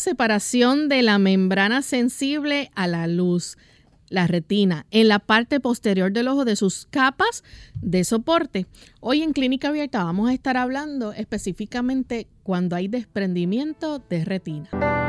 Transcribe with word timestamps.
Separación 0.00 0.88
de 0.88 1.02
la 1.02 1.18
membrana 1.18 1.82
sensible 1.82 2.70
a 2.74 2.88
la 2.88 3.06
luz, 3.06 3.56
la 4.08 4.26
retina, 4.26 4.86
en 4.90 5.06
la 5.06 5.20
parte 5.20 5.60
posterior 5.60 6.10
del 6.10 6.26
ojo 6.26 6.44
de 6.44 6.56
sus 6.56 6.86
capas 6.90 7.44
de 7.74 8.02
soporte. 8.02 8.66
Hoy 9.00 9.22
en 9.22 9.32
Clínica 9.32 9.68
Abierta 9.68 10.02
vamos 10.02 10.28
a 10.28 10.34
estar 10.34 10.56
hablando 10.56 11.12
específicamente 11.12 12.26
cuando 12.42 12.74
hay 12.74 12.88
desprendimiento 12.88 14.00
de 14.00 14.24
retina. 14.24 14.99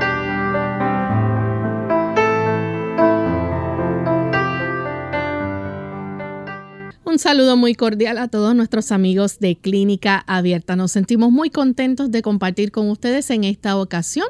Un 7.12 7.20
saludo 7.20 7.58
muy 7.58 7.76
cordial 7.76 8.18
a 8.18 8.30
todos 8.30 8.56
nuestros 8.56 8.94
amigos 8.94 9.40
de 9.40 9.58
Clínica 9.58 10.24
Abierta. 10.28 10.78
Nos 10.78 10.94
sentimos 10.94 11.30
muy 11.30 11.50
contentos 11.50 12.10
de 12.10 12.22
compartir 12.22 12.72
con 12.72 12.90
ustedes 12.90 13.30
en 13.32 13.44
esta 13.44 13.76
ocasión, 13.76 14.28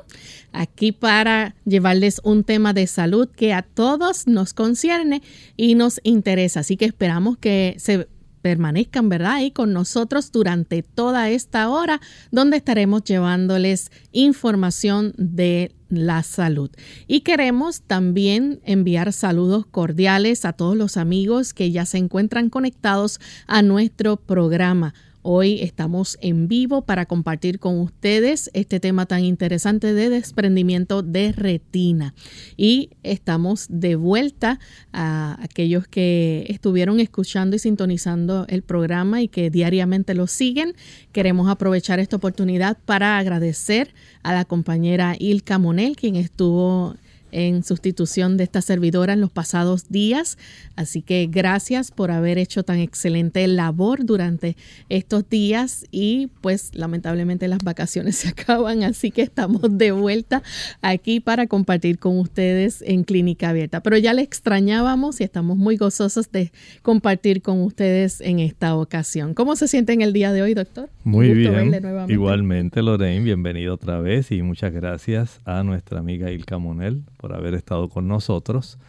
aquí 0.51 0.91
para 0.91 1.53
llevarles 1.63 2.21
un 2.23 2.43
tema 2.43 2.73
de 2.73 2.87
salud 2.87 3.29
que 3.29 3.53
a 3.53 3.61
todos 3.61 4.25
nos 4.25 4.55
concierne 4.55 5.21
y 5.55 5.75
nos 5.75 5.99
interesa. 6.01 6.61
Así 6.61 6.75
que 6.75 6.85
esperamos 6.85 7.37
que 7.37 7.75
se 7.77 8.07
permanezcan, 8.41 9.09
¿verdad? 9.09 9.33
Ahí 9.33 9.51
con 9.51 9.73
nosotros 9.73 10.31
durante 10.31 10.83
toda 10.83 11.29
esta 11.29 11.69
hora, 11.69 12.01
donde 12.31 12.57
estaremos 12.57 13.03
llevándoles 13.03 13.91
información 14.11 15.13
de 15.17 15.73
la 15.89 16.23
salud. 16.23 16.71
Y 17.07 17.21
queremos 17.21 17.81
también 17.81 18.61
enviar 18.63 19.13
saludos 19.13 19.65
cordiales 19.65 20.45
a 20.45 20.53
todos 20.53 20.75
los 20.75 20.97
amigos 20.97 21.53
que 21.53 21.71
ya 21.71 21.85
se 21.85 21.97
encuentran 21.97 22.49
conectados 22.49 23.19
a 23.47 23.61
nuestro 23.61 24.17
programa. 24.17 24.93
Hoy 25.23 25.61
estamos 25.61 26.17
en 26.19 26.47
vivo 26.47 26.81
para 26.81 27.05
compartir 27.05 27.59
con 27.59 27.79
ustedes 27.79 28.49
este 28.53 28.79
tema 28.79 29.05
tan 29.05 29.23
interesante 29.23 29.93
de 29.93 30.09
desprendimiento 30.09 31.03
de 31.03 31.31
retina. 31.31 32.15
Y 32.57 32.89
estamos 33.03 33.67
de 33.69 33.95
vuelta 33.95 34.59
a 34.93 35.37
aquellos 35.43 35.87
que 35.87 36.47
estuvieron 36.49 36.99
escuchando 36.99 37.55
y 37.55 37.59
sintonizando 37.59 38.45
el 38.49 38.63
programa 38.63 39.21
y 39.21 39.27
que 39.27 39.51
diariamente 39.51 40.15
lo 40.15 40.25
siguen. 40.25 40.73
Queremos 41.11 41.49
aprovechar 41.49 41.99
esta 41.99 42.15
oportunidad 42.15 42.79
para 42.85 43.19
agradecer 43.19 43.93
a 44.23 44.33
la 44.33 44.45
compañera 44.45 45.15
Ilka 45.19 45.59
Monel, 45.59 45.95
quien 45.95 46.15
estuvo 46.15 46.95
en 47.31 47.63
sustitución 47.63 48.37
de 48.37 48.43
esta 48.43 48.61
servidora 48.61 49.13
en 49.13 49.21
los 49.21 49.31
pasados 49.31 49.89
días. 49.89 50.37
Así 50.75 51.01
que 51.01 51.27
gracias 51.29 51.91
por 51.91 52.11
haber 52.11 52.37
hecho 52.37 52.63
tan 52.63 52.79
excelente 52.79 53.45
labor 53.47 54.05
durante 54.05 54.55
estos 54.89 55.29
días 55.29 55.85
y 55.91 56.29
pues 56.41 56.71
lamentablemente 56.73 57.47
las 57.47 57.63
vacaciones 57.63 58.15
se 58.17 58.29
acaban, 58.29 58.83
así 58.83 59.11
que 59.11 59.21
estamos 59.21 59.61
de 59.77 59.91
vuelta 59.91 60.43
aquí 60.81 61.19
para 61.19 61.47
compartir 61.47 61.99
con 61.99 62.19
ustedes 62.19 62.81
en 62.85 63.03
Clínica 63.03 63.49
Abierta. 63.49 63.81
Pero 63.81 63.97
ya 63.97 64.13
le 64.13 64.21
extrañábamos 64.21 65.21
y 65.21 65.23
estamos 65.23 65.57
muy 65.57 65.77
gozosos 65.77 66.31
de 66.31 66.51
compartir 66.81 67.41
con 67.41 67.61
ustedes 67.61 68.21
en 68.21 68.39
esta 68.39 68.75
ocasión. 68.75 69.33
¿Cómo 69.33 69.55
se 69.55 69.67
siente 69.67 69.93
en 69.93 70.01
el 70.01 70.13
día 70.13 70.33
de 70.33 70.41
hoy, 70.41 70.53
doctor? 70.53 70.89
Muy 71.03 71.33
bien. 71.33 71.73
Igualmente, 72.07 72.81
Lorraine, 72.81 73.23
bienvenido 73.23 73.73
otra 73.73 73.99
vez 73.99 74.31
y 74.31 74.41
muchas 74.41 74.73
gracias 74.73 75.41
a 75.45 75.63
nuestra 75.63 75.99
amiga 75.99 76.31
Ilka 76.31 76.57
Monel 76.57 77.03
por 77.21 77.33
haber 77.35 77.53
estado 77.53 77.87
con 77.87 78.07
nosotros. 78.07 78.79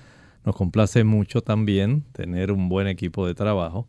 Nos 0.45 0.57
complace 0.57 1.05
mucho 1.05 1.43
también 1.43 2.03
tener 2.13 2.51
un 2.51 2.71
buen 2.71 2.89
equipo 2.89 3.27
de 3.27 3.35
trabajo 3.35 3.87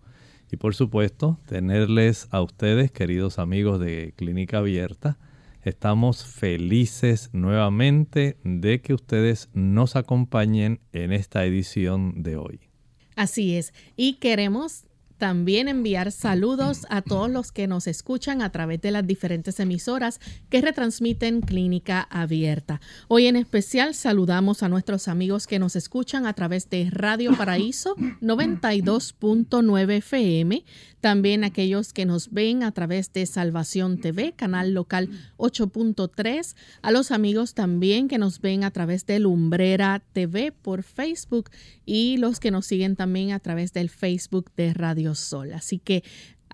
y 0.52 0.58
por 0.58 0.76
supuesto 0.76 1.40
tenerles 1.48 2.28
a 2.30 2.42
ustedes, 2.42 2.92
queridos 2.92 3.40
amigos 3.40 3.80
de 3.80 4.14
Clínica 4.18 4.58
Abierta. 4.58 5.18
Estamos 5.64 6.26
felices 6.26 7.30
nuevamente 7.32 8.38
de 8.44 8.82
que 8.82 8.94
ustedes 8.94 9.50
nos 9.54 9.96
acompañen 9.96 10.82
en 10.92 11.14
esta 11.14 11.46
edición 11.46 12.22
de 12.22 12.36
hoy. 12.36 12.60
Así 13.16 13.56
es, 13.56 13.74
y 13.96 14.16
queremos 14.16 14.84
también 15.24 15.70
enviar 15.70 16.12
saludos 16.12 16.86
a 16.90 17.02
todos 17.02 17.32
los 17.32 17.54
que 17.54 17.66
nos 17.66 17.88
escuchan 17.88 18.42
a 18.42 18.52
través 18.52 18.82
de 18.82 18.92
las 18.92 19.08
diferentes 19.08 19.58
emisoras 19.62 20.20
que 20.50 20.60
retransmiten 20.60 21.40
Clínica 21.40 22.06
Abierta. 22.12 22.82
Hoy 23.08 23.28
en 23.28 23.38
especial 23.38 23.94
saludamos 23.94 24.64
a 24.64 24.68
nuestros 24.68 25.08
amigos 25.08 25.48
que 25.48 25.60
nos 25.60 25.78
escuchan 25.78 26.26
a 26.26 26.34
través 26.34 26.70
de 26.70 26.90
Radio 26.92 27.38
Paraíso 27.38 27.96
92.9 27.96 29.92
FM, 29.94 30.66
también 31.04 31.44
aquellos 31.44 31.92
que 31.92 32.06
nos 32.06 32.32
ven 32.32 32.64
a 32.64 32.72
través 32.72 33.12
de 33.12 33.26
Salvación 33.26 33.98
TV, 33.98 34.32
canal 34.32 34.74
local 34.74 35.10
8.3. 35.36 36.56
A 36.82 36.92
los 36.92 37.12
amigos 37.12 37.56
también 37.56 38.08
que 38.08 38.18
nos 38.18 38.40
ven 38.40 38.64
a 38.64 38.72
través 38.72 39.06
de 39.06 39.20
Lumbrera 39.20 40.02
TV 40.14 40.54
por 40.54 40.82
Facebook 40.82 41.50
y 41.86 42.16
los 42.16 42.40
que 42.40 42.52
nos 42.52 42.68
siguen 42.68 42.96
también 42.96 43.34
a 43.34 43.40
través 43.40 43.74
del 43.74 43.90
Facebook 43.90 44.50
de 44.56 44.74
Radio 44.74 45.14
Sol. 45.14 45.52
Así 45.52 45.78
que 45.78 46.06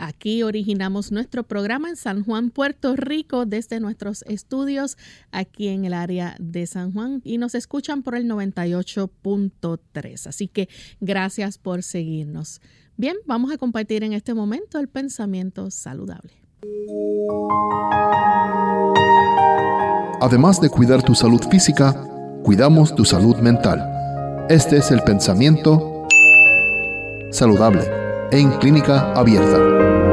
Aquí 0.02 0.44
originamos 0.44 1.12
nuestro 1.12 1.44
programa 1.44 1.90
en 1.90 1.98
San 1.98 2.24
Juan, 2.24 2.52
Puerto 2.52 2.96
Rico, 2.96 3.46
desde 3.46 3.82
nuestros 3.82 4.24
estudios 4.30 4.98
aquí 5.30 5.68
en 5.68 5.84
el 5.84 5.94
área 5.94 6.38
de 6.40 6.66
San 6.68 6.94
Juan 6.94 7.20
y 7.26 7.38
nos 7.38 7.54
escuchan 7.54 8.02
por 8.02 8.16
el 8.16 8.24
98.3. 8.24 10.28
Así 10.28 10.48
que 10.48 10.70
gracias 11.02 11.58
por 11.58 11.84
seguirnos. 11.84 12.62
Bien, 13.00 13.16
vamos 13.26 13.50
a 13.54 13.58
compartir 13.58 14.04
en 14.04 14.12
este 14.12 14.34
momento 14.34 14.78
el 14.78 14.90
pensamiento 14.90 15.72
saludable. 15.72 16.34
Además 20.20 20.60
de 20.60 20.70
cuidar 20.70 21.02
tu 21.02 21.16
salud 21.16 21.42
física, 21.50 21.94
cuidamos 22.44 22.94
tu 22.94 23.06
salud 23.06 23.38
mental. 23.38 24.46
Este 24.50 24.80
es 24.80 24.92
el 24.92 25.02
pensamiento 25.04 26.10
saludable 27.32 27.84
en 28.34 28.52
clínica 28.58 29.14
abierta. 29.14 30.09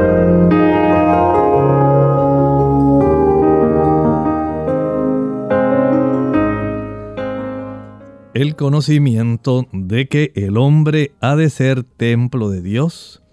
El 8.37 8.55
conocimiento 8.55 9.65
de 9.71 10.07
que 10.07 10.31
el 10.35 10.57
hombre 10.57 11.11
ha 11.21 11.35
de 11.35 11.49
ser 11.49 11.83
templo 11.83 12.51
de 12.51 12.61
Dios, 12.61 13.23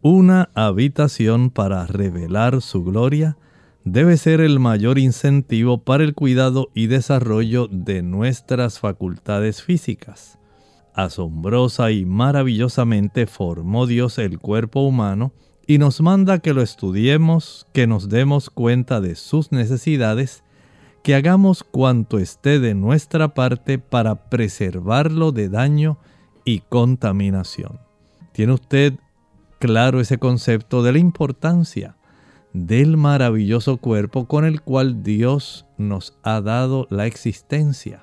una 0.00 0.48
habitación 0.54 1.50
para 1.50 1.86
revelar 1.86 2.62
su 2.62 2.82
gloria, 2.82 3.36
debe 3.84 4.16
ser 4.16 4.40
el 4.40 4.60
mayor 4.60 4.98
incentivo 4.98 5.82
para 5.82 6.02
el 6.02 6.14
cuidado 6.14 6.70
y 6.72 6.86
desarrollo 6.86 7.68
de 7.70 8.00
nuestras 8.00 8.78
facultades 8.78 9.62
físicas. 9.62 10.38
Asombrosa 10.94 11.90
y 11.90 12.06
maravillosamente 12.06 13.26
formó 13.26 13.86
Dios 13.86 14.16
el 14.16 14.38
cuerpo 14.38 14.80
humano 14.80 15.34
y 15.66 15.76
nos 15.76 16.00
manda 16.00 16.38
que 16.38 16.54
lo 16.54 16.62
estudiemos, 16.62 17.66
que 17.74 17.86
nos 17.86 18.08
demos 18.08 18.48
cuenta 18.48 19.02
de 19.02 19.14
sus 19.14 19.52
necesidades 19.52 20.42
que 21.04 21.14
hagamos 21.14 21.64
cuanto 21.64 22.18
esté 22.18 22.58
de 22.60 22.74
nuestra 22.74 23.34
parte 23.34 23.78
para 23.78 24.30
preservarlo 24.30 25.32
de 25.32 25.50
daño 25.50 25.98
y 26.46 26.60
contaminación. 26.60 27.78
¿Tiene 28.32 28.54
usted 28.54 28.94
claro 29.58 30.00
ese 30.00 30.16
concepto 30.16 30.82
de 30.82 30.92
la 30.92 30.98
importancia 30.98 31.98
del 32.54 32.96
maravilloso 32.96 33.76
cuerpo 33.76 34.26
con 34.26 34.46
el 34.46 34.62
cual 34.62 35.02
Dios 35.02 35.66
nos 35.76 36.16
ha 36.22 36.40
dado 36.40 36.86
la 36.88 37.04
existencia? 37.04 38.02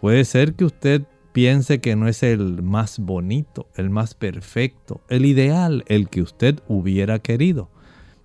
Puede 0.00 0.24
ser 0.24 0.54
que 0.54 0.64
usted 0.64 1.02
piense 1.34 1.82
que 1.82 1.96
no 1.96 2.08
es 2.08 2.22
el 2.22 2.62
más 2.62 2.98
bonito, 2.98 3.66
el 3.74 3.90
más 3.90 4.14
perfecto, 4.14 5.02
el 5.10 5.26
ideal, 5.26 5.84
el 5.86 6.08
que 6.08 6.22
usted 6.22 6.60
hubiera 6.66 7.18
querido, 7.18 7.68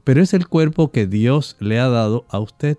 pero 0.06 0.22
es 0.22 0.34
el 0.34 0.48
cuerpo 0.48 0.92
que 0.92 1.08
Dios 1.08 1.58
le 1.60 1.78
ha 1.82 1.90
dado 1.90 2.24
a 2.30 2.40
usted 2.40 2.78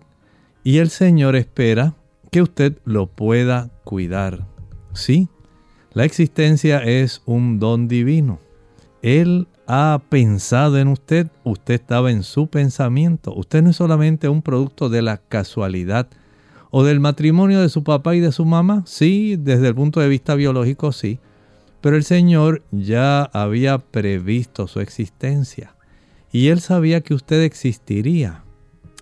y 0.64 0.78
el 0.78 0.88
Señor 0.88 1.36
espera 1.36 1.94
que 2.32 2.42
usted 2.42 2.78
lo 2.84 3.06
pueda 3.06 3.70
cuidar. 3.84 4.46
Sí, 4.94 5.28
la 5.92 6.04
existencia 6.04 6.78
es 6.82 7.22
un 7.26 7.60
don 7.60 7.86
divino. 7.86 8.40
Él 9.02 9.46
ha 9.66 10.00
pensado 10.08 10.78
en 10.78 10.88
usted, 10.88 11.28
usted 11.44 11.74
estaba 11.74 12.10
en 12.10 12.22
su 12.22 12.48
pensamiento. 12.48 13.34
Usted 13.34 13.62
no 13.62 13.70
es 13.70 13.76
solamente 13.76 14.28
un 14.28 14.42
producto 14.42 14.88
de 14.88 15.02
la 15.02 15.18
casualidad 15.18 16.08
o 16.70 16.82
del 16.82 16.98
matrimonio 16.98 17.60
de 17.60 17.68
su 17.68 17.84
papá 17.84 18.16
y 18.16 18.20
de 18.20 18.32
su 18.32 18.44
mamá. 18.46 18.82
Sí, 18.86 19.36
desde 19.38 19.68
el 19.68 19.74
punto 19.74 20.00
de 20.00 20.08
vista 20.08 20.34
biológico 20.34 20.92
sí. 20.92 21.20
Pero 21.82 21.96
el 21.96 22.04
Señor 22.04 22.62
ya 22.70 23.22
había 23.22 23.78
previsto 23.78 24.66
su 24.66 24.80
existencia. 24.80 25.74
Y 26.32 26.48
Él 26.48 26.60
sabía 26.60 27.02
que 27.02 27.14
usted 27.14 27.42
existiría. 27.42 28.43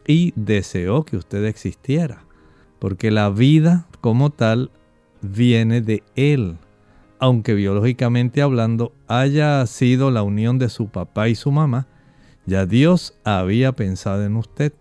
Y 0.06 0.32
deseó 0.36 1.04
que 1.04 1.16
usted 1.16 1.44
existiera. 1.44 2.24
Porque 2.78 3.10
la 3.10 3.30
vida 3.30 3.86
como 4.00 4.30
tal 4.30 4.70
viene 5.20 5.80
de 5.80 6.02
Él 6.16 6.56
aunque 7.22 7.54
biológicamente 7.54 8.42
hablando 8.42 8.92
haya 9.06 9.64
sido 9.66 10.10
la 10.10 10.24
unión 10.24 10.58
de 10.58 10.68
su 10.68 10.88
papá 10.88 11.28
y 11.28 11.36
su 11.36 11.52
mamá, 11.52 11.86
ya 12.46 12.66
Dios 12.66 13.14
había 13.22 13.70
pensado 13.70 14.24
en 14.24 14.34
usted. 14.34 14.72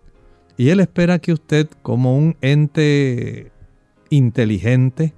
Y 0.56 0.70
Él 0.70 0.80
espera 0.80 1.20
que 1.20 1.32
usted, 1.32 1.68
como 1.82 2.18
un 2.18 2.36
ente 2.40 3.52
inteligente, 4.10 5.14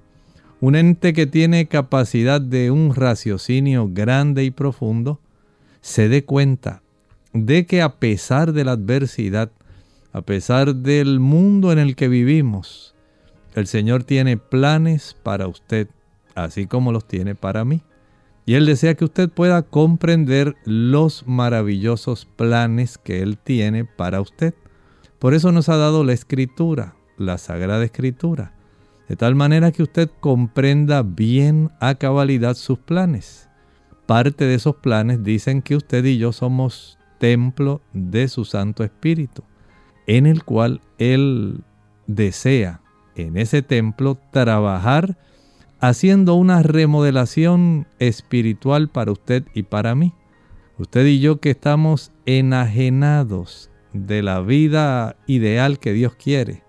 un 0.61 0.75
ente 0.75 1.13
que 1.13 1.25
tiene 1.25 1.65
capacidad 1.65 2.39
de 2.39 2.69
un 2.69 2.93
raciocinio 2.93 3.89
grande 3.91 4.43
y 4.43 4.51
profundo, 4.51 5.19
se 5.81 6.09
dé 6.09 6.25
cuenta 6.25 6.83
de 7.33 7.65
que 7.65 7.81
a 7.81 7.95
pesar 7.95 8.53
de 8.53 8.65
la 8.65 8.73
adversidad, 8.73 9.51
a 10.15 10.21
pesar 10.21 10.75
del 10.75 11.19
mundo 11.19 11.73
en 11.73 11.77
el 11.77 11.97
que 11.97 12.07
vivimos, 12.07 12.95
el 13.53 13.67
Señor 13.67 14.05
tiene 14.05 14.37
planes 14.37 15.13
para 15.21 15.45
usted 15.45 15.89
así 16.35 16.67
como 16.67 16.93
los 16.93 17.05
tiene 17.05 17.35
para 17.35 17.65
mí. 17.65 17.83
Y 18.45 18.53
Él 18.53 18.65
desea 18.65 18.95
que 18.95 19.03
usted 19.03 19.29
pueda 19.29 19.61
comprender 19.63 20.55
los 20.63 21.27
maravillosos 21.27 22.25
planes 22.37 22.97
que 22.97 23.23
Él 23.23 23.37
tiene 23.37 23.83
para 23.83 24.21
usted. 24.21 24.53
Por 25.19 25.33
eso 25.33 25.51
nos 25.51 25.67
ha 25.67 25.75
dado 25.75 26.05
la 26.05 26.13
escritura, 26.13 26.95
la 27.17 27.37
sagrada 27.37 27.83
escritura, 27.83 28.53
de 29.09 29.17
tal 29.17 29.35
manera 29.35 29.73
que 29.73 29.83
usted 29.83 30.09
comprenda 30.21 31.03
bien 31.03 31.71
a 31.81 31.95
cabalidad 31.95 32.55
sus 32.55 32.79
planes. 32.79 33.49
Parte 34.05 34.45
de 34.45 34.55
esos 34.55 34.77
planes 34.77 35.25
dicen 35.25 35.61
que 35.61 35.75
usted 35.75 36.05
y 36.05 36.17
yo 36.17 36.31
somos 36.31 36.97
templo 37.19 37.81
de 37.91 38.29
su 38.29 38.45
Santo 38.45 38.85
Espíritu, 38.85 39.43
en 40.07 40.25
el 40.25 40.43
cual 40.43 40.81
Él 40.97 41.63
desea 42.07 42.81
en 43.15 43.37
ese 43.37 43.61
templo 43.61 44.17
trabajar 44.31 45.17
haciendo 45.79 46.35
una 46.35 46.63
remodelación 46.63 47.87
espiritual 47.99 48.89
para 48.89 49.11
usted 49.11 49.43
y 49.53 49.63
para 49.63 49.95
mí. 49.95 50.13
Usted 50.77 51.05
y 51.05 51.19
yo 51.19 51.39
que 51.39 51.51
estamos 51.51 52.11
enajenados 52.25 53.69
de 53.93 54.21
la 54.21 54.41
vida 54.41 55.15
ideal 55.25 55.79
que 55.79 55.93
Dios 55.93 56.15
quiere. 56.15 56.63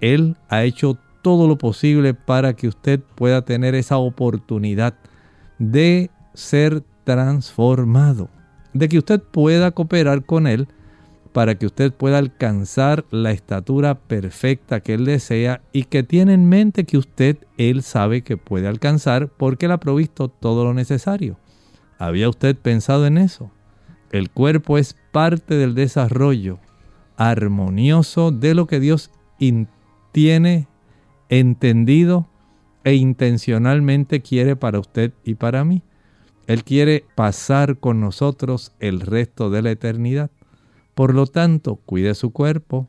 Él 0.00 0.36
ha 0.48 0.64
hecho 0.64 0.98
todo 1.22 1.46
lo 1.46 1.56
posible 1.56 2.14
para 2.14 2.54
que 2.54 2.68
usted 2.68 3.00
pueda 3.14 3.44
tener 3.44 3.74
esa 3.74 3.96
oportunidad 3.96 4.94
de 5.58 6.10
ser 6.34 6.82
transformado, 7.04 8.28
de 8.72 8.88
que 8.88 8.98
usted 8.98 9.22
pueda 9.22 9.70
cooperar 9.70 10.24
con 10.24 10.46
Él 10.46 10.68
para 11.34 11.56
que 11.56 11.66
usted 11.66 11.92
pueda 11.92 12.18
alcanzar 12.18 13.04
la 13.10 13.32
estatura 13.32 13.98
perfecta 13.98 14.78
que 14.78 14.94
Él 14.94 15.04
desea 15.04 15.62
y 15.72 15.82
que 15.82 16.04
tiene 16.04 16.32
en 16.32 16.48
mente 16.48 16.84
que 16.84 16.96
usted, 16.96 17.38
Él 17.58 17.82
sabe 17.82 18.22
que 18.22 18.36
puede 18.36 18.68
alcanzar 18.68 19.26
porque 19.26 19.66
Él 19.66 19.72
ha 19.72 19.80
provisto 19.80 20.28
todo 20.28 20.62
lo 20.62 20.74
necesario. 20.74 21.36
¿Había 21.98 22.28
usted 22.28 22.56
pensado 22.56 23.04
en 23.04 23.18
eso? 23.18 23.50
El 24.12 24.30
cuerpo 24.30 24.78
es 24.78 24.96
parte 25.10 25.56
del 25.56 25.74
desarrollo 25.74 26.60
armonioso 27.16 28.30
de 28.30 28.54
lo 28.54 28.68
que 28.68 28.78
Dios 28.78 29.10
tiene 30.12 30.68
entendido 31.30 32.28
e 32.84 32.94
intencionalmente 32.94 34.22
quiere 34.22 34.54
para 34.54 34.78
usted 34.78 35.12
y 35.24 35.34
para 35.34 35.64
mí. 35.64 35.82
Él 36.46 36.62
quiere 36.62 37.04
pasar 37.16 37.78
con 37.78 38.00
nosotros 38.00 38.70
el 38.78 39.00
resto 39.00 39.50
de 39.50 39.62
la 39.62 39.72
eternidad. 39.72 40.30
Por 40.94 41.14
lo 41.14 41.26
tanto, 41.26 41.76
cuide 41.76 42.14
su 42.14 42.32
cuerpo. 42.32 42.88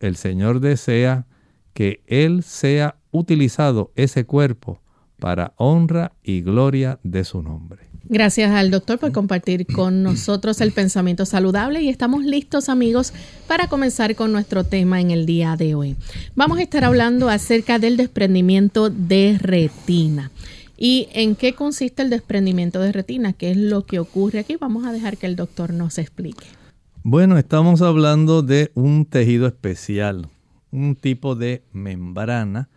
El 0.00 0.16
Señor 0.16 0.60
desea 0.60 1.26
que 1.72 2.02
Él 2.06 2.42
sea 2.42 2.96
utilizado, 3.10 3.92
ese 3.96 4.24
cuerpo, 4.24 4.80
para 5.18 5.54
honra 5.56 6.12
y 6.22 6.42
gloria 6.42 6.98
de 7.02 7.24
su 7.24 7.42
nombre. 7.42 7.94
Gracias 8.06 8.50
al 8.50 8.70
doctor 8.70 8.98
por 8.98 9.12
compartir 9.12 9.66
con 9.66 10.02
nosotros 10.02 10.60
el 10.60 10.72
pensamiento 10.72 11.24
saludable 11.24 11.80
y 11.80 11.88
estamos 11.88 12.22
listos 12.22 12.68
amigos 12.68 13.14
para 13.46 13.66
comenzar 13.66 14.14
con 14.14 14.30
nuestro 14.30 14.64
tema 14.64 15.00
en 15.00 15.10
el 15.10 15.24
día 15.24 15.56
de 15.56 15.74
hoy. 15.74 15.96
Vamos 16.34 16.58
a 16.58 16.62
estar 16.62 16.84
hablando 16.84 17.30
acerca 17.30 17.78
del 17.78 17.96
desprendimiento 17.96 18.90
de 18.90 19.38
retina. 19.40 20.30
¿Y 20.76 21.08
en 21.12 21.34
qué 21.34 21.54
consiste 21.54 22.02
el 22.02 22.10
desprendimiento 22.10 22.80
de 22.80 22.92
retina? 22.92 23.32
¿Qué 23.32 23.52
es 23.52 23.56
lo 23.56 23.86
que 23.86 24.00
ocurre 24.00 24.40
aquí? 24.40 24.56
Vamos 24.56 24.84
a 24.84 24.92
dejar 24.92 25.16
que 25.16 25.26
el 25.26 25.36
doctor 25.36 25.72
nos 25.72 25.96
explique. 25.96 26.44
Bueno, 27.06 27.36
estamos 27.36 27.82
hablando 27.82 28.40
de 28.40 28.72
un 28.72 29.04
tejido 29.04 29.46
especial, 29.46 30.30
un 30.70 30.96
tipo 30.96 31.34
de 31.34 31.62
membrana 31.70 32.70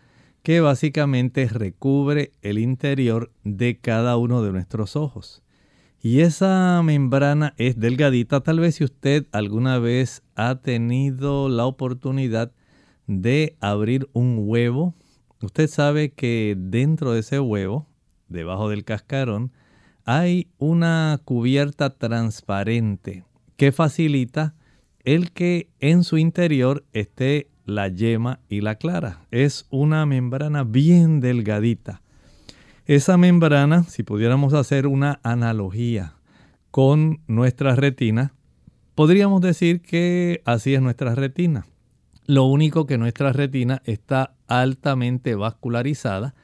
que 0.43 0.59
básicamente 0.59 1.47
recubre 1.47 2.33
el 2.41 2.57
interior 2.57 3.31
de 3.45 3.79
cada 3.79 4.17
uno 4.17 4.41
de 4.41 4.51
nuestros 4.51 4.97
ojos. 4.97 5.43
Y 6.01 6.19
esa 6.19 6.81
membrana 6.83 7.53
es 7.55 7.79
delgadita. 7.79 8.41
Tal 8.41 8.59
vez 8.59 8.75
si 8.75 8.83
usted 8.83 9.27
alguna 9.31 9.79
vez 9.79 10.23
ha 10.35 10.55
tenido 10.55 11.47
la 11.47 11.65
oportunidad 11.65 12.51
de 13.07 13.55
abrir 13.61 14.09
un 14.11 14.39
huevo, 14.41 14.93
usted 15.41 15.69
sabe 15.69 16.11
que 16.11 16.57
dentro 16.59 17.13
de 17.13 17.21
ese 17.21 17.39
huevo, 17.39 17.87
debajo 18.27 18.67
del 18.67 18.83
cascarón, 18.83 19.53
hay 20.03 20.49
una 20.57 21.21
cubierta 21.23 21.91
transparente, 21.91 23.23
que 23.57 23.71
facilita 23.71 24.55
el 25.03 25.31
que 25.31 25.69
en 25.79 26.03
su 26.03 26.17
interior 26.17 26.85
esté 26.93 27.49
la 27.65 27.89
yema 27.89 28.39
y 28.49 28.61
la 28.61 28.75
clara. 28.75 29.25
Es 29.31 29.65
una 29.69 30.05
membrana 30.05 30.63
bien 30.63 31.19
delgadita. 31.19 32.01
Esa 32.85 33.17
membrana, 33.17 33.83
si 33.83 34.03
pudiéramos 34.03 34.53
hacer 34.53 34.87
una 34.87 35.19
analogía 35.23 36.15
con 36.71 37.19
nuestra 37.27 37.75
retina, 37.75 38.33
podríamos 38.95 39.41
decir 39.41 39.81
que 39.81 40.41
así 40.45 40.73
es 40.73 40.81
nuestra 40.81 41.13
retina. 41.15 41.67
Lo 42.25 42.45
único 42.45 42.85
que 42.85 42.97
nuestra 42.97 43.33
retina 43.33 43.81
está 43.85 44.35
altamente 44.47 45.35
vascularizada 45.35 46.35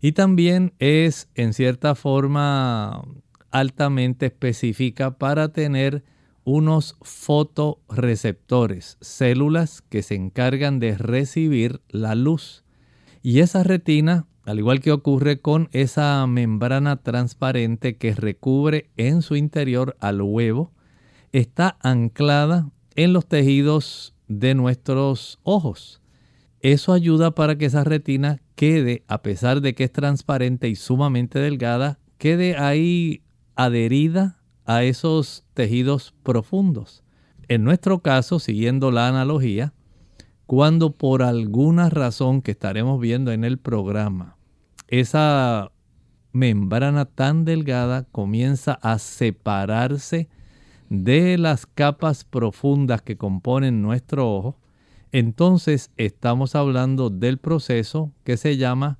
y 0.00 0.12
también 0.12 0.72
es 0.78 1.28
en 1.34 1.52
cierta 1.52 1.94
forma 1.94 3.02
altamente 3.50 4.26
específica 4.26 5.18
para 5.18 5.52
tener 5.52 6.04
unos 6.44 6.96
fotoreceptores, 7.02 8.96
células 9.00 9.82
que 9.82 10.02
se 10.02 10.14
encargan 10.14 10.80
de 10.80 10.96
recibir 10.98 11.80
la 11.88 12.14
luz. 12.14 12.64
Y 13.22 13.40
esa 13.40 13.62
retina, 13.62 14.26
al 14.44 14.58
igual 14.58 14.80
que 14.80 14.92
ocurre 14.92 15.40
con 15.40 15.68
esa 15.72 16.26
membrana 16.26 16.96
transparente 16.96 17.96
que 17.96 18.14
recubre 18.14 18.90
en 18.96 19.22
su 19.22 19.36
interior 19.36 19.96
al 20.00 20.20
huevo, 20.22 20.72
está 21.32 21.76
anclada 21.80 22.70
en 22.94 23.12
los 23.12 23.26
tejidos 23.26 24.14
de 24.28 24.54
nuestros 24.54 25.38
ojos. 25.42 26.00
Eso 26.60 26.92
ayuda 26.92 27.34
para 27.34 27.56
que 27.56 27.66
esa 27.66 27.84
retina 27.84 28.40
quede, 28.54 29.02
a 29.08 29.22
pesar 29.22 29.60
de 29.60 29.74
que 29.74 29.84
es 29.84 29.92
transparente 29.92 30.68
y 30.68 30.76
sumamente 30.76 31.38
delgada, 31.38 31.98
quede 32.18 32.56
ahí 32.56 33.22
adherida 33.56 34.38
a 34.64 34.84
esos 34.84 35.41
tejidos 35.54 36.14
profundos. 36.22 37.02
En 37.48 37.64
nuestro 37.64 38.00
caso, 38.00 38.38
siguiendo 38.38 38.90
la 38.90 39.08
analogía, 39.08 39.72
cuando 40.46 40.92
por 40.92 41.22
alguna 41.22 41.90
razón 41.90 42.42
que 42.42 42.50
estaremos 42.50 43.00
viendo 43.00 43.32
en 43.32 43.44
el 43.44 43.58
programa, 43.58 44.36
esa 44.88 45.72
membrana 46.32 47.04
tan 47.04 47.44
delgada 47.44 48.04
comienza 48.04 48.72
a 48.82 48.98
separarse 48.98 50.28
de 50.88 51.38
las 51.38 51.66
capas 51.66 52.24
profundas 52.24 53.02
que 53.02 53.16
componen 53.16 53.82
nuestro 53.82 54.30
ojo, 54.30 54.58
entonces 55.10 55.90
estamos 55.96 56.54
hablando 56.54 57.10
del 57.10 57.38
proceso 57.38 58.12
que 58.24 58.36
se 58.36 58.56
llama 58.56 58.98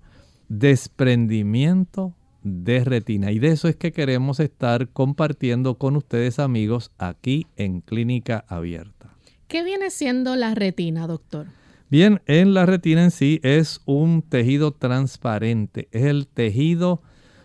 desprendimiento 0.49 2.15
de 2.43 2.85
retina. 2.85 3.31
Y 3.33 3.39
de 3.39 3.49
eso 3.49 3.69
es 3.69 3.77
que 3.77 3.93
queremos 3.93 4.41
estar 4.41 4.89
compartiendo 4.89 5.77
con 5.77 5.97
ustedes 5.97 6.39
amigos 6.39 6.91
aquí 6.99 7.47
en 7.57 7.81
Clínica 7.81 8.45
Abierta. 8.49 9.15
¿Qué 9.49 9.63
viene 9.63 9.91
siendo 9.91 10.35
la 10.37 10.55
retina, 10.55 11.07
doctor? 11.07 11.47
Bien, 11.91 12.23
en 12.25 12.55
la 12.55 12.65
retina 12.65 13.05
en 13.05 13.11
sí 13.11 13.39
es 13.43 13.83
un 13.85 14.23
tejido 14.23 14.73
transparente, 14.73 15.89
es 15.93 16.05
el 16.05 16.27
tejido, 16.27 17.03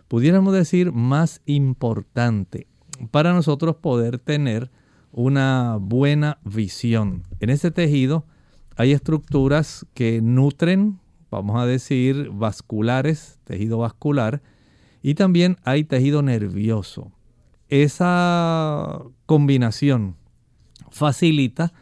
pudiéramos 0.08 0.54
decir, 0.54 0.94
más 0.94 1.42
importante. 1.46 2.68
para 3.12 3.34
nosotros 3.34 3.76
poder 3.76 4.18
tener 4.18 4.72
una 5.12 5.78
buena 5.80 6.40
visión. 6.44 7.24
En 7.40 7.50
ese 7.50 7.72
tejido 7.72 8.26
hay 8.76 8.92
estructuras 8.92 9.86
que 9.94 10.22
nutren, 10.22 11.00
vamos 11.30 11.62
a 11.62 11.66
decir, 11.66 12.30
vasculares, 12.32 13.40
tejido 13.44 13.80
vascular, 13.80 14.42
y 15.02 15.16
también 15.16 15.58
hay 15.64 15.84
tejido 15.84 16.22
nervioso. 16.22 17.12
Esa 17.70 19.02
combinación 19.26 20.16
facilita 20.90 21.74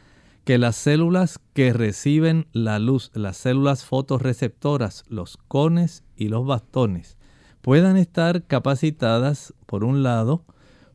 que 0.43 0.57
las 0.59 0.75
células 0.75 1.39
que 1.53 1.73
reciben 1.73 2.47
la 2.53 2.77
luz, 2.79 3.11
las 3.13 3.37
células 3.37 3.83
fotorreceptoras, 3.83 5.03
los 5.09 5.37
cones 5.37 6.03
y 6.15 6.27
los 6.27 6.45
bastones, 6.45 7.17
puedan 7.61 7.97
estar 7.97 8.43
capacitadas, 8.43 9.55
por 9.65 9.83
un 9.83 10.03
lado, 10.03 10.45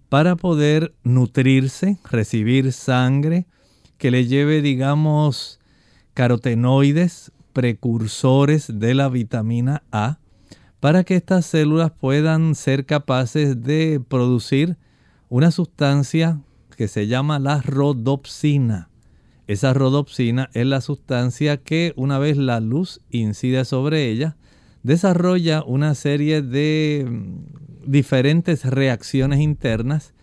para 0.08 0.36
poder 0.36 0.94
nutrirse, 1.02 1.98
recibir 2.08 2.72
sangre 2.72 3.46
que 3.98 4.12
le 4.12 4.26
lleve, 4.26 4.62
digamos, 4.62 5.58
carotenoides, 6.14 7.32
precursores 7.52 8.78
de 8.78 8.94
la 8.94 9.08
vitamina 9.08 9.82
A, 9.90 10.19
para 10.80 11.04
que 11.04 11.14
estas 11.14 11.44
células 11.46 11.92
puedan 11.92 12.54
ser 12.54 12.86
capaces 12.86 13.62
de 13.62 14.00
producir 14.06 14.78
una 15.28 15.50
sustancia 15.50 16.40
que 16.76 16.88
se 16.88 17.06
llama 17.06 17.38
la 17.38 17.60
rodopsina. 17.60 18.88
Esa 19.46 19.74
rodopsina 19.74 20.48
es 20.54 20.66
la 20.66 20.80
sustancia 20.80 21.58
que 21.58 21.92
una 21.96 22.18
vez 22.18 22.36
la 22.38 22.60
luz 22.60 23.00
incide 23.10 23.64
sobre 23.64 24.08
ella, 24.08 24.36
desarrolla 24.82 25.62
una 25.62 25.94
serie 25.94 26.40
de 26.40 27.06
mm, 27.06 27.90
diferentes 27.90 28.64
reacciones 28.64 29.40
internas 29.40 30.14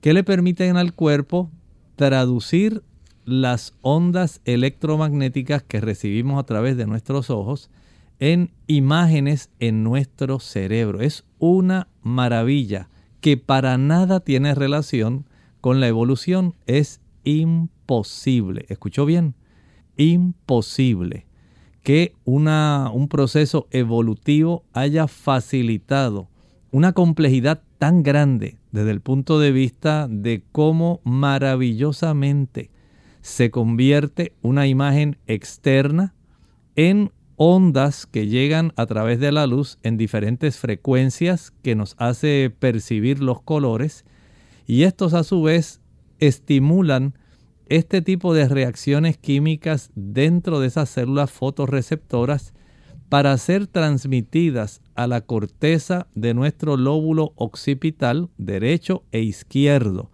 que 0.00 0.14
le 0.14 0.24
permiten 0.24 0.76
al 0.76 0.94
cuerpo 0.94 1.50
traducir 1.96 2.82
las 3.24 3.74
ondas 3.82 4.40
electromagnéticas 4.46 5.62
que 5.62 5.80
recibimos 5.80 6.40
a 6.40 6.46
través 6.46 6.76
de 6.78 6.86
nuestros 6.86 7.28
ojos 7.28 7.70
en 8.20 8.52
imágenes 8.66 9.50
en 9.60 9.84
nuestro 9.84 10.40
cerebro. 10.40 11.00
Es 11.00 11.24
una 11.38 11.88
maravilla 12.02 12.88
que 13.20 13.36
para 13.36 13.78
nada 13.78 14.20
tiene 14.20 14.54
relación 14.54 15.26
con 15.60 15.80
la 15.80 15.88
evolución. 15.88 16.54
Es 16.66 17.00
imposible, 17.24 18.66
escuchó 18.68 19.06
bien, 19.06 19.34
imposible 19.96 21.26
que 21.82 22.14
una, 22.24 22.90
un 22.92 23.08
proceso 23.08 23.66
evolutivo 23.70 24.64
haya 24.72 25.08
facilitado 25.08 26.28
una 26.70 26.92
complejidad 26.92 27.62
tan 27.78 28.02
grande 28.02 28.58
desde 28.72 28.90
el 28.90 29.00
punto 29.00 29.38
de 29.38 29.52
vista 29.52 30.06
de 30.08 30.42
cómo 30.52 31.00
maravillosamente 31.04 32.70
se 33.20 33.50
convierte 33.50 34.34
una 34.42 34.66
imagen 34.66 35.16
externa 35.26 36.14
en 36.76 37.10
ondas 37.38 38.04
que 38.06 38.26
llegan 38.26 38.72
a 38.76 38.84
través 38.86 39.20
de 39.20 39.32
la 39.32 39.46
luz 39.46 39.78
en 39.82 39.96
diferentes 39.96 40.58
frecuencias 40.58 41.52
que 41.62 41.76
nos 41.76 41.94
hace 41.96 42.52
percibir 42.58 43.22
los 43.22 43.40
colores 43.40 44.04
y 44.66 44.82
estos 44.82 45.14
a 45.14 45.22
su 45.22 45.42
vez 45.42 45.80
estimulan 46.18 47.14
este 47.68 48.02
tipo 48.02 48.34
de 48.34 48.48
reacciones 48.48 49.16
químicas 49.18 49.90
dentro 49.94 50.58
de 50.58 50.66
esas 50.66 50.90
células 50.90 51.30
fotorreceptoras 51.30 52.54
para 53.08 53.36
ser 53.38 53.68
transmitidas 53.68 54.82
a 54.96 55.06
la 55.06 55.20
corteza 55.20 56.08
de 56.14 56.34
nuestro 56.34 56.76
lóbulo 56.76 57.32
occipital 57.36 58.28
derecho 58.36 59.04
e 59.12 59.20
izquierdo 59.20 60.10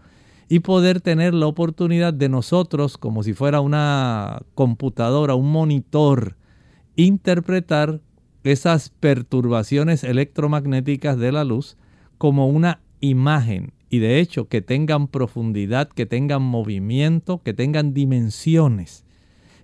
y 0.49 0.61
poder 0.61 1.01
tener 1.01 1.33
la 1.33 1.47
oportunidad 1.47 2.13
de 2.13 2.29
nosotros, 2.29 2.99
como 2.99 3.23
si 3.23 3.33
fuera 3.33 3.61
una 3.61 4.43
computadora, 4.55 5.35
un 5.35 5.51
monitor, 5.51 6.37
interpretar 6.97 8.01
esas 8.45 8.91
perturbaciones 8.91 10.05
electromagnéticas 10.05 11.19
de 11.19 11.33
la 11.33 11.45
luz 11.45 11.77
como 12.19 12.49
una 12.49 12.81
imagen 13.01 13.73
y 13.91 13.99
de 13.99 14.19
hecho 14.19 14.49
que 14.49 14.61
tengan 14.61 15.09
profundidad, 15.09 15.89
que 15.89 16.07
tengan 16.07 16.43
movimiento, 16.43 17.43
que 17.43 17.55
tengan 17.55 17.95
dimensiones. 17.95 19.05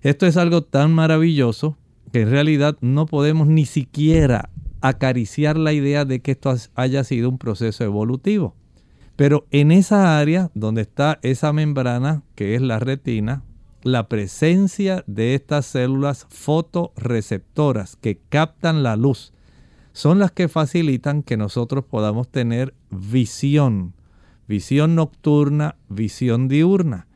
Esto 0.01 0.25
es 0.25 0.37
algo 0.37 0.63
tan 0.63 0.93
maravilloso 0.93 1.77
que 2.11 2.21
en 2.21 2.31
realidad 2.31 2.77
no 2.81 3.05
podemos 3.05 3.47
ni 3.47 3.65
siquiera 3.65 4.49
acariciar 4.81 5.57
la 5.57 5.73
idea 5.73 6.05
de 6.05 6.21
que 6.21 6.31
esto 6.31 6.53
haya 6.75 7.03
sido 7.03 7.29
un 7.29 7.37
proceso 7.37 7.83
evolutivo. 7.83 8.55
Pero 9.15 9.45
en 9.51 9.71
esa 9.71 10.17
área 10.17 10.49
donde 10.55 10.81
está 10.81 11.19
esa 11.21 11.53
membrana, 11.53 12.23
que 12.35 12.55
es 12.55 12.61
la 12.61 12.79
retina, 12.79 13.43
la 13.83 14.07
presencia 14.07 15.03
de 15.07 15.35
estas 15.35 15.65
células 15.65 16.27
fotoreceptoras 16.29 17.95
que 17.95 18.19
captan 18.29 18.83
la 18.83 18.95
luz 18.95 19.33
son 19.93 20.19
las 20.19 20.31
que 20.31 20.47
facilitan 20.47 21.23
que 21.23 21.37
nosotros 21.37 21.85
podamos 21.85 22.29
tener 22.29 22.73
visión, 22.89 23.93
visión 24.47 24.95
nocturna, 24.95 25.75
visión 25.89 26.47
diurna. 26.47 27.07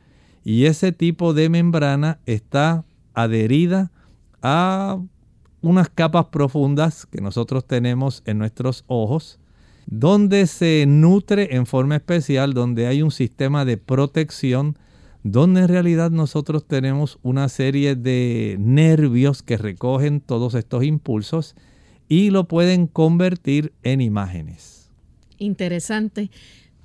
Y 0.44 0.66
ese 0.66 0.92
tipo 0.92 1.34
de 1.34 1.48
membrana 1.48 2.20
está 2.26 2.84
adherida 3.14 3.90
a 4.42 4.98
unas 5.62 5.88
capas 5.88 6.26
profundas 6.26 7.06
que 7.06 7.20
nosotros 7.20 7.66
tenemos 7.66 8.22
en 8.26 8.38
nuestros 8.38 8.84
ojos, 8.86 9.40
donde 9.86 10.46
se 10.46 10.84
nutre 10.86 11.56
en 11.56 11.66
forma 11.66 11.96
especial, 11.96 12.54
donde 12.54 12.86
hay 12.86 13.02
un 13.02 13.10
sistema 13.10 13.64
de 13.64 13.76
protección, 13.76 14.78
donde 15.30 15.62
en 15.62 15.68
realidad 15.68 16.10
nosotros 16.10 16.66
tenemos 16.66 17.18
una 17.22 17.48
serie 17.48 17.96
de 17.96 18.56
nervios 18.58 19.42
que 19.42 19.56
recogen 19.56 20.20
todos 20.20 20.54
estos 20.54 20.84
impulsos 20.84 21.54
y 22.08 22.30
lo 22.30 22.48
pueden 22.48 22.86
convertir 22.86 23.72
en 23.82 24.00
imágenes. 24.00 24.90
Interesante 25.38 26.30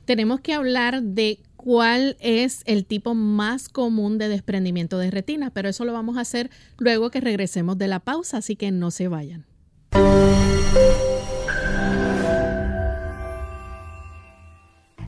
tenemos 0.06 0.42
que 0.42 0.54
hablar 0.54 1.04
de 1.04 1.40
cuál 1.56 2.18
es 2.20 2.64
el 2.66 2.86
tipo 2.86 3.14
más 3.14 3.70
común 3.70 4.18
de 4.18 4.28
desprendimiento 4.28 4.98
de 4.98 5.12
retina, 5.12 5.52
pero 5.52 5.70
eso 5.70 5.86
lo 5.86 5.94
vamos 5.94 6.18
a 6.18 6.22
hacer 6.22 6.50
luego 6.78 7.12
que 7.12 7.22
regresemos 7.22 7.78
de 7.78 7.88
la 7.88 8.00
pausa, 8.00 8.38
así 8.38 8.56
que 8.56 8.72
no 8.72 8.92
se 8.92 9.08
vayan. 9.08 9.46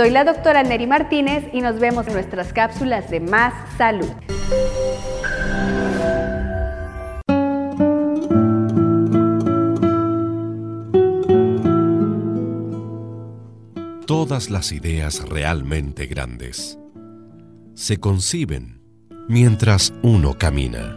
Soy 0.00 0.08
la 0.08 0.24
doctora 0.24 0.62
Neri 0.62 0.86
Martínez 0.86 1.44
y 1.52 1.60
nos 1.60 1.78
vemos 1.78 2.06
en 2.06 2.14
nuestras 2.14 2.54
cápsulas 2.54 3.10
de 3.10 3.20
Más 3.20 3.52
Salud. 3.76 4.08
Todas 14.06 14.48
las 14.48 14.72
ideas 14.72 15.22
realmente 15.28 16.06
grandes 16.06 16.78
se 17.74 18.00
conciben 18.00 18.80
mientras 19.28 19.92
uno 20.02 20.38
camina. 20.38 20.96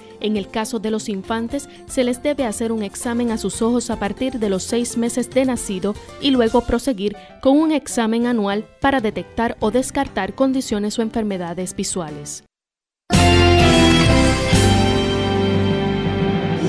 En 0.21 0.37
el 0.37 0.47
caso 0.49 0.79
de 0.79 0.91
los 0.91 1.09
infantes, 1.09 1.67
se 1.87 2.03
les 2.03 2.21
debe 2.21 2.45
hacer 2.45 2.71
un 2.71 2.83
examen 2.83 3.31
a 3.31 3.37
sus 3.37 3.63
ojos 3.63 3.89
a 3.89 3.97
partir 3.97 4.37
de 4.39 4.49
los 4.49 4.63
seis 4.63 4.95
meses 4.97 5.29
de 5.31 5.45
nacido 5.45 5.95
y 6.21 6.29
luego 6.29 6.61
proseguir 6.61 7.17
con 7.41 7.57
un 7.57 7.71
examen 7.71 8.27
anual 8.27 8.65
para 8.79 9.01
detectar 9.01 9.57
o 9.59 9.71
descartar 9.71 10.35
condiciones 10.35 10.99
o 10.99 11.01
enfermedades 11.01 11.75
visuales. 11.75 12.43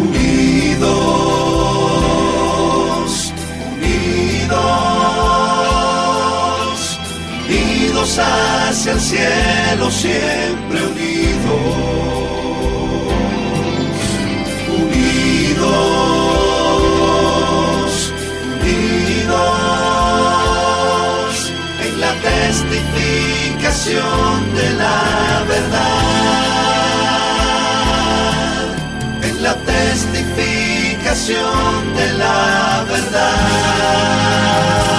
Unidos, 0.00 0.92
unidos, 3.76 4.58
unidos 7.48 8.18
hacia 8.18 8.92
el 8.92 9.00
cielo, 9.00 9.90
siempre 9.90 10.86
unidos 10.86 12.11
testificación 22.52 24.54
de 24.54 24.70
la 24.74 25.44
verdad, 25.48 25.88
en 29.22 29.42
la 29.42 29.56
testificación 29.56 31.94
de 31.94 32.12
la 32.18 32.84
verdad. 32.90 34.91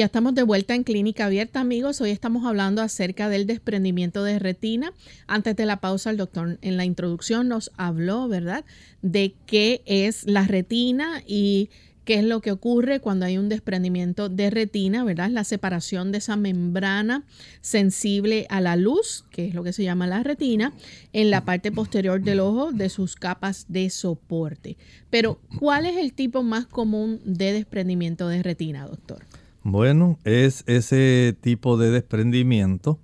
Ya 0.00 0.06
estamos 0.06 0.34
de 0.34 0.44
vuelta 0.44 0.74
en 0.74 0.82
Clínica 0.82 1.26
Abierta, 1.26 1.60
amigos. 1.60 2.00
Hoy 2.00 2.08
estamos 2.08 2.46
hablando 2.46 2.80
acerca 2.80 3.28
del 3.28 3.46
desprendimiento 3.46 4.24
de 4.24 4.38
retina. 4.38 4.94
Antes 5.26 5.56
de 5.56 5.66
la 5.66 5.82
pausa, 5.82 6.08
el 6.08 6.16
doctor 6.16 6.58
en 6.62 6.78
la 6.78 6.86
introducción 6.86 7.48
nos 7.48 7.70
habló, 7.76 8.26
¿verdad?, 8.26 8.64
de 9.02 9.34
qué 9.44 9.82
es 9.84 10.26
la 10.26 10.46
retina 10.46 11.22
y 11.26 11.68
qué 12.06 12.14
es 12.14 12.24
lo 12.24 12.40
que 12.40 12.50
ocurre 12.50 13.00
cuando 13.00 13.26
hay 13.26 13.36
un 13.36 13.50
desprendimiento 13.50 14.30
de 14.30 14.48
retina, 14.48 15.04
¿verdad? 15.04 15.28
La 15.28 15.44
separación 15.44 16.12
de 16.12 16.18
esa 16.18 16.34
membrana 16.34 17.24
sensible 17.60 18.46
a 18.48 18.62
la 18.62 18.76
luz, 18.76 19.26
que 19.30 19.48
es 19.48 19.54
lo 19.54 19.62
que 19.62 19.74
se 19.74 19.84
llama 19.84 20.06
la 20.06 20.22
retina, 20.22 20.72
en 21.12 21.28
la 21.28 21.44
parte 21.44 21.72
posterior 21.72 22.22
del 22.22 22.40
ojo 22.40 22.72
de 22.72 22.88
sus 22.88 23.16
capas 23.16 23.66
de 23.68 23.90
soporte. 23.90 24.78
Pero, 25.10 25.42
¿cuál 25.58 25.84
es 25.84 25.98
el 25.98 26.14
tipo 26.14 26.42
más 26.42 26.64
común 26.64 27.20
de 27.26 27.52
desprendimiento 27.52 28.28
de 28.28 28.42
retina, 28.42 28.86
doctor? 28.86 29.26
Bueno, 29.62 30.18
es 30.24 30.64
ese 30.66 31.36
tipo 31.38 31.76
de 31.76 31.90
desprendimiento 31.90 32.98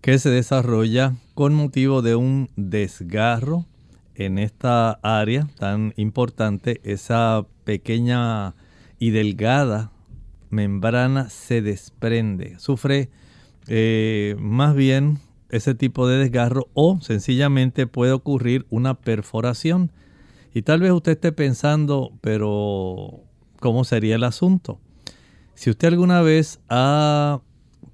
que 0.00 0.20
se 0.20 0.30
desarrolla 0.30 1.16
con 1.34 1.52
motivo 1.52 2.00
de 2.00 2.14
un 2.14 2.48
desgarro 2.54 3.66
en 4.14 4.38
esta 4.38 4.92
área 5.02 5.48
tan 5.58 5.94
importante, 5.96 6.80
esa 6.84 7.44
pequeña 7.64 8.54
y 9.00 9.10
delgada 9.10 9.90
membrana 10.48 11.28
se 11.28 11.60
desprende, 11.60 12.56
sufre 12.60 13.10
eh, 13.66 14.36
más 14.38 14.76
bien 14.76 15.18
ese 15.50 15.74
tipo 15.74 16.06
de 16.06 16.18
desgarro 16.18 16.68
o 16.72 17.00
sencillamente 17.00 17.88
puede 17.88 18.12
ocurrir 18.12 18.64
una 18.70 18.94
perforación. 18.94 19.90
Y 20.54 20.62
tal 20.62 20.80
vez 20.80 20.92
usted 20.92 21.12
esté 21.12 21.32
pensando, 21.32 22.12
pero 22.20 23.24
¿cómo 23.58 23.82
sería 23.82 24.14
el 24.14 24.24
asunto? 24.24 24.78
Si 25.56 25.70
usted 25.70 25.88
alguna 25.88 26.20
vez 26.20 26.60
ha 26.68 27.40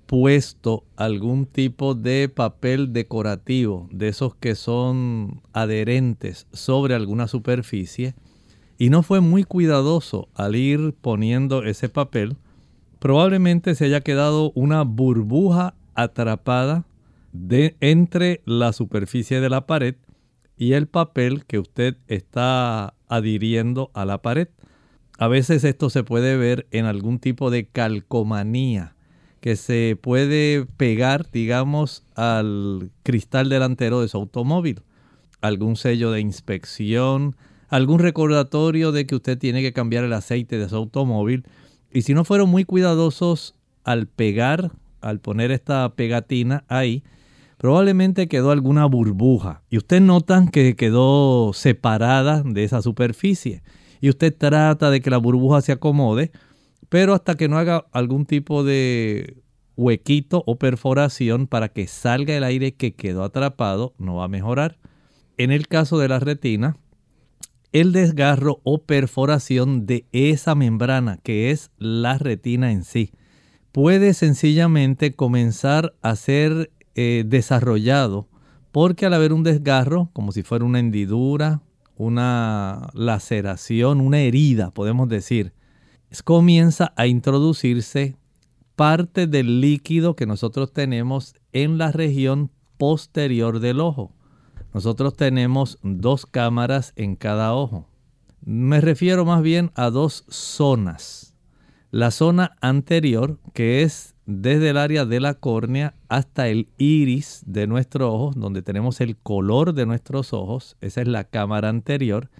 puesto 0.07 0.83
algún 0.97 1.47
tipo 1.47 1.95
de 1.95 2.29
papel 2.29 2.93
decorativo, 2.93 3.89
de 3.93 4.09
esos 4.09 4.35
que 4.35 4.57
son 4.57 5.43
adherentes 5.53 6.49
sobre 6.53 6.97
alguna 6.97 7.29
superficie, 7.29 8.15
y 8.79 8.91
no 8.91 9.05
fue 9.05 9.21
muy 9.21 9.45
cuidadoso 9.45 10.29
al 10.35 10.57
ir 10.57 10.93
poniendo 11.01 11.63
ese 11.63 11.89
papel, 11.89 12.37
probablemente 12.99 13.77
se 13.77 13.85
haya 13.85 14.01
quedado 14.01 14.51
una 14.57 14.83
burbuja 14.83 15.75
atrapada 15.95 16.85
de, 17.33 17.77
entre 17.79 18.43
la 18.45 18.73
superficie 18.73 19.41
de 19.41 19.49
la 19.49 19.69
pared 19.69 19.95
y 20.57 20.73
el 20.73 20.89
papel 20.89 21.45
que 21.45 21.61
usted 21.61 21.97
está 22.09 22.95
adhiriendo 23.07 23.93
a 23.95 24.05
la 24.05 24.21
pared. 24.21 24.49
A 25.23 25.29
veces 25.29 25.63
esto 25.63 25.89
se 25.89 26.03
puede 26.03 26.37
ver 26.37 26.67
en 26.73 26.85
algún 26.85 27.21
tipo 27.21 27.53
de 27.53 27.65
calcomanía 27.65 28.97
que 29.41 29.55
se 29.55 29.97
puede 30.03 30.67
pegar, 30.77 31.31
digamos, 31.31 32.03
al 32.17 32.91
cristal 33.05 33.49
delantero 33.49 34.01
de 34.01 34.09
su 34.09 34.17
automóvil. 34.17 34.83
Algún 35.41 35.77
sello 35.77 36.11
de 36.11 36.19
inspección, 36.19 37.37
algún 37.69 38.01
recordatorio 38.01 38.91
de 38.91 39.07
que 39.07 39.15
usted 39.15 39.39
tiene 39.39 39.63
que 39.63 39.73
cambiar 39.73 40.03
el 40.03 40.13
aceite 40.13 40.59
de 40.59 40.69
su 40.69 40.75
automóvil. 40.75 41.45
Y 41.93 42.03
si 42.03 42.15
no 42.15 42.25
fueron 42.25 42.51
muy 42.51 42.65
cuidadosos 42.65 43.55
al 43.85 44.09
pegar, 44.09 44.73
al 45.01 45.21
poner 45.21 45.53
esta 45.53 45.89
pegatina 45.95 46.65
ahí, 46.67 47.05
probablemente 47.59 48.27
quedó 48.27 48.51
alguna 48.51 48.87
burbuja. 48.87 49.63
Y 49.71 49.77
usted 49.77 50.01
nota 50.01 50.45
que 50.51 50.75
quedó 50.75 51.53
separada 51.53 52.43
de 52.45 52.65
esa 52.65 52.83
superficie 52.83 53.63
y 54.03 54.11
usted 54.11 54.37
trata 54.37 54.91
de 54.91 55.01
que 55.01 55.11
la 55.11 55.17
burbuja 55.17 55.63
se 55.63 55.71
acomode, 55.71 56.33
pero 56.89 57.15
hasta 57.15 57.37
que 57.37 57.49
no 57.49 57.57
haga 57.57 57.87
algún 57.93 58.27
tipo 58.27 58.65
de 58.65 59.37
huequito 59.77 60.43
o 60.45 60.59
perforación 60.59 61.47
para 61.47 61.69
que 61.69 61.87
salga 61.87 62.37
el 62.37 62.43
aire 62.43 62.75
que 62.75 62.95
quedó 62.97 63.23
atrapado, 63.23 63.95
no 63.99 64.17
va 64.17 64.25
a 64.25 64.29
mejorar. 64.29 64.77
En 65.39 65.53
el 65.53 65.69
caso 65.69 66.01
de 66.01 66.09
la 66.09 66.19
retina, 66.19 66.77
el 67.71 67.93
desgarro 67.93 68.61
o 68.65 68.83
perforación 68.83 69.87
de 69.87 70.05
esa 70.11 70.57
membrana 70.57 71.19
que 71.23 71.53
es 71.53 71.71
la 71.79 72.19
retina 72.19 72.73
en 72.73 72.83
sí 72.83 73.13
puede 73.71 74.15
sencillamente 74.15 75.15
comenzar 75.15 75.95
a 76.03 76.17
ser 76.17 76.73
eh, 76.97 77.23
desarrollado 77.25 78.29
porque 78.73 79.07
al 79.07 79.15
haber 79.15 79.33
un 79.33 79.45
desgarro, 79.45 80.11
como 80.13 80.33
si 80.33 80.43
fuera 80.43 80.65
una 80.65 80.81
hendidura, 80.81 81.63
una 82.03 82.91
laceración, 82.95 84.01
una 84.01 84.21
herida, 84.21 84.71
podemos 84.73 85.09
decir, 85.09 85.53
comienza 86.25 86.93
a 86.97 87.07
introducirse 87.07 88.17
parte 88.75 89.27
del 89.27 89.61
líquido 89.61 90.17
que 90.17 90.27
nosotros 90.27 90.73
tenemos 90.73 91.35
en 91.53 91.79
la 91.79 91.93
región 91.93 92.51
posterior 92.77 93.61
del 93.61 93.81
ojo. 93.81 94.13
Nosotros 94.75 95.15
tenemos 95.15 95.79
dos 95.83 96.27
cámaras 96.27 96.93
en 96.97 97.15
cada 97.15 97.55
ojo. 97.55 97.87
Me 98.41 98.81
refiero 98.81 99.25
más 99.25 99.43
bien 99.43 99.71
a 99.75 99.91
dos 99.91 100.25
zonas. 100.29 101.32
La 101.93 102.11
zona 102.11 102.57
anterior, 102.63 103.39
que 103.53 103.83
es 103.83 104.15
desde 104.25 104.71
el 104.71 104.79
área 104.79 105.05
de 105.05 105.21
la 105.21 105.35
córnea 105.35 105.95
hasta 106.09 106.49
el 106.49 106.71
iris 106.79 107.43
de 107.45 107.67
nuestro 107.67 108.11
ojo, 108.11 108.33
donde 108.35 108.63
tenemos 108.63 109.03
el 109.03 109.19
color 109.19 109.75
de 109.75 109.85
nuestros 109.85 110.33
ojos, 110.33 110.79
esa 110.81 111.03
es 111.03 111.09
la 111.09 111.25
cámara 111.25 111.69
anterior, 111.69 112.31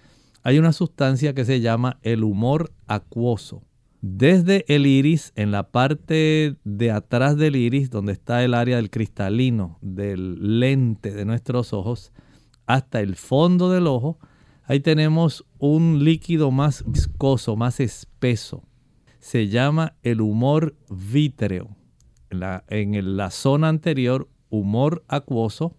hay 0.43 0.59
una 0.59 0.73
sustancia 0.73 1.35
que 1.35 1.45
se 1.45 1.61
llama 1.61 1.99
el 2.01 2.25
humor 2.25 2.73
acuoso. 2.87 3.63
Desde 4.01 4.65
el 4.75 4.87
iris, 4.87 5.35
en 5.37 5.51
la 5.51 5.71
parte 5.71 6.57
de 6.65 6.91
atrás 6.91 7.37
del 7.37 7.55
iris, 7.57 7.91
donde 7.91 8.13
está 8.13 8.43
el 8.43 8.55
área 8.55 8.77
del 8.77 8.89
cristalino, 8.89 9.77
del 9.83 10.61
lente 10.61 11.13
de 11.13 11.27
nuestros 11.27 11.75
ojos, 11.75 12.11
hasta 12.65 13.01
el 13.01 13.17
fondo 13.17 13.71
del 13.71 13.87
ojo, 13.87 14.19
ahí 14.65 14.81
tenemos 14.81 15.45
un 15.59 16.05
líquido 16.05 16.51
más 16.51 16.85
viscoso, 16.87 17.55
más 17.55 17.81
espeso 17.81 18.65
se 19.23 19.47
llama 19.47 19.95
el 20.03 20.21
humor 20.21 20.75
vítreo. 20.91 21.77
En 22.29 22.41
la, 22.41 22.65
en 22.69 23.17
la 23.17 23.31
zona 23.31 23.69
anterior, 23.69 24.29
humor 24.51 25.05
acuoso 25.07 25.77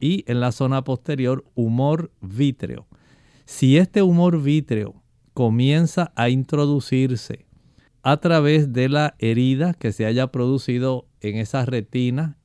y 0.00 0.24
en 0.26 0.40
la 0.40 0.50
zona 0.50 0.82
posterior, 0.82 1.44
humor 1.54 2.10
vítreo. 2.20 2.88
Si 3.44 3.78
este 3.78 4.02
humor 4.02 4.42
vítreo 4.42 5.02
comienza 5.34 6.12
a 6.16 6.30
introducirse 6.30 7.46
a 8.02 8.16
través 8.16 8.72
de 8.72 8.88
la 8.88 9.14
herida 9.20 9.72
que 9.72 9.92
se 9.92 10.04
haya 10.04 10.26
producido 10.32 11.06
en 11.20 11.36
esa 11.36 11.64
retina, 11.64 12.38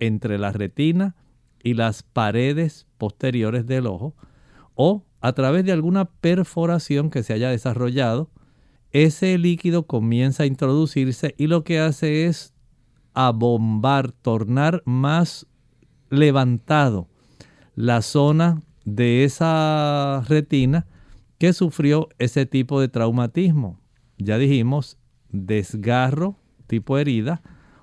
entre 0.00 0.38
la 0.38 0.50
retina 0.50 1.14
y 1.62 1.74
las 1.74 2.02
paredes 2.02 2.88
posteriores 2.98 3.64
del 3.66 3.86
ojo, 3.86 4.16
o 4.74 5.04
a 5.20 5.34
través 5.34 5.64
de 5.64 5.70
alguna 5.70 6.06
perforación 6.06 7.10
que 7.10 7.22
se 7.22 7.32
haya 7.32 7.50
desarrollado, 7.50 8.30
ese 8.94 9.36
líquido 9.38 9.88
comienza 9.88 10.44
a 10.44 10.46
introducirse 10.46 11.34
y 11.36 11.48
lo 11.48 11.64
que 11.64 11.80
hace 11.80 12.26
es 12.26 12.54
abombar, 13.12 14.12
tornar 14.12 14.82
más 14.86 15.48
levantado 16.10 17.08
la 17.74 18.02
zona 18.02 18.62
de 18.84 19.24
esa 19.24 20.22
retina 20.28 20.86
que 21.38 21.52
sufrió 21.52 22.08
ese 22.20 22.46
tipo 22.46 22.80
de 22.80 22.86
traumatismo. 22.86 23.80
Ya 24.16 24.38
dijimos, 24.38 24.96
desgarro 25.28 26.36
tipo 26.68 26.96
herida 26.96 27.42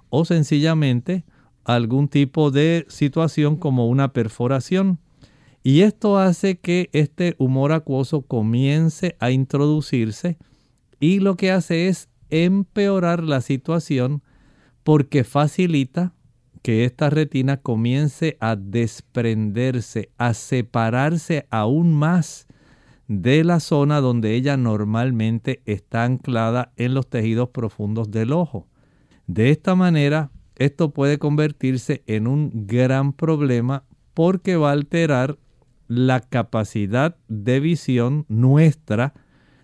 o 0.10 0.24
sencillamente 0.24 1.26
algún 1.66 2.08
tipo 2.08 2.52
de 2.52 2.86
situación 2.88 3.58
como 3.58 3.90
una 3.90 4.14
perforación. 4.14 4.98
Y 5.62 5.82
esto 5.82 6.18
hace 6.18 6.58
que 6.58 6.90
este 6.94 7.36
humor 7.38 7.74
acuoso 7.74 8.22
comience 8.22 9.18
a 9.20 9.32
introducirse 9.32 10.38
y 11.02 11.20
lo 11.20 11.36
que 11.36 11.52
hace 11.52 11.90
es 11.90 12.08
empeorar 12.30 13.24
la 13.24 13.42
situación 13.42 14.22
porque 14.84 15.26
facilita 15.26 16.14
que 16.62 16.86
esta 16.86 17.10
retina 17.10 17.58
comience 17.58 18.38
a 18.40 18.56
desprenderse, 18.56 20.12
a 20.18 20.34
separarse 20.36 21.48
aún 21.50 21.94
más 21.94 22.48
de 23.08 23.44
la 23.44 23.60
zona 23.60 24.00
donde 24.00 24.36
ella 24.36 24.58
normalmente 24.58 25.64
está 25.66 26.04
anclada 26.04 26.72
en 26.78 26.94
los 26.94 27.10
tejidos 27.10 27.50
profundos 27.50 28.12
del 28.12 28.32
ojo. 28.32 28.68
De 29.26 29.50
esta 29.50 29.76
manera, 29.76 30.30
esto 30.56 30.92
puede 30.92 31.18
convertirse 31.18 32.04
en 32.06 32.28
un 32.28 32.68
gran 32.68 33.12
problema 33.12 33.86
porque 34.14 34.56
va 34.56 34.70
a 34.70 34.74
alterar 34.74 35.40
la 35.88 36.20
capacidad 36.20 37.18
de 37.28 37.60
visión 37.60 38.26
nuestra 38.30 39.14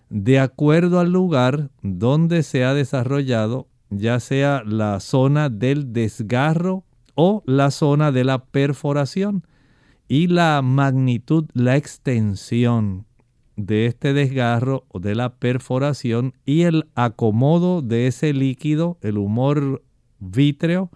de 0.09 0.39
acuerdo 0.39 0.99
al 0.99 1.11
lugar 1.11 1.69
donde 1.81 2.43
se 2.43 2.63
ha 2.63 2.73
desarrollado 2.73 3.67
ya 3.89 4.19
sea 4.19 4.63
la 4.65 4.99
zona 4.99 5.49
del 5.49 5.93
desgarro 5.93 6.83
o 7.15 7.43
la 7.45 7.71
zona 7.71 8.11
de 8.11 8.23
la 8.23 8.45
perforación 8.45 9.43
y 10.07 10.27
la 10.27 10.61
magnitud, 10.61 11.45
la 11.53 11.75
extensión 11.75 13.05
de 13.55 13.87
este 13.87 14.13
desgarro 14.13 14.85
o 14.89 14.99
de 14.99 15.15
la 15.15 15.35
perforación 15.35 16.33
y 16.45 16.61
el 16.61 16.87
acomodo 16.95 17.81
de 17.81 18.07
ese 18.07 18.33
líquido, 18.33 18.97
el 19.01 19.17
humor 19.17 19.83
vítreo, 20.19 20.91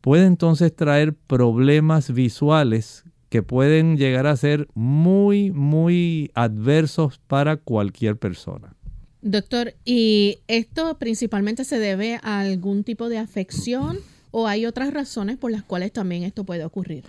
puede 0.00 0.26
entonces 0.26 0.74
traer 0.74 1.14
problemas 1.14 2.12
visuales 2.12 3.04
que 3.28 3.42
pueden 3.42 3.96
llegar 3.96 4.26
a 4.26 4.36
ser 4.36 4.68
muy, 4.74 5.50
muy 5.50 6.30
adversos 6.34 7.20
para 7.26 7.56
cualquier 7.56 8.16
persona. 8.16 8.74
Doctor, 9.20 9.74
¿y 9.84 10.38
esto 10.46 10.96
principalmente 10.98 11.64
se 11.64 11.78
debe 11.78 12.20
a 12.22 12.40
algún 12.40 12.84
tipo 12.84 13.08
de 13.08 13.18
afección 13.18 13.98
o 14.30 14.46
hay 14.46 14.64
otras 14.64 14.92
razones 14.92 15.36
por 15.36 15.50
las 15.50 15.64
cuales 15.64 15.92
también 15.92 16.22
esto 16.22 16.44
puede 16.44 16.64
ocurrir? 16.64 17.04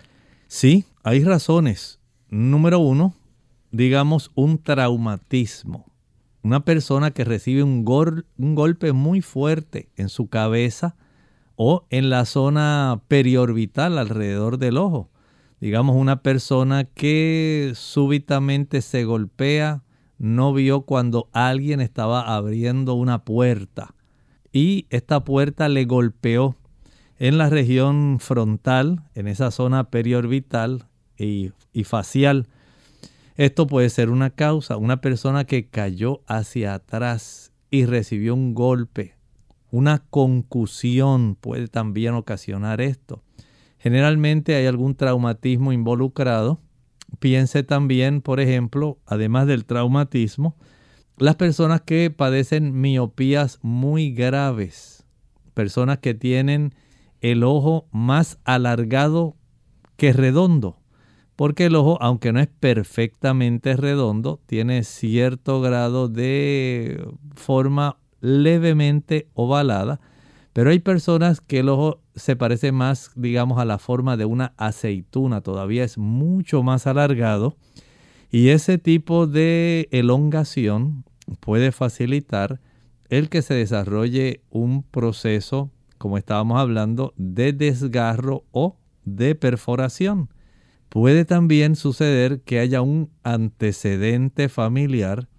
Sí, 0.48 0.86
hay 1.04 1.24
razones. 1.24 2.00
Número 2.30 2.80
uno, 2.80 3.14
digamos 3.72 4.32
un 4.36 4.58
traumatismo. 4.58 5.86
Una 6.42 6.64
persona 6.66 7.12
que 7.12 7.26
recibe 7.26 7.64
un, 7.64 7.86
un 8.38 8.56
golpe 8.56 8.92
muy 8.92 9.22
fuerte 9.22 9.90
en 9.96 10.10
su 10.10 10.28
cabeza 10.28 10.96
o 11.56 11.86
en 11.90 12.10
la 12.10 12.26
zona 12.26 13.02
periorbital 13.08 13.98
alrededor 13.98 14.58
del 14.58 14.78
ojo. 14.78 15.10
Digamos 15.60 15.96
una 15.96 16.22
persona 16.22 16.86
que 16.86 17.74
súbitamente 17.76 18.82
se 18.82 19.04
golpea 19.04 19.84
no 20.18 20.54
vio 20.54 20.82
cuando 20.82 21.30
alguien 21.34 21.82
estaba 21.82 22.36
abriendo 22.36 22.94
una 22.94 23.24
puerta 23.24 23.96
y 24.52 24.88
esta 24.90 25.24
puerta 25.24 25.70
le 25.70 25.86
golpeó 25.86 26.56
en 27.18 27.38
la 27.38 27.50
región 27.50 28.18
frontal, 28.20 29.04
en 29.16 29.28
esa 29.28 29.52
zona 29.52 29.90
periorbital 29.90 30.88
y, 31.18 31.52
y 31.74 31.84
facial. 31.84 32.48
Esto 33.36 33.68
puede 33.68 33.90
ser 33.90 34.10
una 34.10 34.30
causa, 34.30 34.78
una 34.78 35.02
persona 35.02 35.46
que 35.46 35.68
cayó 35.68 36.22
hacia 36.28 36.74
atrás 36.74 37.52
y 37.70 37.86
recibió 37.86 38.34
un 38.34 38.54
golpe. 38.54 39.16
Una 39.72 40.00
concusión 40.10 41.36
puede 41.36 41.68
también 41.68 42.16
ocasionar 42.16 42.82
esto. 42.82 43.22
Generalmente 43.80 44.56
hay 44.56 44.66
algún 44.66 44.96
traumatismo 44.96 45.72
involucrado. 45.72 46.60
Piense 47.20 47.64
también, 47.64 48.22
por 48.22 48.40
ejemplo, 48.40 49.00
además 49.06 49.48
del 49.48 49.66
traumatismo, 49.66 50.56
las 51.18 51.36
personas 51.36 51.82
que 51.82 52.12
padecen 52.12 52.80
miopías 52.80 53.60
muy 53.62 54.12
graves, 54.12 55.06
personas 55.54 55.98
que 56.00 56.14
tienen 56.14 56.76
el 57.22 57.44
ojo 57.44 57.88
más 57.92 58.40
alargado 58.44 59.36
que 59.98 60.14
redondo, 60.14 60.78
porque 61.36 61.66
el 61.66 61.76
ojo, 61.76 61.98
aunque 62.02 62.32
no 62.32 62.40
es 62.40 62.48
perfectamente 62.48 63.76
redondo, 63.76 64.42
tiene 64.46 64.84
cierto 64.84 65.62
grado 65.62 66.08
de 66.10 67.06
forma 67.36 67.98
levemente 68.22 69.30
ovalada, 69.34 70.00
pero 70.60 70.72
hay 70.72 70.80
personas 70.80 71.40
que 71.40 71.60
el 71.60 71.70
ojo 71.70 72.02
se 72.18 72.36
parece 72.36 72.74
más, 72.74 73.12
digamos, 73.16 73.60
a 73.60 73.64
la 73.64 73.78
forma 73.78 74.18
de 74.18 74.26
una 74.26 74.52
aceituna, 74.58 75.40
todavía 75.40 75.86
es 75.86 75.98
mucho 75.98 76.64
más 76.64 76.86
alargado. 76.86 77.56
Y 78.30 78.50
ese 78.50 78.78
tipo 78.78 79.26
de 79.26 79.88
elongación 79.92 81.06
puede 81.40 81.72
facilitar 81.72 82.60
el 83.08 83.30
que 83.30 83.42
se 83.42 83.54
desarrolle 83.54 84.42
un 84.50 84.84
proceso, 84.84 85.72
como 85.98 86.18
estábamos 86.18 86.60
hablando, 86.60 87.14
de 87.16 87.54
desgarro 87.54 88.44
o 88.52 88.76
de 89.06 89.36
perforación. 89.36 90.28
Puede 90.90 91.24
también 91.24 91.78
suceder 91.78 92.42
que 92.42 92.60
haya 92.60 92.82
un 92.82 93.12
antecedente 93.24 94.50
familiar 94.50 95.30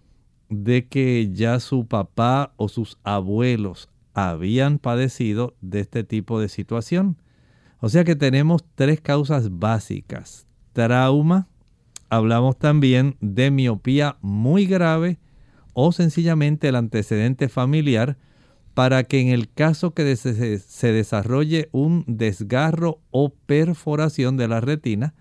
de 0.49 0.89
que 0.89 1.29
ya 1.31 1.61
su 1.61 1.87
papá 1.87 2.55
o 2.57 2.71
sus 2.71 2.97
abuelos 3.03 3.91
habían 4.29 4.79
padecido 4.79 5.55
de 5.61 5.81
este 5.81 6.05
tipo 6.05 6.41
de 6.41 6.49
situación. 6.49 7.17
O 7.79 7.89
sea 7.89 8.05
que 8.05 8.17
tenemos 8.17 8.65
tres 8.75 9.01
causas 9.01 9.59
básicas. 9.59 10.47
Trauma, 10.73 11.49
hablamos 12.11 12.59
también 12.59 13.17
de 13.21 13.51
miopía 13.51 14.19
muy 14.21 14.67
grave 14.67 15.19
o 15.73 15.93
sencillamente 15.93 16.69
el 16.69 16.77
antecedente 16.77 17.49
familiar 17.49 18.19
para 18.75 19.05
que 19.05 19.21
en 19.21 19.29
el 19.29 19.51
caso 19.51 19.93
que 19.95 20.17
se 20.17 20.93
desarrolle 20.93 21.69
un 21.73 22.05
desgarro 22.07 23.01
o 23.11 23.31
perforación 23.31 24.37
de 24.37 24.49
la 24.49 24.61
retina, 24.61 25.15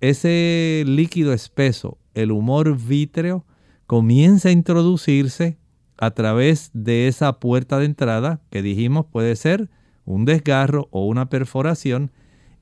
ese 0.00 0.84
líquido 0.86 1.32
espeso, 1.32 1.98
el 2.14 2.30
humor 2.30 2.76
vítreo, 2.76 3.44
comienza 3.86 4.48
a 4.48 4.52
introducirse 4.52 5.58
a 5.96 6.10
través 6.12 6.70
de 6.72 7.08
esa 7.08 7.38
puerta 7.40 7.78
de 7.78 7.86
entrada 7.86 8.40
que 8.50 8.62
dijimos 8.62 9.06
puede 9.06 9.36
ser 9.36 9.70
un 10.04 10.24
desgarro 10.24 10.88
o 10.90 11.06
una 11.06 11.28
perforación 11.28 12.10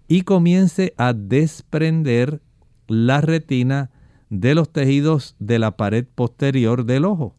y 0.08 0.22
comience 0.22 0.94
a 0.96 1.12
desprender 1.12 2.40
la 2.88 3.20
retina 3.20 3.90
de 4.28 4.54
los 4.54 4.72
tejidos 4.72 5.36
de 5.38 5.58
la 5.58 5.76
pared 5.76 6.06
posterior 6.14 6.84
del 6.84 7.04
ojo. 7.04 7.36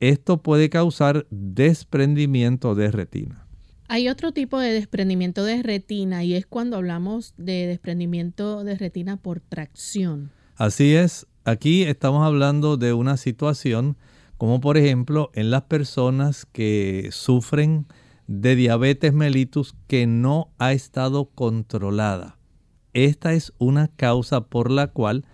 Esto 0.00 0.42
puede 0.42 0.68
causar 0.68 1.26
desprendimiento 1.30 2.74
de 2.74 2.90
retina. 2.90 3.46
Hay 3.88 4.08
otro 4.08 4.32
tipo 4.32 4.58
de 4.58 4.72
desprendimiento 4.72 5.44
de 5.44 5.62
retina 5.62 6.24
y 6.24 6.34
es 6.34 6.44
cuando 6.44 6.76
hablamos 6.76 7.34
de 7.36 7.66
desprendimiento 7.66 8.64
de 8.64 8.76
retina 8.76 9.16
por 9.16 9.40
tracción. 9.40 10.32
Así 10.56 10.94
es, 10.94 11.26
aquí 11.44 11.84
estamos 11.84 12.24
hablando 12.26 12.76
de 12.76 12.92
una 12.92 13.16
situación 13.16 13.96
como 14.38 14.60
por 14.60 14.76
ejemplo 14.76 15.30
en 15.34 15.50
las 15.50 15.62
personas 15.62 16.46
que 16.46 17.08
sufren 17.12 17.86
de 18.26 18.56
diabetes 18.56 19.12
mellitus 19.12 19.74
que 19.86 20.06
no 20.06 20.50
ha 20.58 20.72
estado 20.72 21.30
controlada. 21.34 22.38
Esta 22.92 23.34
es 23.34 23.52
una 23.58 23.88
causa 23.88 24.46
por 24.46 24.70
la 24.70 24.88
cual 24.88 25.24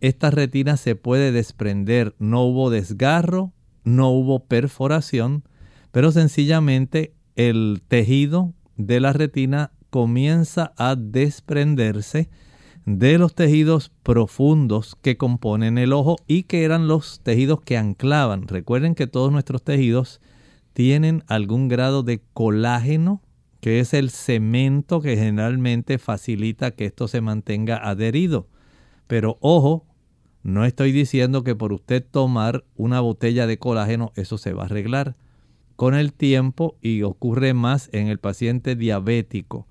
esta 0.00 0.30
retina 0.30 0.76
se 0.76 0.96
puede 0.96 1.32
desprender. 1.32 2.14
No 2.18 2.42
hubo 2.42 2.70
desgarro, 2.70 3.52
no 3.84 4.10
hubo 4.10 4.44
perforación, 4.46 5.44
pero 5.92 6.12
sencillamente 6.12 7.14
el 7.36 7.82
tejido 7.86 8.54
de 8.76 9.00
la 9.00 9.12
retina 9.12 9.72
comienza 9.90 10.72
a 10.76 10.96
desprenderse 10.96 12.30
de 12.86 13.18
los 13.18 13.34
tejidos 13.34 13.90
profundos 14.02 14.96
que 15.00 15.16
componen 15.16 15.78
el 15.78 15.92
ojo 15.92 16.16
y 16.26 16.44
que 16.44 16.64
eran 16.64 16.88
los 16.88 17.20
tejidos 17.20 17.60
que 17.60 17.76
anclaban. 17.76 18.48
Recuerden 18.48 18.94
que 18.94 19.06
todos 19.06 19.30
nuestros 19.32 19.62
tejidos 19.62 20.20
tienen 20.72 21.22
algún 21.26 21.68
grado 21.68 22.02
de 22.02 22.20
colágeno, 22.32 23.22
que 23.60 23.80
es 23.80 23.92
el 23.92 24.10
cemento 24.10 25.00
que 25.00 25.16
generalmente 25.16 25.98
facilita 25.98 26.70
que 26.70 26.86
esto 26.86 27.08
se 27.08 27.20
mantenga 27.20 27.76
adherido. 27.76 28.48
Pero 29.06 29.36
ojo, 29.40 29.84
no 30.42 30.64
estoy 30.64 30.92
diciendo 30.92 31.44
que 31.44 31.54
por 31.54 31.72
usted 31.72 32.04
tomar 32.08 32.64
una 32.76 33.00
botella 33.00 33.46
de 33.46 33.58
colágeno 33.58 34.12
eso 34.16 34.38
se 34.38 34.54
va 34.54 34.62
a 34.62 34.66
arreglar. 34.66 35.16
Con 35.76 35.94
el 35.94 36.12
tiempo, 36.12 36.76
y 36.80 37.02
ocurre 37.02 37.54
más 37.54 37.88
en 37.92 38.08
el 38.08 38.18
paciente 38.18 38.76
diabético, 38.76 39.66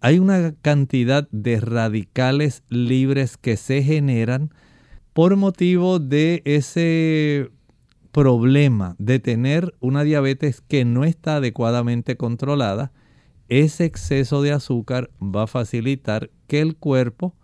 hay 0.00 0.18
una 0.18 0.54
cantidad 0.62 1.28
de 1.30 1.60
radicales 1.60 2.62
libres 2.68 3.36
que 3.36 3.56
se 3.56 3.82
generan 3.82 4.50
por 5.12 5.36
motivo 5.36 5.98
de 5.98 6.42
ese 6.44 7.50
problema 8.12 8.96
de 8.98 9.18
tener 9.18 9.74
una 9.80 10.02
diabetes 10.02 10.60
que 10.60 10.84
no 10.84 11.04
está 11.04 11.36
adecuadamente 11.36 12.16
controlada. 12.16 12.92
Ese 13.48 13.84
exceso 13.84 14.42
de 14.42 14.52
azúcar 14.52 15.10
va 15.20 15.44
a 15.44 15.46
facilitar 15.46 16.30
que 16.46 16.60
el 16.60 16.76
cuerpo 16.76 17.34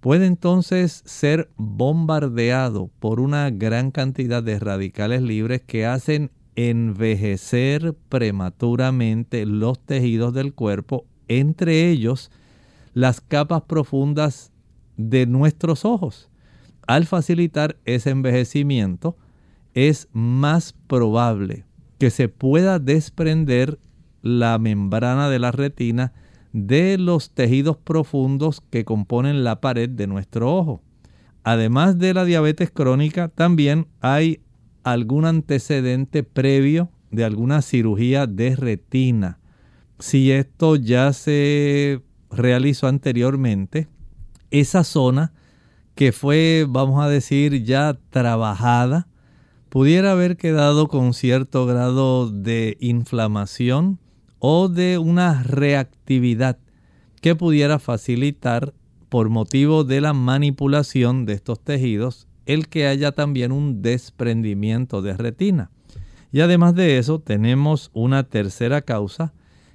puede 0.00 0.26
entonces 0.26 1.02
ser 1.06 1.50
bombardeado 1.56 2.90
por 2.98 3.20
una 3.20 3.50
gran 3.50 3.90
cantidad 3.90 4.42
de 4.42 4.58
radicales 4.58 5.22
libres 5.22 5.62
que 5.62 5.86
hacen 5.86 6.30
envejecer 6.56 7.94
prematuramente 8.08 9.46
los 9.46 9.78
tejidos 9.78 10.34
del 10.34 10.54
cuerpo, 10.54 11.06
entre 11.38 11.90
ellos 11.90 12.30
las 12.94 13.20
capas 13.20 13.62
profundas 13.62 14.52
de 14.96 15.26
nuestros 15.26 15.84
ojos. 15.84 16.28
Al 16.86 17.06
facilitar 17.06 17.76
ese 17.84 18.10
envejecimiento, 18.10 19.16
es 19.74 20.08
más 20.12 20.74
probable 20.86 21.64
que 21.98 22.10
se 22.10 22.28
pueda 22.28 22.78
desprender 22.78 23.78
la 24.22 24.58
membrana 24.58 25.28
de 25.28 25.38
la 25.38 25.52
retina 25.52 26.12
de 26.52 26.98
los 26.98 27.30
tejidos 27.30 27.76
profundos 27.78 28.60
que 28.70 28.84
componen 28.84 29.44
la 29.44 29.60
pared 29.60 29.88
de 29.88 30.06
nuestro 30.06 30.54
ojo. 30.54 30.82
Además 31.44 31.98
de 31.98 32.14
la 32.14 32.24
diabetes 32.24 32.70
crónica, 32.70 33.28
también 33.28 33.86
hay 34.00 34.40
algún 34.84 35.24
antecedente 35.24 36.22
previo 36.22 36.90
de 37.10 37.24
alguna 37.24 37.62
cirugía 37.62 38.26
de 38.26 38.56
retina. 38.56 39.38
Si 40.02 40.32
esto 40.32 40.74
ya 40.74 41.12
se 41.12 42.02
realizó 42.28 42.88
anteriormente, 42.88 43.86
esa 44.50 44.82
zona 44.82 45.32
que 45.94 46.10
fue, 46.10 46.66
vamos 46.68 47.00
a 47.04 47.08
decir, 47.08 47.62
ya 47.62 47.96
trabajada, 48.10 49.06
pudiera 49.68 50.10
haber 50.10 50.36
quedado 50.36 50.88
con 50.88 51.14
cierto 51.14 51.66
grado 51.66 52.28
de 52.28 52.76
inflamación 52.80 54.00
o 54.40 54.66
de 54.66 54.98
una 54.98 55.44
reactividad 55.44 56.58
que 57.20 57.36
pudiera 57.36 57.78
facilitar 57.78 58.74
por 59.08 59.28
motivo 59.28 59.84
de 59.84 60.00
la 60.00 60.14
manipulación 60.14 61.26
de 61.26 61.34
estos 61.34 61.60
tejidos 61.60 62.26
el 62.44 62.66
que 62.66 62.88
haya 62.88 63.12
también 63.12 63.52
un 63.52 63.82
desprendimiento 63.82 65.00
de 65.00 65.16
retina. 65.16 65.70
Y 66.32 66.40
además 66.40 66.74
de 66.74 66.98
eso 66.98 67.20
tenemos 67.20 67.92
una 67.94 68.24
tercera 68.24 68.82
causa 68.82 69.32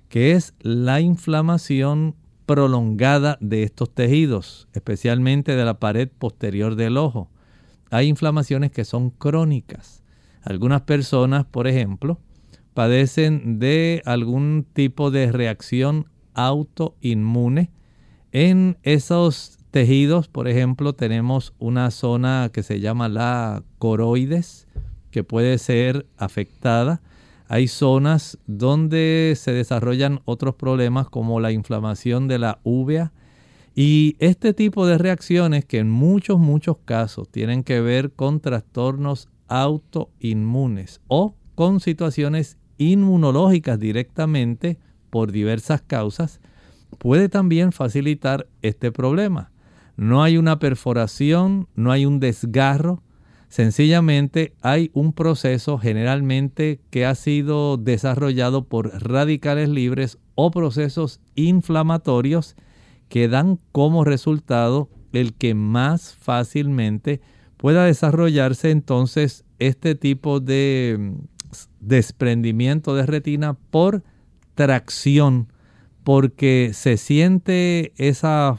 que 0.10 0.32
es 0.32 0.54
la 0.60 1.02
inflamación 1.02 2.16
prolongada 2.46 3.38
de 3.42 3.64
estos 3.64 3.94
tejidos, 3.94 4.68
especialmente 4.74 5.56
de 5.56 5.66
la 5.66 5.80
pared 5.80 6.10
posterior 6.10 6.76
del 6.76 6.98
ojo. 6.98 7.30
Hay 7.90 8.08
inflamaciones 8.08 8.72
que 8.72 8.86
son 8.86 9.10
crónicas. 9.10 10.04
Algunas 10.42 10.82
personas, 10.82 11.46
por 11.46 11.68
ejemplo, 11.68 12.20
padecen 12.74 13.60
de 13.60 14.02
algún 14.06 14.66
tipo 14.74 15.12
de 15.12 15.32
reacción 15.32 16.06
autoinmune 16.34 17.72
en 18.32 18.78
esos 18.84 19.58
tejidos, 19.72 20.28
por 20.28 20.48
ejemplo, 20.48 20.94
tenemos 20.94 21.54
una 21.60 21.92
zona 21.92 22.50
que 22.54 22.62
se 22.62 22.80
llama 22.80 23.10
la 23.10 23.64
coroides, 23.80 24.68
que 25.12 25.24
puede 25.24 25.58
ser 25.58 26.06
afectada. 26.18 27.02
Hay 27.48 27.68
zonas 27.68 28.38
donde 28.46 29.34
se 29.38 29.54
desarrollan 29.54 30.22
otros 30.26 30.56
problemas 30.56 31.10
como 31.10 31.40
la 31.40 31.52
inflamación 31.52 32.28
de 32.28 32.40
la 32.40 32.60
uvea. 32.64 33.14
Y 33.74 34.16
este 34.20 34.54
tipo 34.54 34.86
de 34.86 34.98
reacciones 34.98 35.64
que 35.64 35.80
en 35.80 35.90
muchos, 35.90 36.40
muchos 36.40 36.78
casos 36.84 37.30
tienen 37.30 37.64
que 37.64 37.80
ver 37.80 38.12
con 38.12 38.40
trastornos 38.40 39.30
autoinmunes 39.48 41.02
o 41.08 41.36
con 41.56 41.80
situaciones 41.80 42.58
inmunológicas 42.78 43.80
directamente 43.80 44.78
por 45.10 45.32
diversas 45.32 45.82
causas, 45.82 46.42
puede 46.98 47.30
también 47.30 47.72
facilitar 47.72 48.48
este 48.62 48.92
problema. 48.92 49.52
No 49.96 50.22
hay 50.22 50.38
una 50.38 50.60
perforación, 50.60 51.68
no 51.76 51.92
hay 51.92 52.06
un 52.06 52.20
desgarro, 52.20 53.02
sencillamente 53.50 54.54
hay 54.62 54.92
un 54.94 55.14
proceso 55.14 55.78
generalmente 55.78 56.80
que 56.90 57.06
ha 57.06 57.16
sido 57.16 57.78
desarrollado 57.78 58.66
por 58.66 59.04
radicales 59.04 59.70
libres 59.70 60.18
o 60.36 60.52
procesos 60.52 61.20
inflamatorios 61.36 62.56
que 63.10 63.28
dan 63.28 63.60
como 63.72 64.04
resultado 64.04 64.90
el 65.14 65.34
que 65.34 65.56
más 65.56 66.16
fácilmente 66.16 67.22
pueda 67.58 67.86
desarrollarse 67.86 68.72
entonces 68.72 69.46
este 69.60 69.96
tipo 69.96 70.40
de 70.40 70.98
mm, 71.00 71.16
desprendimiento 71.80 72.96
de 72.96 73.06
retina 73.06 73.54
por 73.72 74.04
tracción, 74.56 75.52
porque 76.04 76.72
se 76.74 76.98
siente 76.98 77.94
esa 77.98 78.58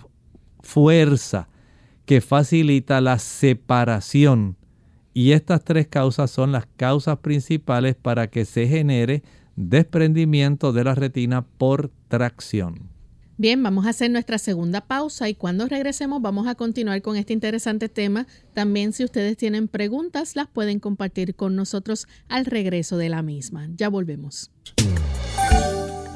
fuerza 0.61 1.49
que 2.05 2.21
facilita 2.21 3.01
la 3.01 3.19
separación. 3.19 4.57
Y 5.19 5.33
estas 5.33 5.65
tres 5.65 5.89
causas 5.89 6.31
son 6.31 6.53
las 6.53 6.67
causas 6.77 7.19
principales 7.19 7.97
para 7.97 8.31
que 8.31 8.45
se 8.45 8.69
genere 8.69 9.25
desprendimiento 9.57 10.73
de 10.73 10.85
la 10.85 10.95
retina 10.95 11.45
por 11.45 11.91
tracción. 12.07 12.89
Bien, 13.37 13.61
vamos 13.61 13.87
a 13.87 13.89
hacer 13.89 14.13
nuestra 14.13 14.39
segunda 14.39 14.81
pausa 14.81 15.29
y 15.29 15.35
cuando 15.35 15.67
regresemos 15.67 16.23
vamos 16.23 16.47
a 16.47 16.55
continuar 16.55 17.03
con 17.03 17.17
este 17.17 17.33
interesante 17.33 17.89
tema. 17.89 18.29
También 18.55 18.93
si 18.93 19.03
ustedes 19.03 19.37
tienen 19.37 19.67
preguntas 19.67 20.37
las 20.37 20.47
pueden 20.47 20.79
compartir 20.79 21.35
con 21.35 21.57
nosotros 21.57 22.07
al 22.29 22.45
regreso 22.45 22.97
de 22.97 23.09
la 23.09 23.23
misma. 23.23 23.69
Ya 23.75 23.89
volvemos 23.89 24.53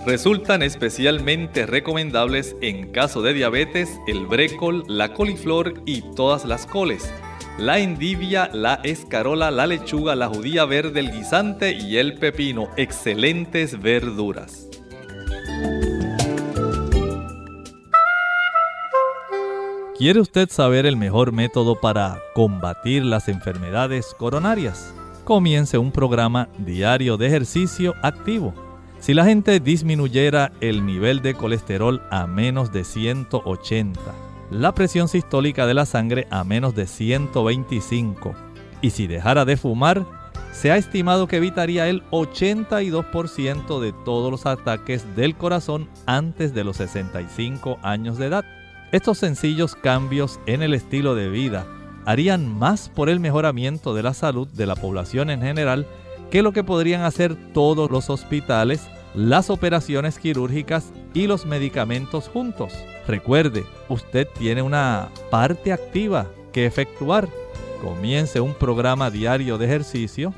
resultan 0.05 0.63
especialmente 0.63 1.65
recomendables 1.67 2.57
en 2.61 2.91
caso 2.91 3.23
de 3.23 3.35
diabetes 3.35 4.01
el 4.07 4.27
brécol, 4.27 4.85
la 4.89 5.15
coliflor 5.15 5.83
y 5.87 6.03
todas 6.17 6.45
las 6.45 6.67
coles, 6.67 7.09
la 7.59 7.79
endivia, 7.79 8.51
la 8.53 8.81
escarola, 8.83 9.51
la 9.51 9.67
lechuga, 9.67 10.15
la 10.15 10.29
judía 10.29 10.65
verde, 10.65 11.01
el 11.01 11.13
guisante 11.13 11.73
y 11.73 11.99
el 11.99 12.15
pepino, 12.15 12.69
excelentes 12.77 13.81
verduras. 13.81 14.69
¿Quiere 19.97 20.21
usted 20.21 20.49
saber 20.51 20.87
el 20.87 20.97
mejor 20.97 21.33
método 21.33 21.81
para 21.81 22.19
combatir 22.35 23.05
las 23.05 23.29
enfermedades 23.29 24.15
coronarias? 24.19 24.93
Comience 25.25 25.79
un 25.79 25.93
programa 25.93 26.49
diario 26.59 27.17
de 27.17 27.29
ejercicio 27.29 27.95
activo 28.03 28.53
si 29.03 29.15
la 29.15 29.25
gente 29.25 29.59
disminuyera 29.59 30.53
el 30.61 30.87
nivel 30.87 31.23
de 31.23 31.35
colesterol 31.35 32.01
a 32.13 32.29
menos 32.29 32.73
de 32.73 32.85
180, 32.85 34.01
la 34.53 34.75
presión 34.75 35.09
sistólica 35.09 35.67
de 35.67 35.75
la 35.75 35.87
sangre 35.87 36.27
a 36.31 36.45
menos 36.45 36.75
de 36.75 36.87
125 36.87 38.35
y 38.83 38.91
si 38.91 39.07
dejara 39.07 39.45
de 39.45 39.57
fumar, 39.57 40.05
se 40.53 40.71
ha 40.71 40.77
estimado 40.77 41.27
que 41.27 41.37
evitaría 41.37 41.89
el 41.89 42.03
82% 42.11 43.81
de 43.81 43.93
todos 44.05 44.31
los 44.31 44.45
ataques 44.45 45.17
del 45.17 45.35
corazón 45.37 45.89
antes 46.05 46.53
de 46.53 46.65
los 46.65 46.77
65 46.77 47.79
años 47.83 48.19
de 48.19 48.27
edad. 48.27 48.45
Estos 48.91 49.17
sencillos 49.19 49.75
cambios 49.75 50.39
en 50.45 50.63
el 50.63 50.75
estilo 50.75 51.15
de 51.15 51.31
vida 51.31 51.67
harían 52.05 52.47
más 52.59 52.91
por 52.91 53.09
el 53.09 53.21
mejoramiento 53.21 53.95
de 53.95 54.03
la 54.03 54.13
salud 54.13 54.49
de 54.49 54.67
la 54.67 54.77
población 54.77 55.31
en 55.31 55.41
general 55.41 55.87
que 56.31 56.43
lo 56.43 56.53
que 56.53 56.65
podrían 56.65 57.03
hacer 57.03 57.37
todos 57.55 57.91
los 57.91 58.11
hospitales, 58.11 58.89
las 59.15 59.49
operaciones 59.49 60.19
quirúrgicas 60.19 60.93
y 61.15 61.27
los 61.27 61.47
medicamentos 61.47 62.29
juntos. 62.29 62.75
Recuerde, 63.07 63.65
usted 63.89 64.29
tiene 64.39 64.63
una 64.63 65.09
parte 65.31 65.73
activa 65.73 66.27
que 66.53 66.67
efectuar. 66.67 67.29
Comience 67.81 68.41
un 68.41 68.55
programa 68.55 69.11
diario 69.11 69.59
de 69.59 69.67
ejercicio, 69.67 70.33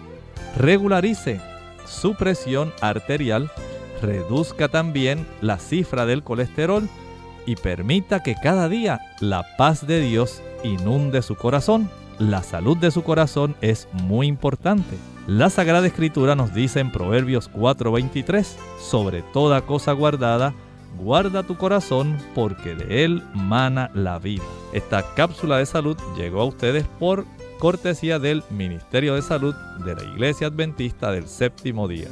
regularice 0.56 1.40
su 1.86 2.14
presión 2.14 2.72
arterial, 2.80 3.50
reduzca 4.00 4.68
también 4.68 5.26
la 5.42 5.58
cifra 5.58 6.06
del 6.06 6.22
colesterol 6.22 6.88
y 7.46 7.56
permita 7.56 8.22
que 8.22 8.34
cada 8.34 8.68
día 8.68 9.00
la 9.20 9.44
paz 9.58 9.86
de 9.86 10.00
Dios 10.00 10.42
inunde 10.62 11.20
su 11.22 11.36
corazón. 11.36 11.90
La 12.18 12.42
salud 12.42 12.76
de 12.76 12.90
su 12.90 13.02
corazón 13.02 13.56
es 13.60 13.88
muy 13.92 14.26
importante. 14.26 14.96
La 15.26 15.50
Sagrada 15.50 15.86
Escritura 15.86 16.34
nos 16.34 16.54
dice 16.54 16.80
en 16.80 16.92
Proverbios 16.92 17.50
4:23, 17.50 18.56
sobre 18.80 19.22
toda 19.22 19.62
cosa 19.62 19.92
guardada, 19.92 20.54
guarda 20.98 21.42
tu 21.42 21.56
corazón 21.56 22.16
porque 22.34 22.74
de 22.74 23.04
él 23.04 23.22
mana 23.34 23.90
la 23.94 24.18
vida. 24.18 24.44
Esta 24.72 25.14
cápsula 25.14 25.58
de 25.58 25.66
salud 25.66 25.96
llegó 26.16 26.40
a 26.40 26.46
ustedes 26.46 26.84
por 26.98 27.24
cortesía 27.58 28.18
del 28.18 28.42
Ministerio 28.50 29.14
de 29.14 29.22
Salud 29.22 29.54
de 29.84 29.94
la 29.94 30.02
Iglesia 30.04 30.48
Adventista 30.48 31.10
del 31.10 31.28
Séptimo 31.28 31.88
Día. 31.88 32.08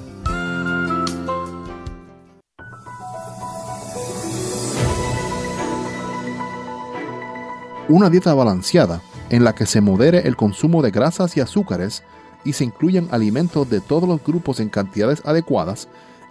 Una 7.89 8.09
dieta 8.09 8.33
balanceada 8.33 9.03
en 9.29 9.45
la 9.45 9.55
que 9.55 9.67
se 9.67 9.81
modere 9.81 10.27
el 10.27 10.37
consumo 10.37 10.83
de 10.83 10.91
grasas 10.91 11.37
y 11.37 11.41
azúcares 11.41 12.03
y 12.45 12.55
se 12.55 12.65
incluyan 12.65 13.09
alimentos 13.11 13.69
de 13.69 13.81
todos 13.81 14.09
los 14.09 14.23
grupos 14.23 14.61
en 14.61 14.69
cantidades 14.69 15.23
adecuadas 15.27 15.89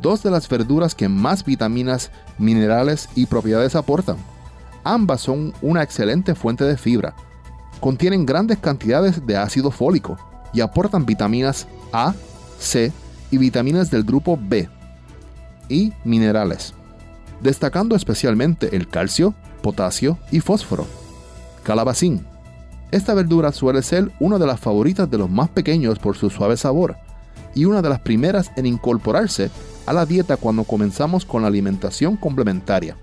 dos 0.00 0.22
de 0.22 0.30
las 0.30 0.48
verduras 0.48 0.94
que 0.94 1.08
más 1.08 1.44
vitaminas, 1.44 2.10
minerales 2.38 3.08
y 3.14 3.26
propiedades 3.26 3.74
aportan. 3.74 4.16
Ambas 4.84 5.20
son 5.20 5.52
una 5.60 5.82
excelente 5.82 6.34
fuente 6.34 6.64
de 6.64 6.76
fibra. 6.76 7.14
Contienen 7.80 8.26
grandes 8.26 8.58
cantidades 8.58 9.26
de 9.26 9.36
ácido 9.36 9.70
fólico 9.70 10.16
y 10.52 10.60
aportan 10.60 11.06
vitaminas 11.06 11.66
A, 11.92 12.14
C 12.58 12.92
y 13.30 13.38
vitaminas 13.38 13.90
del 13.90 14.04
grupo 14.04 14.38
B 14.40 14.68
y 15.68 15.92
minerales, 16.04 16.74
destacando 17.40 17.94
especialmente 17.94 18.74
el 18.76 18.88
calcio, 18.88 19.34
potasio 19.62 20.18
y 20.30 20.40
fósforo. 20.40 20.86
Calabacín. 21.62 22.24
Esta 22.90 23.12
verdura 23.12 23.52
suele 23.52 23.82
ser 23.82 24.10
una 24.18 24.38
de 24.38 24.46
las 24.46 24.58
favoritas 24.58 25.10
de 25.10 25.18
los 25.18 25.28
más 25.28 25.50
pequeños 25.50 25.98
por 25.98 26.16
su 26.16 26.30
suave 26.30 26.56
sabor 26.56 26.96
y 27.54 27.66
una 27.66 27.82
de 27.82 27.90
las 27.90 28.00
primeras 28.00 28.50
en 28.56 28.64
incorporarse 28.64 29.50
a 29.88 29.92
la 29.94 30.04
dieta 30.04 30.36
cuando 30.36 30.64
comenzamos 30.64 31.24
con 31.24 31.40
la 31.40 31.48
alimentación 31.48 32.16
complementaria. 32.16 32.94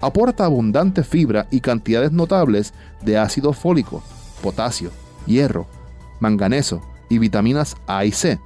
Aporta 0.00 0.44
abundante 0.44 1.02
fibra 1.02 1.48
y 1.50 1.58
cantidades 1.60 2.12
notables 2.12 2.72
de 3.02 3.18
ácido 3.18 3.52
fólico, 3.52 4.00
potasio, 4.40 4.92
hierro, 5.26 5.66
manganeso 6.20 6.80
y 7.08 7.18
vitaminas 7.18 7.76
A 7.88 8.04
y 8.04 8.12
C. 8.12 8.38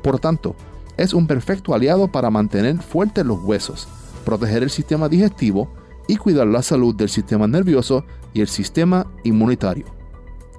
Por 0.00 0.20
tanto, 0.20 0.54
es 0.96 1.12
un 1.12 1.26
perfecto 1.26 1.74
aliado 1.74 2.06
para 2.06 2.30
mantener 2.30 2.80
fuertes 2.80 3.26
los 3.26 3.42
huesos, 3.42 3.88
proteger 4.24 4.62
el 4.62 4.70
sistema 4.70 5.08
digestivo 5.08 5.68
y 6.06 6.18
cuidar 6.18 6.46
la 6.46 6.62
salud 6.62 6.94
del 6.94 7.08
sistema 7.08 7.48
nervioso 7.48 8.04
y 8.32 8.42
el 8.42 8.48
sistema 8.48 9.08
inmunitario. 9.24 9.86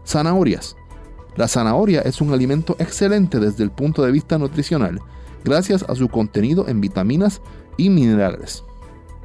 Zanahorias. 0.06 0.76
La 1.38 1.48
zanahoria 1.48 2.02
es 2.02 2.20
un 2.20 2.34
alimento 2.34 2.76
excelente 2.80 3.40
desde 3.40 3.64
el 3.64 3.72
punto 3.72 4.04
de 4.04 4.12
vista 4.12 4.38
nutricional 4.38 5.00
gracias 5.44 5.84
a 5.88 5.96
su 5.96 6.10
contenido 6.10 6.68
en 6.68 6.82
vitaminas 6.82 7.42
y 7.78 7.90
minerales. 7.90 8.64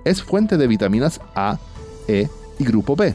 Es 0.04 0.22
fuente 0.22 0.56
de 0.56 0.66
vitaminas 0.66 1.20
A, 1.34 1.58
E 2.06 2.28
y 2.58 2.64
grupo 2.64 2.96
B, 2.96 3.14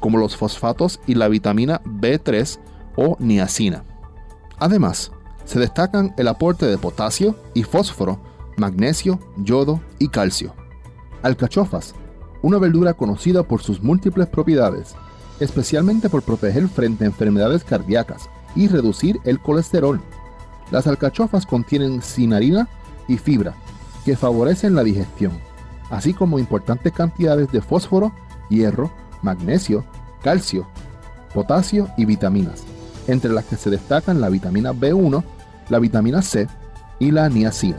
como 0.00 0.18
los 0.18 0.36
fosfatos 0.36 1.00
y 1.06 1.14
la 1.14 1.28
vitamina 1.28 1.80
B3 1.84 2.58
o 2.96 3.16
niacina. 3.18 3.84
Además, 4.58 5.12
se 5.44 5.58
destacan 5.58 6.14
el 6.16 6.28
aporte 6.28 6.66
de 6.66 6.78
potasio 6.78 7.36
y 7.54 7.62
fósforo, 7.62 8.18
magnesio, 8.56 9.20
yodo 9.36 9.80
y 9.98 10.08
calcio. 10.08 10.54
Alcachofas, 11.22 11.94
una 12.42 12.58
verdura 12.58 12.94
conocida 12.94 13.42
por 13.42 13.62
sus 13.62 13.82
múltiples 13.82 14.26
propiedades, 14.26 14.94
especialmente 15.40 16.08
por 16.08 16.22
proteger 16.22 16.68
frente 16.68 17.04
a 17.04 17.08
enfermedades 17.08 17.64
cardíacas 17.64 18.28
y 18.54 18.68
reducir 18.68 19.18
el 19.24 19.40
colesterol. 19.40 20.00
Las 20.70 20.86
alcachofas 20.86 21.46
contienen 21.46 22.02
cinarina 22.02 22.68
y 23.08 23.18
fibra, 23.18 23.54
que 24.04 24.16
favorecen 24.16 24.74
la 24.74 24.82
digestión, 24.82 25.32
así 25.90 26.12
como 26.12 26.38
importantes 26.38 26.92
cantidades 26.92 27.50
de 27.52 27.60
fósforo, 27.60 28.12
hierro, 28.50 28.90
magnesio, 29.22 29.84
calcio, 30.22 30.66
potasio 31.32 31.88
y 31.96 32.04
vitaminas, 32.04 32.64
entre 33.06 33.32
las 33.32 33.44
que 33.44 33.56
se 33.56 33.70
destacan 33.70 34.20
la 34.20 34.28
vitamina 34.28 34.72
B1, 34.72 35.22
la 35.68 35.78
vitamina 35.78 36.22
C 36.22 36.48
y 36.98 37.10
la 37.10 37.28
niacina. 37.28 37.78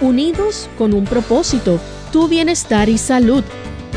Unidos 0.00 0.68
con 0.78 0.94
un 0.94 1.04
propósito, 1.04 1.78
tu 2.10 2.26
bienestar 2.26 2.88
y 2.88 2.96
salud. 2.96 3.44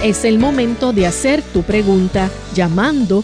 Es 0.04 0.26
el 0.26 0.38
momento 0.38 0.92
de 0.92 1.08
hacer 1.08 1.42
tu 1.42 1.64
pregunta 1.64 2.30
llamando 2.54 3.24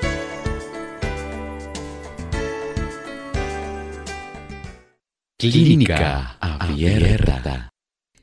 Clínica 5.41 6.37
Abierta. 6.39 7.71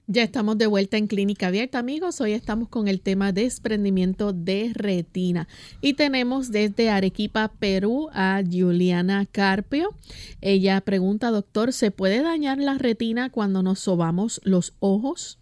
Ya 0.06 0.22
estamos 0.22 0.56
de 0.56 0.68
vuelta 0.68 0.98
en 0.98 1.08
Clínica 1.08 1.48
Abierta, 1.48 1.80
amigos. 1.80 2.20
Hoy 2.20 2.30
estamos 2.30 2.68
con 2.68 2.86
el 2.86 3.00
tema 3.00 3.32
desprendimiento 3.32 4.32
de 4.32 4.70
retina. 4.72 5.48
Y 5.80 5.94
tenemos 5.94 6.52
desde 6.52 6.90
Arequipa, 6.90 7.50
Perú, 7.58 8.08
a 8.12 8.40
Juliana 8.48 9.26
Carpio. 9.26 9.96
Ella 10.40 10.80
pregunta, 10.80 11.32
doctor, 11.32 11.72
¿se 11.72 11.90
puede 11.90 12.22
dañar 12.22 12.58
la 12.58 12.78
retina 12.78 13.30
cuando 13.30 13.64
nos 13.64 13.80
sobamos 13.80 14.40
los 14.44 14.74
ojos? 14.78 15.40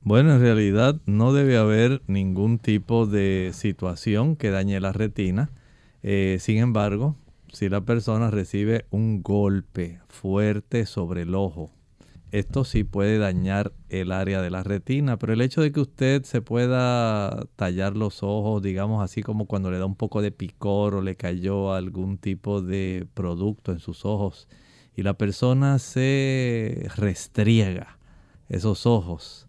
Bueno, 0.00 0.34
en 0.34 0.40
realidad 0.40 1.00
no 1.06 1.32
debe 1.32 1.56
haber 1.56 2.02
ningún 2.08 2.58
tipo 2.58 3.06
de 3.06 3.52
situación 3.54 4.34
que 4.34 4.50
dañe 4.50 4.80
la 4.80 4.92
retina. 4.92 5.52
Eh, 6.02 6.38
sin 6.40 6.58
embargo, 6.58 7.14
si 7.52 7.68
la 7.68 7.82
persona 7.82 8.30
recibe 8.30 8.86
un 8.90 9.22
golpe 9.22 10.00
fuerte 10.08 10.86
sobre 10.86 11.22
el 11.22 11.34
ojo. 11.34 11.70
Esto 12.30 12.64
sí 12.64 12.82
puede 12.82 13.18
dañar 13.18 13.74
el 13.90 14.10
área 14.10 14.40
de 14.40 14.48
la 14.48 14.62
retina, 14.62 15.18
pero 15.18 15.34
el 15.34 15.42
hecho 15.42 15.60
de 15.60 15.70
que 15.70 15.80
usted 15.80 16.22
se 16.22 16.40
pueda 16.40 17.44
tallar 17.56 17.94
los 17.94 18.22
ojos, 18.22 18.62
digamos 18.62 19.04
así 19.04 19.22
como 19.22 19.44
cuando 19.44 19.70
le 19.70 19.76
da 19.76 19.84
un 19.84 19.96
poco 19.96 20.22
de 20.22 20.32
picor 20.32 20.94
o 20.94 21.02
le 21.02 21.14
cayó 21.16 21.74
algún 21.74 22.16
tipo 22.16 22.62
de 22.62 23.06
producto 23.12 23.70
en 23.70 23.80
sus 23.80 24.06
ojos 24.06 24.48
y 24.96 25.02
la 25.02 25.18
persona 25.18 25.78
se 25.78 26.88
restriega 26.96 27.98
esos 28.48 28.86
ojos, 28.86 29.46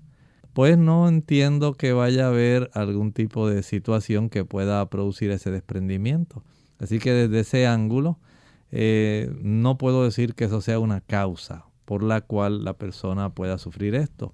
pues 0.52 0.78
no 0.78 1.08
entiendo 1.08 1.74
que 1.74 1.94
vaya 1.94 2.26
a 2.26 2.30
haber 2.30 2.70
algún 2.74 3.14
tipo 3.14 3.48
de 3.48 3.64
situación 3.64 4.30
que 4.30 4.44
pueda 4.44 4.90
producir 4.90 5.32
ese 5.32 5.52
desprendimiento. 5.52 6.44
Así 6.84 7.00
que 7.00 7.14
desde 7.14 7.40
ese 7.40 7.66
ángulo 7.66 8.20
eh, 8.72 9.34
no 9.42 9.78
puedo 9.78 10.04
decir 10.04 10.36
que 10.36 10.44
eso 10.44 10.60
sea 10.60 10.80
una 10.80 11.00
causa 11.00 11.66
por 11.86 12.04
la 12.04 12.22
cual 12.22 12.66
la 12.66 12.78
persona 12.78 13.34
pueda 13.34 13.58
sufrir 13.58 13.96
esto. 13.96 14.34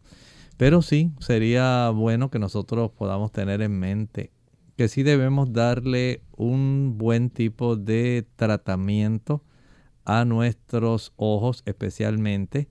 Pero 0.57 0.81
sí 0.81 1.11
sería 1.19 1.89
bueno 1.91 2.31
que 2.31 2.39
nosotros 2.39 2.91
podamos 2.91 3.31
tener 3.31 3.61
en 3.61 3.79
mente 3.79 4.31
que 4.77 4.87
sí 4.87 5.03
debemos 5.03 5.53
darle 5.53 6.23
un 6.37 6.97
buen 6.97 7.29
tipo 7.29 7.75
de 7.75 8.25
tratamiento 8.35 9.43
a 10.05 10.25
nuestros 10.25 11.13
ojos, 11.17 11.61
especialmente 11.65 12.69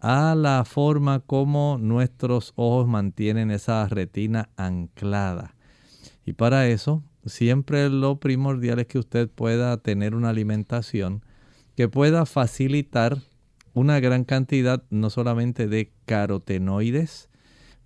a 0.00 0.34
la 0.34 0.64
forma 0.64 1.20
como 1.20 1.78
nuestros 1.78 2.54
ojos 2.56 2.88
mantienen 2.88 3.50
esa 3.50 3.86
retina 3.86 4.48
anclada. 4.56 5.54
Y 6.24 6.32
para 6.32 6.66
eso 6.66 7.04
siempre 7.26 7.88
lo 7.88 8.18
primordial 8.20 8.78
es 8.78 8.86
que 8.86 8.98
usted 8.98 9.28
pueda 9.28 9.76
tener 9.78 10.14
una 10.14 10.30
alimentación 10.30 11.24
que 11.76 11.88
pueda 11.88 12.26
facilitar 12.26 13.18
una 13.74 14.00
gran 14.00 14.24
cantidad 14.24 14.82
no 14.90 15.08
solamente 15.10 15.66
de 15.66 15.92
carotenoides, 16.04 17.28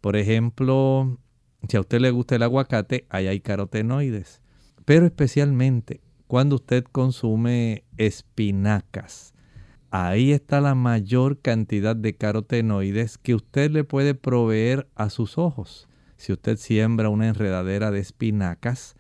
por 0.00 0.16
ejemplo, 0.16 1.18
si 1.68 1.76
a 1.76 1.80
usted 1.80 2.00
le 2.00 2.10
gusta 2.10 2.36
el 2.36 2.42
aguacate, 2.42 3.06
ahí 3.08 3.26
hay 3.26 3.40
carotenoides, 3.40 4.40
pero 4.84 5.06
especialmente 5.06 6.00
cuando 6.26 6.56
usted 6.56 6.84
consume 6.84 7.84
espinacas, 7.96 9.32
ahí 9.90 10.32
está 10.32 10.60
la 10.60 10.74
mayor 10.74 11.40
cantidad 11.40 11.94
de 11.94 12.16
carotenoides 12.16 13.18
que 13.18 13.34
usted 13.34 13.70
le 13.70 13.84
puede 13.84 14.14
proveer 14.14 14.88
a 14.96 15.08
sus 15.10 15.38
ojos. 15.38 15.88
Si 16.16 16.32
usted 16.32 16.56
siembra 16.56 17.10
una 17.10 17.28
enredadera 17.28 17.90
de 17.90 18.00
espinacas, 18.00 18.96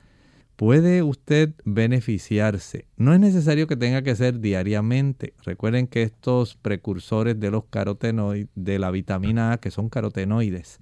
puede 0.56 1.02
usted 1.02 1.54
beneficiarse. 1.64 2.86
No 2.96 3.12
es 3.12 3.20
necesario 3.20 3.66
que 3.66 3.76
tenga 3.76 4.02
que 4.02 4.16
ser 4.16 4.40
diariamente. 4.40 5.34
Recuerden 5.44 5.86
que 5.86 6.02
estos 6.02 6.56
precursores 6.56 7.38
de 7.38 7.50
los 7.50 7.64
carotenoides, 7.66 8.48
de 8.54 8.78
la 8.78 8.90
vitamina 8.90 9.52
A, 9.52 9.58
que 9.58 9.70
son 9.70 9.90
carotenoides, 9.90 10.80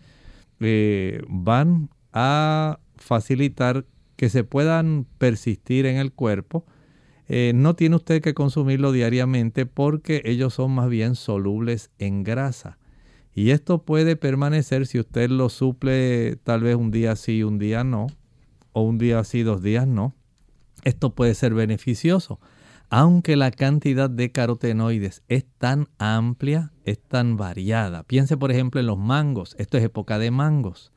eh, 0.60 1.22
van 1.28 1.90
a 2.12 2.78
facilitar 2.96 3.84
que 4.16 4.28
se 4.28 4.44
puedan 4.44 5.06
persistir 5.18 5.86
en 5.86 5.96
el 5.96 6.12
cuerpo. 6.12 6.64
Eh, 7.26 7.52
no 7.54 7.74
tiene 7.74 7.96
usted 7.96 8.22
que 8.22 8.34
consumirlo 8.34 8.92
diariamente 8.92 9.66
porque 9.66 10.22
ellos 10.24 10.54
son 10.54 10.70
más 10.70 10.88
bien 10.88 11.16
solubles 11.16 11.90
en 11.98 12.22
grasa. 12.22 12.78
Y 13.34 13.50
esto 13.50 13.82
puede 13.82 14.14
permanecer 14.14 14.86
si 14.86 15.00
usted 15.00 15.28
lo 15.30 15.48
suple 15.48 16.36
tal 16.44 16.62
vez 16.62 16.76
un 16.76 16.92
día 16.92 17.16
sí, 17.16 17.42
un 17.42 17.58
día 17.58 17.82
no 17.82 18.06
o 18.74 18.82
un 18.82 18.98
día 18.98 19.24
sí, 19.24 19.42
dos 19.42 19.62
días 19.62 19.86
no. 19.86 20.14
Esto 20.82 21.14
puede 21.14 21.34
ser 21.34 21.54
beneficioso, 21.54 22.40
aunque 22.90 23.36
la 23.36 23.50
cantidad 23.50 24.10
de 24.10 24.30
carotenoides 24.30 25.22
es 25.28 25.46
tan 25.58 25.88
amplia, 25.98 26.72
es 26.84 27.00
tan 27.00 27.38
variada. 27.38 28.02
Piense 28.02 28.36
por 28.36 28.50
ejemplo 28.50 28.80
en 28.80 28.86
los 28.86 28.98
mangos, 28.98 29.56
esto 29.58 29.78
es 29.78 29.84
época 29.84 30.18
de 30.18 30.30
mangos. 30.30 30.92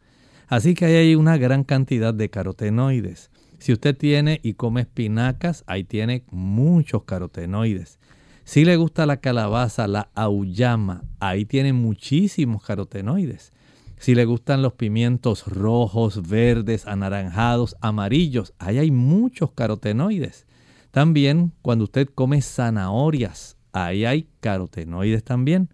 Así 0.48 0.74
que 0.74 0.86
ahí 0.86 0.96
hay 0.96 1.16
una 1.16 1.38
gran 1.38 1.64
cantidad 1.64 2.14
de 2.14 2.30
carotenoides. 2.30 3.32
Si 3.60 3.74
usted 3.74 3.96
tiene 3.96 4.40
y 4.44 4.54
come 4.54 4.82
espinacas, 4.82 5.64
ahí 5.68 5.84
tiene 5.84 6.24
muchos 6.32 7.04
carotenoides. 7.04 8.00
Si 8.44 8.64
le 8.64 8.76
gusta 8.78 9.06
la 9.06 9.18
calabaza, 9.18 9.88
la 9.88 10.10
auyama, 10.16 11.04
ahí 11.20 11.46
tiene 11.46 11.74
muchísimos 11.74 12.64
carotenoides. 12.64 13.52
Si 13.98 14.14
le 14.14 14.26
gustan 14.26 14.62
los 14.62 14.74
pimientos 14.74 15.48
rojos, 15.48 16.28
verdes, 16.28 16.86
anaranjados, 16.86 17.76
amarillos, 17.82 18.54
ahí 18.60 18.78
hay 18.78 18.92
muchos 18.92 19.52
carotenoides. 19.52 20.46
También 20.92 21.54
cuando 21.62 21.86
usted 21.86 22.08
come 22.14 22.42
zanahorias, 22.42 23.58
ahí 23.74 24.06
hay 24.06 24.30
carotenoides 24.40 25.24
también. 25.24 25.70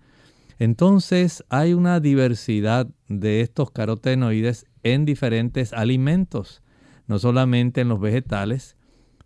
Entonces 0.57 1.43
hay 1.49 1.73
una 1.73 1.99
diversidad 1.99 2.87
de 3.07 3.41
estos 3.41 3.71
carotenoides 3.71 4.65
en 4.83 5.05
diferentes 5.05 5.73
alimentos, 5.73 6.61
no 7.07 7.19
solamente 7.19 7.81
en 7.81 7.89
los 7.89 7.99
vegetales, 7.99 8.77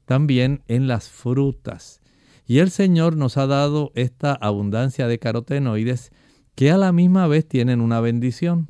también 0.05 0.63
en 0.67 0.87
las 0.87 1.09
frutas. 1.09 2.01
Y 2.47 2.59
el 2.59 2.71
Señor 2.71 3.15
nos 3.17 3.37
ha 3.37 3.45
dado 3.45 3.91
esta 3.93 4.33
abundancia 4.33 5.07
de 5.07 5.19
carotenoides 5.19 6.11
que 6.55 6.71
a 6.71 6.77
la 6.77 6.91
misma 6.91 7.27
vez 7.27 7.47
tienen 7.47 7.81
una 7.81 7.99
bendición. 7.99 8.69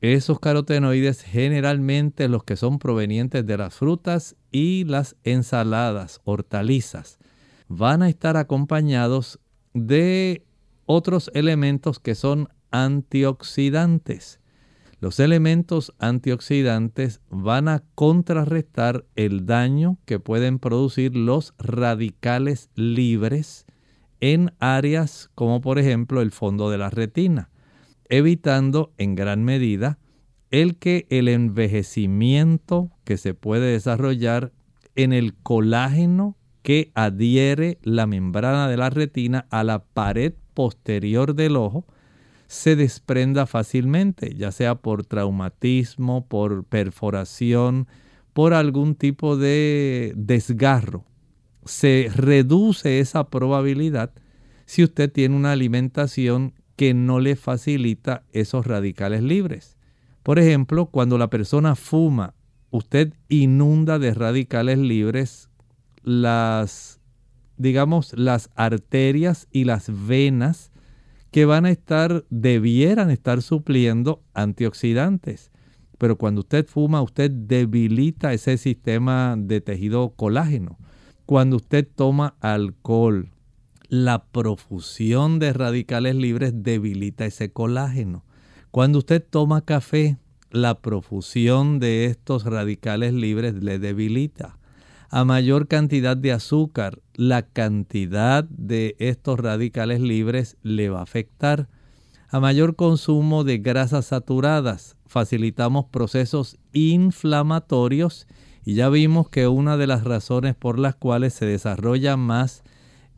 Esos 0.00 0.38
carotenoides 0.38 1.22
generalmente 1.22 2.28
los 2.28 2.44
que 2.44 2.54
son 2.54 2.78
provenientes 2.78 3.44
de 3.44 3.56
las 3.56 3.74
frutas 3.74 4.36
y 4.52 4.84
las 4.84 5.16
ensaladas, 5.24 6.20
hortalizas, 6.22 7.18
van 7.66 8.02
a 8.02 8.08
estar 8.08 8.36
acompañados 8.36 9.40
de 9.74 10.46
otros 10.86 11.32
elementos 11.34 11.98
que 11.98 12.14
son 12.14 12.48
antioxidantes. 12.70 14.40
Los 15.00 15.18
elementos 15.18 15.92
antioxidantes 15.98 17.20
van 17.28 17.66
a 17.66 17.82
contrarrestar 17.96 19.04
el 19.16 19.46
daño 19.46 19.98
que 20.04 20.20
pueden 20.20 20.60
producir 20.60 21.16
los 21.16 21.54
radicales 21.58 22.70
libres 22.76 23.66
en 24.20 24.52
áreas 24.60 25.28
como 25.34 25.60
por 25.60 25.78
ejemplo 25.80 26.20
el 26.20 26.30
fondo 26.30 26.70
de 26.70 26.78
la 26.78 26.90
retina 26.90 27.50
evitando 28.08 28.92
en 28.98 29.14
gran 29.14 29.44
medida 29.44 29.98
el 30.50 30.76
que 30.76 31.06
el 31.10 31.28
envejecimiento 31.28 32.90
que 33.04 33.16
se 33.16 33.34
puede 33.34 33.72
desarrollar 33.72 34.52
en 34.94 35.12
el 35.12 35.34
colágeno 35.34 36.36
que 36.62 36.90
adhiere 36.94 37.78
la 37.82 38.06
membrana 38.06 38.68
de 38.68 38.76
la 38.76 38.90
retina 38.90 39.46
a 39.50 39.64
la 39.64 39.84
pared 39.84 40.34
posterior 40.54 41.34
del 41.34 41.56
ojo 41.56 41.86
se 42.48 42.76
desprenda 42.76 43.46
fácilmente, 43.46 44.34
ya 44.34 44.50
sea 44.52 44.76
por 44.76 45.04
traumatismo, 45.04 46.26
por 46.26 46.64
perforación, 46.64 47.86
por 48.32 48.54
algún 48.54 48.94
tipo 48.94 49.36
de 49.36 50.14
desgarro. 50.16 51.04
Se 51.66 52.10
reduce 52.14 53.00
esa 53.00 53.28
probabilidad 53.28 54.12
si 54.64 54.82
usted 54.82 55.12
tiene 55.12 55.36
una 55.36 55.52
alimentación 55.52 56.54
que 56.78 56.94
no 56.94 57.18
le 57.18 57.34
facilita 57.34 58.22
esos 58.32 58.64
radicales 58.64 59.20
libres. 59.20 59.76
Por 60.22 60.38
ejemplo, 60.38 60.86
cuando 60.86 61.18
la 61.18 61.28
persona 61.28 61.74
fuma, 61.74 62.34
usted 62.70 63.14
inunda 63.28 63.98
de 63.98 64.14
radicales 64.14 64.78
libres 64.78 65.50
las, 66.04 67.00
digamos, 67.56 68.16
las 68.16 68.50
arterias 68.54 69.48
y 69.50 69.64
las 69.64 69.90
venas 70.06 70.70
que 71.32 71.46
van 71.46 71.66
a 71.66 71.72
estar, 71.72 72.24
debieran 72.30 73.10
estar 73.10 73.42
supliendo 73.42 74.22
antioxidantes. 74.32 75.50
Pero 75.98 76.16
cuando 76.16 76.42
usted 76.42 76.64
fuma, 76.68 77.02
usted 77.02 77.28
debilita 77.28 78.32
ese 78.32 78.56
sistema 78.56 79.34
de 79.36 79.60
tejido 79.60 80.10
colágeno. 80.10 80.78
Cuando 81.26 81.56
usted 81.56 81.88
toma 81.92 82.36
alcohol, 82.38 83.32
la 83.88 84.24
profusión 84.24 85.38
de 85.38 85.52
radicales 85.52 86.14
libres 86.14 86.52
debilita 86.54 87.24
ese 87.24 87.50
colágeno. 87.50 88.24
Cuando 88.70 88.98
usted 88.98 89.24
toma 89.28 89.62
café, 89.62 90.18
la 90.50 90.80
profusión 90.80 91.78
de 91.78 92.04
estos 92.04 92.44
radicales 92.44 93.14
libres 93.14 93.54
le 93.54 93.78
debilita. 93.78 94.58
A 95.10 95.24
mayor 95.24 95.68
cantidad 95.68 96.18
de 96.18 96.32
azúcar, 96.32 97.00
la 97.14 97.42
cantidad 97.42 98.44
de 98.44 98.94
estos 98.98 99.40
radicales 99.40 100.00
libres 100.00 100.58
le 100.62 100.90
va 100.90 101.00
a 101.00 101.04
afectar. 101.04 101.68
A 102.28 102.40
mayor 102.40 102.76
consumo 102.76 103.42
de 103.42 103.56
grasas 103.56 104.06
saturadas, 104.06 104.96
facilitamos 105.06 105.86
procesos 105.86 106.58
inflamatorios 106.74 108.26
y 108.66 108.74
ya 108.74 108.90
vimos 108.90 109.30
que 109.30 109.48
una 109.48 109.78
de 109.78 109.86
las 109.86 110.04
razones 110.04 110.54
por 110.54 110.78
las 110.78 110.94
cuales 110.94 111.32
se 111.32 111.46
desarrolla 111.46 112.18
más 112.18 112.62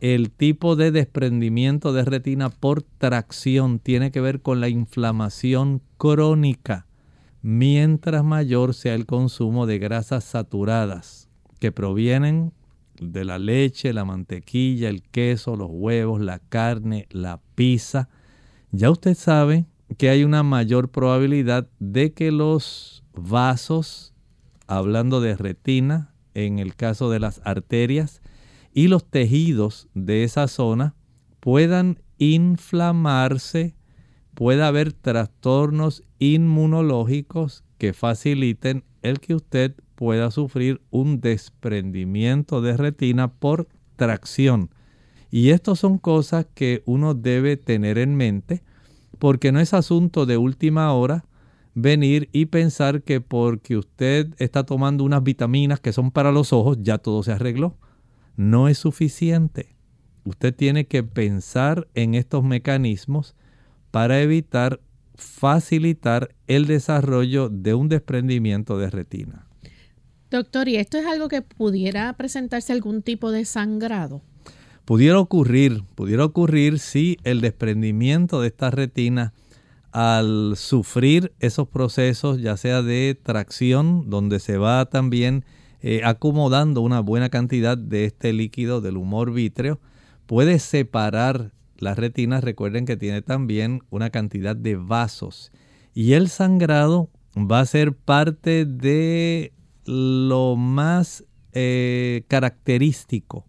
el 0.01 0.31
tipo 0.31 0.77
de 0.77 0.91
desprendimiento 0.91 1.93
de 1.93 2.05
retina 2.05 2.49
por 2.49 2.83
tracción 2.83 3.79
tiene 3.79 4.11
que 4.11 4.21
ver 4.21 4.41
con 4.41 4.61
la 4.61 4.69
inflamación 4.69 5.83
crónica. 5.99 6.87
Mientras 7.43 8.25
mayor 8.25 8.75
sea 8.75 8.95
el 8.95 9.07
consumo 9.07 9.67
de 9.67 9.79
grasas 9.79 10.25
saturadas 10.25 11.29
que 11.59 11.71
provienen 11.71 12.53
de 12.99 13.25
la 13.25 13.39
leche, 13.39 13.93
la 13.93 14.05
mantequilla, 14.05 14.89
el 14.89 15.03
queso, 15.03 15.57
los 15.57 15.69
huevos, 15.71 16.21
la 16.21 16.39
carne, 16.39 17.07
la 17.11 17.41
pizza, 17.55 18.09
ya 18.73 18.91
usted 18.91 19.15
sabe 19.15 19.67
que 19.99 20.09
hay 20.09 20.25
una 20.25 20.43
mayor 20.43 20.91
probabilidad 20.91 21.69
de 21.79 22.13
que 22.13 22.31
los 22.31 23.03
vasos, 23.15 24.15
hablando 24.67 25.21
de 25.21 25.37
retina, 25.37 26.15
en 26.35 26.59
el 26.59 26.75
caso 26.77 27.11
de 27.11 27.21
las 27.21 27.41
arterias, 27.45 28.20
y 28.73 28.89
los 28.89 29.05
tejidos 29.05 29.89
de 29.95 30.25
esa 30.25 30.49
zona 30.49 30.95
puedan 31.41 32.01
inflamarse, 32.18 33.75
pueda 34.35 34.68
haber 34.68 34.93
trastornos 34.93 36.05
inmunológicos 36.18 37.64
que 37.79 37.93
faciliten 37.93 38.85
el 39.03 39.21
que 39.21 39.35
usted 39.35 39.75
pueda 39.95 40.31
sufrir 40.31 40.81
un 40.91 41.21
desprendimiento 41.21 42.61
de 42.61 42.77
retina 42.77 43.33
por 43.33 43.68
tracción. 43.97 44.71
Y 45.31 45.51
estas 45.51 45.79
son 45.79 45.99
cosas 45.99 46.47
que 46.55 46.83
uno 46.87 47.14
debe 47.14 47.57
tener 47.57 47.99
en 47.99 48.16
mente 48.16 48.62
porque 49.18 49.53
no 49.53 49.61
es 49.61 49.75
asunto 49.75 50.27
de 50.27 50.37
última 50.37 50.93
hora 50.93 51.25
venir 51.75 52.29
y 52.33 52.47
pensar 52.47 53.03
que 53.03 53.21
porque 53.21 53.77
usted 53.77 54.35
está 54.39 54.64
tomando 54.64 55.05
unas 55.05 55.23
vitaminas 55.23 55.81
que 55.81 55.93
son 55.93 56.11
para 56.11 56.33
los 56.33 56.53
ojos, 56.53 56.79
ya 56.81 56.99
todo 56.99 57.23
se 57.23 57.33
arregló 57.33 57.77
no 58.41 58.68
es 58.68 58.78
suficiente. 58.78 59.76
Usted 60.24 60.55
tiene 60.55 60.86
que 60.86 61.03
pensar 61.03 61.88
en 61.95 62.14
estos 62.14 62.43
mecanismos 62.43 63.36
para 63.91 64.22
evitar 64.22 64.80
facilitar 65.14 66.34
el 66.47 66.66
desarrollo 66.66 67.51
de 67.51 67.74
un 67.74 67.91
desprendimiento 67.91 68.78
de 68.78 68.88
retina. 68.88 69.47
Doctor, 70.30 70.68
¿y 70.68 70.76
esto 70.76 70.97
es 70.97 71.07
algo 71.07 71.28
que 71.28 71.43
pudiera 71.43 72.11
presentarse 72.14 72.72
algún 72.72 73.03
tipo 73.03 73.30
de 73.30 73.45
sangrado? 73.45 74.22
Pudiera 74.86 75.18
ocurrir, 75.18 75.84
pudiera 75.95 76.24
ocurrir 76.24 76.78
si 76.78 77.18
el 77.24 77.43
desprendimiento 77.43 78.41
de 78.41 78.49
esta 78.49 78.70
retina 78.70 79.34
al 79.93 80.55
sufrir 80.57 81.32
esos 81.41 81.68
procesos, 81.68 82.41
ya 82.41 82.57
sea 82.57 82.80
de 82.80 83.18
tracción, 83.22 84.09
donde 84.09 84.41
se 84.41 84.57
va 84.57 84.86
también 84.86 85.45
eh, 85.83 86.03
acomodando 86.05 86.81
una 86.81 87.01
buena 87.01 87.28
cantidad 87.28 87.78
de 87.78 88.05
este 88.05 88.33
líquido 88.33 88.81
del 88.81 88.97
humor 88.97 89.33
vítreo, 89.33 89.81
puede 90.26 90.59
separar 90.59 91.53
las 91.76 91.99
retinas. 91.99 92.45
Recuerden 92.45 92.87
que 92.87 92.97
tiene 92.97 93.22
también 93.22 93.83
una 93.91 94.11
cantidad 94.11 94.55
de 94.55 94.76
vasos 94.76 95.53
y 95.95 96.12
el 96.12 96.28
sangrado 96.28 97.11
va 97.37 97.61
a 97.61 97.66
ser 97.66 97.95
parte 97.95 98.64
de 98.64 99.53
lo 99.85 100.57
más 100.57 101.24
eh, 101.53 102.24
característico 102.28 103.45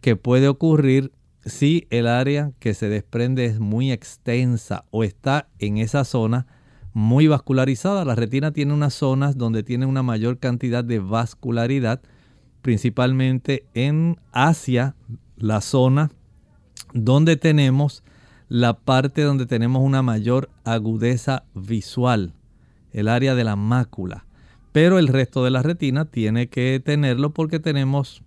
que 0.00 0.16
puede 0.16 0.48
ocurrir 0.48 1.12
si 1.44 1.86
el 1.90 2.08
área 2.08 2.52
que 2.58 2.74
se 2.74 2.88
desprende 2.88 3.44
es 3.44 3.60
muy 3.60 3.92
extensa 3.92 4.84
o 4.90 5.04
está 5.04 5.48
en 5.58 5.78
esa 5.78 6.04
zona 6.04 6.46
muy 6.96 7.26
vascularizada. 7.26 8.06
La 8.06 8.14
retina 8.14 8.52
tiene 8.52 8.72
unas 8.72 8.94
zonas 8.94 9.36
donde 9.36 9.62
tiene 9.62 9.84
una 9.84 10.02
mayor 10.02 10.38
cantidad 10.38 10.82
de 10.82 10.98
vascularidad, 10.98 12.00
principalmente 12.62 13.66
en 13.74 14.18
Asia, 14.32 14.96
la 15.36 15.60
zona 15.60 16.10
donde 16.94 17.36
tenemos 17.36 18.02
la 18.48 18.78
parte 18.78 19.20
donde 19.20 19.44
tenemos 19.44 19.82
una 19.82 20.00
mayor 20.00 20.48
agudeza 20.64 21.44
visual, 21.52 22.32
el 22.92 23.08
área 23.08 23.34
de 23.34 23.44
la 23.44 23.56
mácula. 23.56 24.24
Pero 24.72 24.98
el 24.98 25.08
resto 25.08 25.44
de 25.44 25.50
la 25.50 25.62
retina 25.62 26.06
tiene 26.06 26.48
que 26.48 26.80
tenerlo 26.82 27.34
porque 27.34 27.60
tenemos 27.60 28.22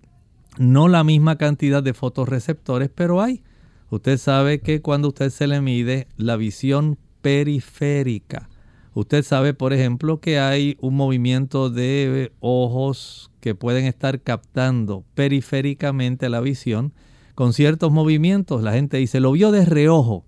no 0.60 0.88
la 0.88 1.04
misma 1.04 1.38
cantidad 1.38 1.82
de 1.82 1.96
fotorreceptores, 1.96 2.92
pero 2.94 3.20
hay. 3.20 3.42
Usted 3.90 4.20
sabe 4.20 4.62
que 4.62 4.84
cuando 4.84 5.08
usted 5.08 5.32
se 5.32 5.48
le 5.48 5.60
mide 5.60 6.08
la 6.18 6.36
visión 6.36 7.00
periférica, 7.24 8.48
usted 8.94 9.24
sabe, 9.24 9.54
por 9.54 9.74
ejemplo, 9.74 10.20
que 10.20 10.40
hay 10.40 10.78
un 10.82 10.96
movimiento 10.96 11.70
de 11.70 12.32
ojos 12.40 13.32
que 13.40 13.56
pueden 13.56 13.86
estar 13.86 14.22
captando 14.22 15.04
periféricamente 15.16 16.30
la 16.30 16.42
visión 16.42 16.94
con 17.36 17.54
ciertos 17.54 17.92
movimientos. 17.92 18.64
La 18.64 18.74
gente 18.74 18.98
dice, 18.98 19.20
lo 19.20 19.32
vio 19.32 19.52
de 19.52 19.66
reojo. 19.66 20.26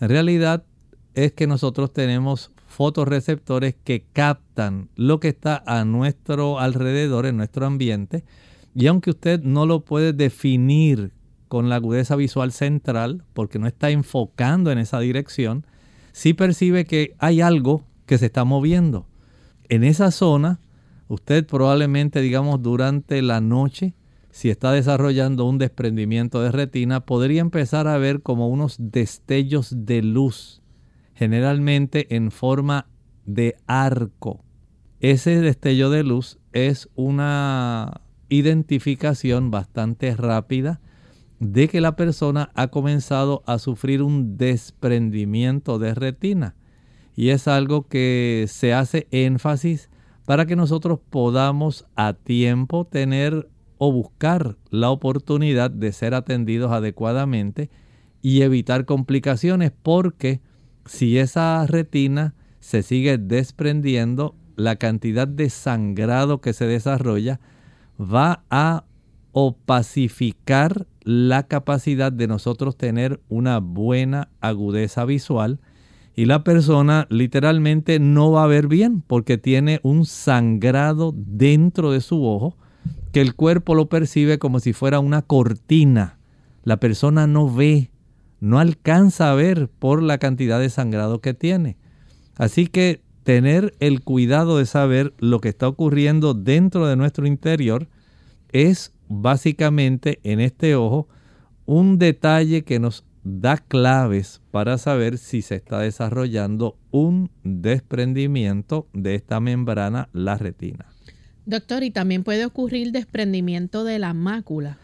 En 0.00 0.08
realidad 0.08 0.64
es 1.14 1.32
que 1.32 1.46
nosotros 1.46 1.92
tenemos 1.92 2.52
fotorreceptores 2.66 3.74
que 3.84 4.04
captan 4.12 4.88
lo 4.96 5.20
que 5.20 5.28
está 5.28 5.62
a 5.66 5.84
nuestro 5.84 6.58
alrededor, 6.58 7.26
en 7.26 7.36
nuestro 7.36 7.66
ambiente. 7.66 8.24
Y 8.74 8.86
aunque 8.86 9.10
usted 9.10 9.42
no 9.42 9.66
lo 9.66 9.80
puede 9.80 10.12
definir 10.12 11.12
con 11.48 11.68
la 11.68 11.76
agudeza 11.76 12.16
visual 12.16 12.50
central, 12.50 13.24
porque 13.34 13.58
no 13.58 13.66
está 13.66 13.90
enfocando 13.90 14.72
en 14.72 14.78
esa 14.78 15.00
dirección, 15.00 15.66
sí 16.12 16.32
percibe 16.32 16.86
que 16.86 17.14
hay 17.18 17.42
algo 17.42 17.84
que 18.12 18.18
se 18.18 18.26
está 18.26 18.44
moviendo. 18.44 19.06
En 19.70 19.84
esa 19.84 20.10
zona, 20.10 20.60
usted 21.08 21.46
probablemente, 21.46 22.20
digamos, 22.20 22.60
durante 22.60 23.22
la 23.22 23.40
noche, 23.40 23.94
si 24.30 24.50
está 24.50 24.70
desarrollando 24.70 25.46
un 25.46 25.56
desprendimiento 25.56 26.42
de 26.42 26.52
retina, 26.52 27.06
podría 27.06 27.40
empezar 27.40 27.88
a 27.88 27.96
ver 27.96 28.20
como 28.20 28.48
unos 28.48 28.76
destellos 28.78 29.74
de 29.86 30.02
luz, 30.02 30.60
generalmente 31.14 32.14
en 32.14 32.30
forma 32.30 32.86
de 33.24 33.56
arco. 33.66 34.44
Ese 35.00 35.40
destello 35.40 35.88
de 35.88 36.04
luz 36.04 36.38
es 36.52 36.90
una 36.94 38.02
identificación 38.28 39.50
bastante 39.50 40.14
rápida 40.14 40.82
de 41.40 41.66
que 41.66 41.80
la 41.80 41.96
persona 41.96 42.50
ha 42.56 42.68
comenzado 42.68 43.42
a 43.46 43.58
sufrir 43.58 44.02
un 44.02 44.36
desprendimiento 44.36 45.78
de 45.78 45.94
retina. 45.94 46.56
Y 47.14 47.30
es 47.30 47.48
algo 47.48 47.86
que 47.88 48.46
se 48.48 48.72
hace 48.72 49.06
énfasis 49.10 49.90
para 50.24 50.46
que 50.46 50.56
nosotros 50.56 51.00
podamos 51.10 51.86
a 51.96 52.14
tiempo 52.14 52.86
tener 52.86 53.48
o 53.78 53.92
buscar 53.92 54.56
la 54.70 54.90
oportunidad 54.90 55.70
de 55.70 55.92
ser 55.92 56.14
atendidos 56.14 56.72
adecuadamente 56.72 57.70
y 58.22 58.42
evitar 58.42 58.84
complicaciones 58.84 59.72
porque 59.82 60.40
si 60.86 61.18
esa 61.18 61.66
retina 61.66 62.34
se 62.60 62.82
sigue 62.82 63.18
desprendiendo, 63.18 64.36
la 64.54 64.76
cantidad 64.76 65.26
de 65.26 65.50
sangrado 65.50 66.40
que 66.40 66.52
se 66.52 66.66
desarrolla 66.66 67.40
va 67.98 68.44
a 68.50 68.84
opacificar 69.32 70.86
la 71.02 71.48
capacidad 71.48 72.12
de 72.12 72.28
nosotros 72.28 72.76
tener 72.76 73.20
una 73.28 73.58
buena 73.58 74.30
agudeza 74.40 75.04
visual 75.04 75.58
y 76.14 76.26
la 76.26 76.44
persona 76.44 77.06
literalmente 77.10 77.98
no 77.98 78.30
va 78.32 78.44
a 78.44 78.48
ver 78.48 78.68
bien 78.68 79.02
porque 79.06 79.38
tiene 79.38 79.80
un 79.82 80.04
sangrado 80.04 81.14
dentro 81.16 81.90
de 81.90 82.00
su 82.00 82.24
ojo 82.26 82.56
que 83.12 83.20
el 83.20 83.34
cuerpo 83.34 83.74
lo 83.74 83.88
percibe 83.88 84.38
como 84.38 84.60
si 84.60 84.72
fuera 84.72 85.00
una 85.00 85.22
cortina. 85.22 86.18
La 86.64 86.78
persona 86.78 87.26
no 87.26 87.52
ve, 87.52 87.90
no 88.40 88.58
alcanza 88.58 89.30
a 89.30 89.34
ver 89.34 89.68
por 89.68 90.02
la 90.02 90.18
cantidad 90.18 90.60
de 90.60 90.70
sangrado 90.70 91.20
que 91.20 91.34
tiene. 91.34 91.76
Así 92.36 92.66
que 92.66 93.02
tener 93.24 93.74
el 93.80 94.02
cuidado 94.02 94.58
de 94.58 94.66
saber 94.66 95.14
lo 95.18 95.40
que 95.40 95.48
está 95.48 95.68
ocurriendo 95.68 96.34
dentro 96.34 96.86
de 96.86 96.96
nuestro 96.96 97.26
interior 97.26 97.88
es 98.50 98.92
básicamente 99.08 100.20
en 100.24 100.40
este 100.40 100.74
ojo 100.74 101.08
un 101.64 101.98
detalle 101.98 102.64
que 102.64 102.78
nos 102.78 103.04
da 103.24 103.56
claves 103.56 104.40
para 104.50 104.78
saber 104.78 105.18
si 105.18 105.42
se 105.42 105.56
está 105.56 105.80
desarrollando 105.80 106.76
un 106.90 107.30
desprendimiento 107.44 108.88
de 108.92 109.14
esta 109.14 109.40
membrana, 109.40 110.08
la 110.12 110.36
retina. 110.36 110.86
Doctor, 111.44 111.82
y 111.82 111.90
también 111.90 112.24
puede 112.24 112.44
ocurrir 112.44 112.92
desprendimiento 112.92 113.84
de 113.84 113.98
la 113.98 114.14
mácula. 114.14 114.78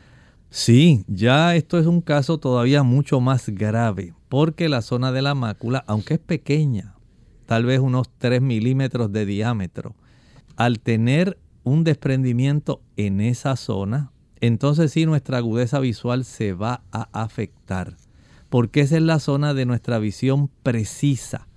Sí, 0.50 1.04
ya 1.06 1.54
esto 1.54 1.78
es 1.78 1.86
un 1.86 2.00
caso 2.00 2.38
todavía 2.38 2.82
mucho 2.82 3.20
más 3.20 3.48
grave, 3.50 4.14
porque 4.28 4.68
la 4.68 4.82
zona 4.82 5.12
de 5.12 5.22
la 5.22 5.34
mácula, 5.34 5.84
aunque 5.86 6.14
es 6.14 6.20
pequeña, 6.20 6.94
tal 7.46 7.64
vez 7.64 7.80
unos 7.80 8.10
3 8.18 8.40
milímetros 8.40 9.12
de 9.12 9.26
diámetro, 9.26 9.94
al 10.56 10.80
tener 10.80 11.38
un 11.64 11.84
desprendimiento 11.84 12.80
en 12.96 13.20
esa 13.20 13.56
zona, 13.56 14.10
entonces 14.40 14.92
sí 14.92 15.06
nuestra 15.06 15.38
agudeza 15.38 15.80
visual 15.80 16.24
se 16.24 16.54
va 16.54 16.82
a 16.92 17.08
afectar, 17.12 17.96
porque 18.48 18.80
esa 18.80 18.96
es 18.96 19.02
la 19.02 19.18
zona 19.18 19.54
de 19.54 19.66
nuestra 19.66 19.98
visión 19.98 20.50
precisa. 20.62 21.48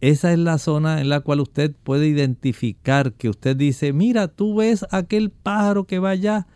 Esa 0.00 0.32
es 0.32 0.38
la 0.38 0.58
zona 0.58 1.00
en 1.00 1.08
la 1.08 1.20
cual 1.20 1.40
usted 1.40 1.74
puede 1.84 2.08
identificar 2.08 3.12
que 3.12 3.28
usted 3.28 3.56
dice, 3.56 3.92
mira, 3.92 4.26
tú 4.26 4.56
ves 4.56 4.84
aquel 4.90 5.30
pájaro 5.30 5.84
que 5.84 6.00
va 6.00 6.10
allá, 6.10 6.48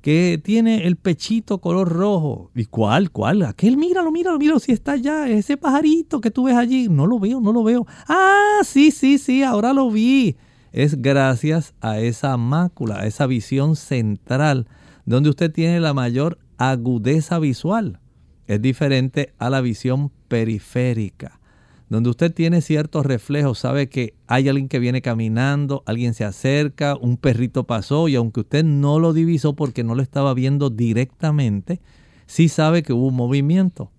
que 0.00 0.40
tiene 0.42 0.86
el 0.86 0.96
pechito 0.96 1.58
color 1.58 1.90
rojo. 1.90 2.50
¿Y 2.54 2.64
cuál? 2.64 3.10
¿Cuál? 3.10 3.42
Aquel, 3.42 3.76
míralo, 3.76 4.10
míralo, 4.10 4.38
míralo, 4.38 4.58
si 4.58 4.72
está 4.72 4.92
allá, 4.92 5.28
ese 5.28 5.58
pajarito 5.58 6.22
que 6.22 6.30
tú 6.30 6.44
ves 6.44 6.56
allí. 6.56 6.88
No 6.88 7.06
lo 7.06 7.18
veo, 7.18 7.42
no 7.42 7.52
lo 7.52 7.62
veo. 7.62 7.86
Ah, 8.08 8.60
sí, 8.64 8.90
sí, 8.90 9.18
sí, 9.18 9.42
ahora 9.42 9.74
lo 9.74 9.90
vi. 9.90 10.36
Es 10.72 11.00
gracias 11.00 11.74
a 11.82 12.00
esa 12.00 12.38
mácula, 12.38 13.00
a 13.00 13.06
esa 13.06 13.26
visión 13.26 13.76
central, 13.76 14.66
donde 15.04 15.28
usted 15.28 15.52
tiene 15.52 15.78
la 15.78 15.92
mayor 15.92 16.38
agudeza 16.56 17.38
visual. 17.38 18.00
Es 18.46 18.60
diferente 18.60 19.32
a 19.38 19.50
la 19.50 19.60
visión 19.60 20.10
periférica 20.28 21.40
donde 21.88 22.10
usted 22.10 22.32
tiene 22.32 22.60
ciertos 22.60 23.04
reflejos, 23.04 23.58
sabe 23.58 23.88
que 23.88 24.14
hay 24.26 24.48
alguien 24.48 24.68
que 24.68 24.78
viene 24.78 25.02
caminando, 25.02 25.82
alguien 25.86 26.14
se 26.14 26.24
acerca, 26.24 26.96
un 26.96 27.16
perrito 27.16 27.64
pasó 27.64 28.08
y 28.08 28.16
aunque 28.16 28.40
usted 28.40 28.64
no 28.64 28.98
lo 28.98 29.12
divisó 29.12 29.54
porque 29.54 29.84
no 29.84 29.94
lo 29.94 30.02
estaba 30.02 30.34
viendo 30.34 30.70
directamente, 30.70 31.80
sí 32.26 32.48
sabe 32.48 32.82
que 32.82 32.92
hubo 32.92 33.08
un 33.08 33.14
movimiento. 33.14 33.92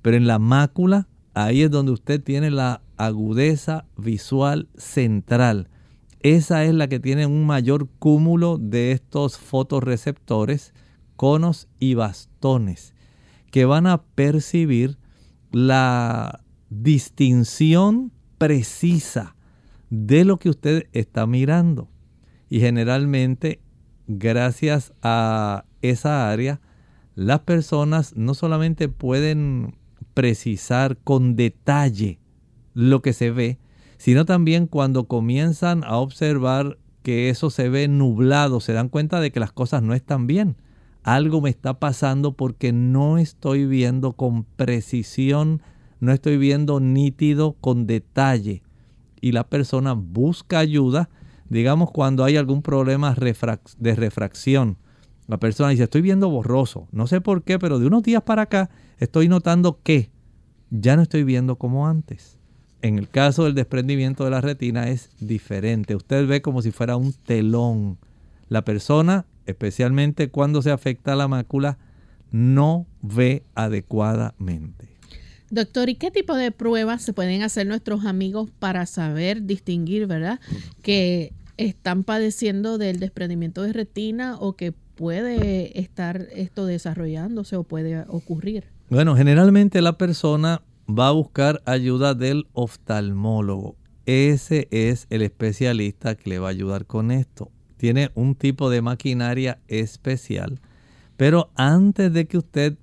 Pero 0.00 0.16
en 0.16 0.26
la 0.26 0.38
mácula, 0.38 1.08
ahí 1.34 1.62
es 1.62 1.70
donde 1.70 1.92
usted 1.92 2.22
tiene 2.22 2.50
la 2.50 2.82
agudeza 2.96 3.84
visual 3.96 4.68
central. 4.76 5.68
Esa 6.20 6.64
es 6.64 6.72
la 6.72 6.88
que 6.88 7.00
tiene 7.00 7.26
un 7.26 7.44
mayor 7.44 7.88
cúmulo 7.98 8.58
de 8.58 8.92
estos 8.92 9.38
fotorreceptores, 9.38 10.72
conos 11.16 11.68
y 11.78 11.94
bastones, 11.94 12.93
que 13.54 13.66
van 13.66 13.86
a 13.86 14.02
percibir 14.02 14.98
la 15.52 16.40
distinción 16.70 18.10
precisa 18.36 19.36
de 19.90 20.24
lo 20.24 20.38
que 20.38 20.50
usted 20.50 20.88
está 20.92 21.24
mirando. 21.28 21.88
Y 22.50 22.58
generalmente, 22.58 23.60
gracias 24.08 24.92
a 25.02 25.66
esa 25.82 26.32
área, 26.32 26.60
las 27.14 27.42
personas 27.42 28.16
no 28.16 28.34
solamente 28.34 28.88
pueden 28.88 29.76
precisar 30.14 30.96
con 30.96 31.36
detalle 31.36 32.18
lo 32.72 33.02
que 33.02 33.12
se 33.12 33.30
ve, 33.30 33.60
sino 33.98 34.24
también 34.24 34.66
cuando 34.66 35.06
comienzan 35.06 35.84
a 35.84 35.98
observar 35.98 36.76
que 37.04 37.28
eso 37.30 37.50
se 37.50 37.68
ve 37.68 37.86
nublado, 37.86 38.58
se 38.58 38.72
dan 38.72 38.88
cuenta 38.88 39.20
de 39.20 39.30
que 39.30 39.38
las 39.38 39.52
cosas 39.52 39.80
no 39.80 39.94
están 39.94 40.26
bien. 40.26 40.56
Algo 41.04 41.40
me 41.40 41.50
está 41.50 41.78
pasando 41.78 42.32
porque 42.32 42.72
no 42.72 43.18
estoy 43.18 43.66
viendo 43.66 44.14
con 44.14 44.44
precisión, 44.44 45.62
no 46.00 46.12
estoy 46.12 46.38
viendo 46.38 46.80
nítido 46.80 47.56
con 47.60 47.86
detalle. 47.86 48.62
Y 49.20 49.32
la 49.32 49.48
persona 49.48 49.92
busca 49.92 50.58
ayuda, 50.58 51.10
digamos 51.48 51.90
cuando 51.90 52.24
hay 52.24 52.36
algún 52.36 52.62
problema 52.62 53.14
de 53.14 53.94
refracción. 53.94 54.78
La 55.26 55.38
persona 55.38 55.70
dice, 55.70 55.84
estoy 55.84 56.00
viendo 56.00 56.28
borroso, 56.28 56.88
no 56.90 57.06
sé 57.06 57.20
por 57.20 57.44
qué, 57.44 57.58
pero 57.58 57.78
de 57.78 57.86
unos 57.86 58.02
días 58.02 58.22
para 58.22 58.42
acá 58.42 58.70
estoy 58.98 59.28
notando 59.28 59.80
que 59.82 60.10
ya 60.70 60.96
no 60.96 61.02
estoy 61.02 61.22
viendo 61.24 61.56
como 61.56 61.86
antes. 61.86 62.38
En 62.82 62.98
el 62.98 63.08
caso 63.08 63.44
del 63.44 63.54
desprendimiento 63.54 64.24
de 64.24 64.30
la 64.30 64.42
retina 64.42 64.88
es 64.88 65.10
diferente. 65.18 65.96
Usted 65.96 66.26
ve 66.26 66.42
como 66.42 66.60
si 66.60 66.70
fuera 66.70 66.96
un 66.96 67.12
telón. 67.12 67.98
La 68.48 68.62
persona, 68.62 69.24
especialmente 69.46 70.30
cuando 70.30 70.62
se 70.62 70.70
afecta 70.70 71.16
la 71.16 71.28
mácula, 71.28 71.78
no 72.30 72.86
ve 73.00 73.44
adecuadamente. 73.54 74.88
Doctor, 75.50 75.88
¿y 75.88 75.94
qué 75.94 76.10
tipo 76.10 76.34
de 76.34 76.50
pruebas 76.50 77.02
se 77.02 77.12
pueden 77.12 77.42
hacer 77.42 77.66
nuestros 77.66 78.04
amigos 78.04 78.50
para 78.58 78.86
saber 78.86 79.44
distinguir, 79.44 80.06
verdad, 80.06 80.40
que 80.82 81.32
están 81.56 82.02
padeciendo 82.02 82.78
del 82.78 82.98
desprendimiento 82.98 83.62
de 83.62 83.72
retina 83.72 84.36
o 84.40 84.56
que 84.56 84.72
puede 84.72 85.78
estar 85.78 86.26
esto 86.32 86.66
desarrollándose 86.66 87.56
o 87.56 87.62
puede 87.62 88.04
ocurrir? 88.08 88.64
Bueno, 88.90 89.16
generalmente 89.16 89.80
la 89.80 89.96
persona 89.98 90.62
va 90.88 91.08
a 91.08 91.12
buscar 91.12 91.62
ayuda 91.66 92.14
del 92.14 92.46
oftalmólogo. 92.52 93.76
Ese 94.06 94.68
es 94.70 95.06
el 95.10 95.22
especialista 95.22 96.14
que 96.14 96.30
le 96.30 96.38
va 96.38 96.48
a 96.48 96.50
ayudar 96.50 96.86
con 96.86 97.10
esto. 97.10 97.50
Tiene 97.76 98.10
un 98.14 98.34
tipo 98.34 98.70
de 98.70 98.82
maquinaria 98.82 99.58
especial. 99.68 100.60
Pero 101.16 101.50
antes 101.54 102.12
de 102.12 102.26
que 102.26 102.38
usted 102.38 102.76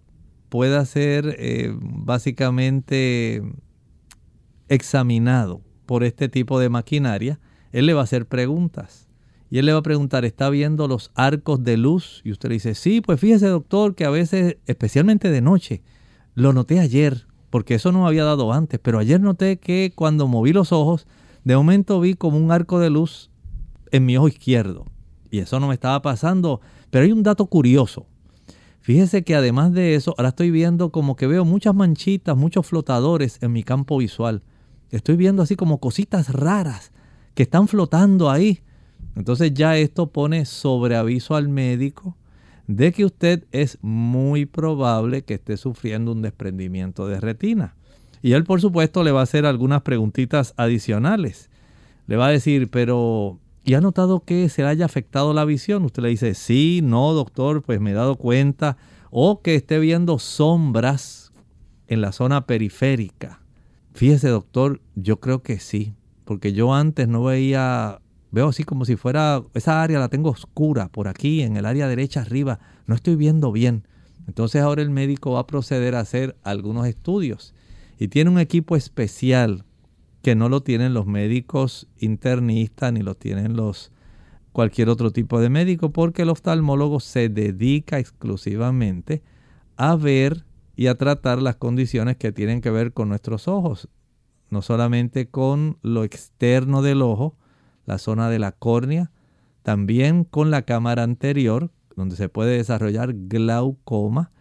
pueda 0.50 0.84
ser 0.86 1.36
eh, 1.40 1.74
básicamente 1.80 3.42
examinado 4.68 5.62
por 5.86 6.04
este 6.04 6.30
tipo 6.30 6.60
de 6.60 6.70
maquinaria, 6.70 7.40
él 7.72 7.86
le 7.86 7.94
va 7.94 8.02
a 8.02 8.04
hacer 8.04 8.26
preguntas. 8.26 9.08
Y 9.50 9.58
él 9.58 9.66
le 9.66 9.74
va 9.74 9.80
a 9.80 9.84
preguntar, 9.84 10.24
¿está 10.24 10.50
viendo 10.50 10.88
los 10.88 11.12
arcos 11.14 11.64
de 11.64 11.76
luz? 11.76 12.22
Y 12.24 12.32
usted 12.32 12.50
le 12.50 12.54
dice, 12.54 12.76
sí, 12.76 13.02
pues 13.02 13.20
fíjese 13.20 13.48
doctor 13.48 13.96
que 13.96 14.06
a 14.06 14.10
veces, 14.10 14.58
especialmente 14.66 15.30
de 15.30 15.42
noche, 15.42 15.82
lo 16.36 16.54
noté 16.54 16.80
ayer, 16.80 17.28
porque 17.50 17.76
eso 17.76 17.92
no 17.92 18.04
me 18.04 18.08
había 18.08 18.24
dado 18.24 18.54
antes, 18.54 18.80
pero 18.82 19.00
ayer 19.00 19.20
noté 19.20 19.58
que 19.58 19.92
cuando 19.94 20.28
moví 20.28 20.54
los 20.54 20.72
ojos, 20.72 21.08
de 21.44 21.58
momento 21.58 22.00
vi 22.00 22.14
como 22.14 22.38
un 22.38 22.52
arco 22.52 22.80
de 22.80 22.90
luz 22.90 23.31
en 23.92 24.06
mi 24.06 24.18
ojo 24.18 24.28
izquierdo. 24.28 24.86
Y 25.30 25.40
eso 25.40 25.60
no 25.60 25.68
me 25.68 25.74
estaba 25.74 26.02
pasando. 26.02 26.62
Pero 26.90 27.06
hay 27.06 27.12
un 27.12 27.24
dato 27.24 27.46
curioso. 27.46 28.08
Fíjese 28.82 29.24
que 29.24 29.36
además 29.36 29.74
de 29.74 29.96
eso, 29.96 30.16
ahora 30.18 30.30
estoy 30.30 30.50
viendo 30.50 30.92
como 30.92 31.16
que 31.16 31.28
veo 31.28 31.46
muchas 31.46 31.76
manchitas, 31.76 32.36
muchos 32.36 32.66
flotadores 32.66 33.38
en 33.42 33.52
mi 33.52 33.64
campo 33.64 33.98
visual. 33.98 34.42
Estoy 34.90 35.16
viendo 35.16 35.44
así 35.44 35.56
como 35.56 35.80
cositas 35.80 36.34
raras 36.34 36.92
que 37.36 37.44
están 37.44 37.68
flotando 37.68 38.30
ahí. 38.30 38.62
Entonces 39.16 39.54
ya 39.54 39.78
esto 39.78 40.12
pone 40.12 40.46
sobre 40.46 40.96
aviso 40.96 41.36
al 41.36 41.48
médico 41.48 42.18
de 42.68 42.92
que 42.92 43.06
usted 43.06 43.46
es 43.52 43.78
muy 43.82 44.46
probable 44.46 45.24
que 45.24 45.36
esté 45.36 45.58
sufriendo 45.58 46.12
un 46.12 46.22
desprendimiento 46.22 47.08
de 47.08 47.20
retina. 47.20 47.76
Y 48.22 48.34
él, 48.34 48.44
por 48.44 48.62
supuesto, 48.62 49.04
le 49.04 49.12
va 49.12 49.22
a 49.22 49.24
hacer 49.24 49.46
algunas 49.46 49.82
preguntitas 49.82 50.54
adicionales. 50.58 51.50
Le 52.08 52.16
va 52.18 52.28
a 52.28 52.32
decir, 52.32 52.70
pero 52.70 53.40
¿y 53.64 53.74
ha 53.74 53.82
notado 53.82 54.22
que 54.22 54.50
se 54.50 54.62
le 54.62 54.70
haya 54.70 54.86
afectado 54.86 55.34
la 55.34 55.46
visión? 55.46 55.86
Usted 55.86 56.04
le 56.04 56.10
dice, 56.10 56.34
sí, 56.34 56.82
no, 56.84 57.14
doctor, 57.14 57.62
pues 57.62 57.80
me 57.80 57.92
he 57.92 57.94
dado 57.94 58.16
cuenta. 58.16 58.78
O 59.10 59.42
que 59.42 59.56
esté 59.56 59.80
viendo 59.80 60.20
sombras 60.20 61.34
en 61.88 62.02
la 62.02 62.12
zona 62.12 62.46
periférica. 62.48 63.42
Fíjese, 63.94 64.30
doctor, 64.30 64.82
yo 64.96 65.20
creo 65.20 65.44
que 65.44 65.60
sí, 65.60 65.96
porque 66.24 66.54
yo 66.54 66.74
antes 66.74 67.08
no 67.08 67.24
veía 67.24 68.00
Veo 68.32 68.48
así 68.48 68.64
como 68.64 68.86
si 68.86 68.96
fuera, 68.96 69.44
esa 69.54 69.84
área 69.84 70.00
la 70.00 70.08
tengo 70.08 70.30
oscura 70.30 70.88
por 70.88 71.10
aquí, 71.10 71.42
en 71.42 71.58
el 71.58 71.66
área 71.66 71.90
derecha 71.90 72.22
arriba, 72.22 72.60
no 72.86 72.96
estoy 72.96 73.18
viendo 73.18 73.52
bien. 73.52 73.86
Entonces 74.26 74.62
ahora 74.62 74.82
el 74.82 74.90
médico 74.90 75.34
va 75.34 75.42
a 75.42 75.48
proceder 75.48 75.96
a 75.96 76.00
hacer 76.00 76.38
algunos 76.44 76.88
estudios 76.88 77.54
y 78.00 78.08
tiene 78.08 78.30
un 78.30 78.40
equipo 78.40 78.78
especial 78.78 79.66
que 80.22 80.36
no 80.36 80.50
lo 80.50 80.62
tienen 80.62 80.94
los 80.94 81.06
médicos 81.06 81.88
internistas 81.98 82.94
ni 82.94 83.02
lo 83.02 83.16
tienen 83.16 83.56
los 83.56 83.92
cualquier 84.52 84.90
otro 84.90 85.12
tipo 85.12 85.40
de 85.40 85.50
médico 85.50 85.92
porque 85.92 86.24
el 86.24 86.30
oftalmólogo 86.30 87.00
se 87.00 87.30
dedica 87.30 88.00
exclusivamente 88.00 89.24
a 89.78 89.96
ver 89.96 90.46
y 90.76 90.88
a 90.88 90.96
tratar 90.96 91.42
las 91.42 91.56
condiciones 91.56 92.18
que 92.18 92.32
tienen 92.32 92.62
que 92.62 92.72
ver 92.72 92.94
con 92.94 93.10
nuestros 93.10 93.48
ojos, 93.48 93.90
no 94.50 94.62
solamente 94.62 95.30
con 95.30 95.78
lo 95.82 96.04
externo 96.04 96.82
del 96.82 97.02
ojo, 97.02 97.36
la 97.86 97.98
zona 97.98 98.30
de 98.30 98.40
la 98.40 98.52
córnea, 98.52 99.12
también 99.64 100.24
con 100.24 100.52
la 100.52 100.64
cámara 100.64 101.04
anterior, 101.04 101.72
donde 101.96 102.16
se 102.16 102.30
puede 102.30 102.58
desarrollar 102.58 103.14
glaucoma, 103.14 104.32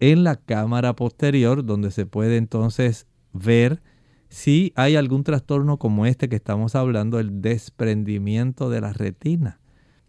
en 0.00 0.24
la 0.24 0.36
cámara 0.36 0.94
posterior, 0.94 1.64
donde 1.64 1.90
se 1.90 2.06
puede 2.06 2.36
entonces 2.36 3.06
ver 3.32 3.82
si 4.28 4.72
hay 4.76 4.96
algún 4.96 5.24
trastorno 5.24 5.78
como 5.78 6.06
este 6.06 6.28
que 6.28 6.36
estamos 6.36 6.74
hablando, 6.74 7.18
el 7.18 7.40
desprendimiento 7.40 8.68
de 8.70 8.80
la 8.80 8.92
retina. 8.92 9.60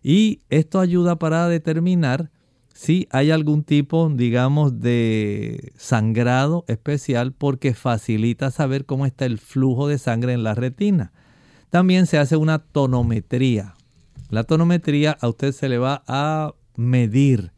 Y 0.02 0.40
esto 0.50 0.80
ayuda 0.80 1.18
para 1.18 1.48
determinar 1.48 2.30
si 2.74 3.06
hay 3.10 3.30
algún 3.30 3.62
tipo, 3.62 4.10
digamos, 4.12 4.80
de 4.80 5.72
sangrado 5.76 6.64
especial 6.66 7.32
porque 7.32 7.72
facilita 7.72 8.50
saber 8.50 8.84
cómo 8.84 9.06
está 9.06 9.26
el 9.26 9.38
flujo 9.38 9.88
de 9.88 9.98
sangre 9.98 10.32
en 10.32 10.42
la 10.42 10.54
retina. 10.54 11.12
También 11.70 12.06
se 12.06 12.18
hace 12.18 12.36
una 12.36 12.58
tonometría. 12.58 13.74
La 14.30 14.44
tonometría 14.44 15.16
a 15.20 15.28
usted 15.28 15.52
se 15.52 15.68
le 15.68 15.78
va 15.78 16.02
a 16.06 16.54
medir 16.76 17.52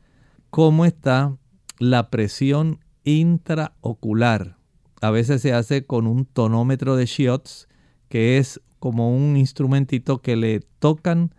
cómo 0.51 0.85
está 0.85 1.37
la 1.79 2.11
presión 2.11 2.81
intraocular. 3.05 4.57
A 5.01 5.11
veces 5.11 5.43
se 5.43 5.53
hace 5.53 5.85
con 5.85 6.07
un 6.07 6.25
tonómetro 6.25 6.97
de 6.97 7.07
Schiotz, 7.07 7.69
que 8.09 8.39
es 8.39 8.61
como 8.79 9.15
un 9.15 9.37
instrumentito 9.37 10.21
que 10.23 10.37
le 10.37 10.61
tocan 10.79 11.35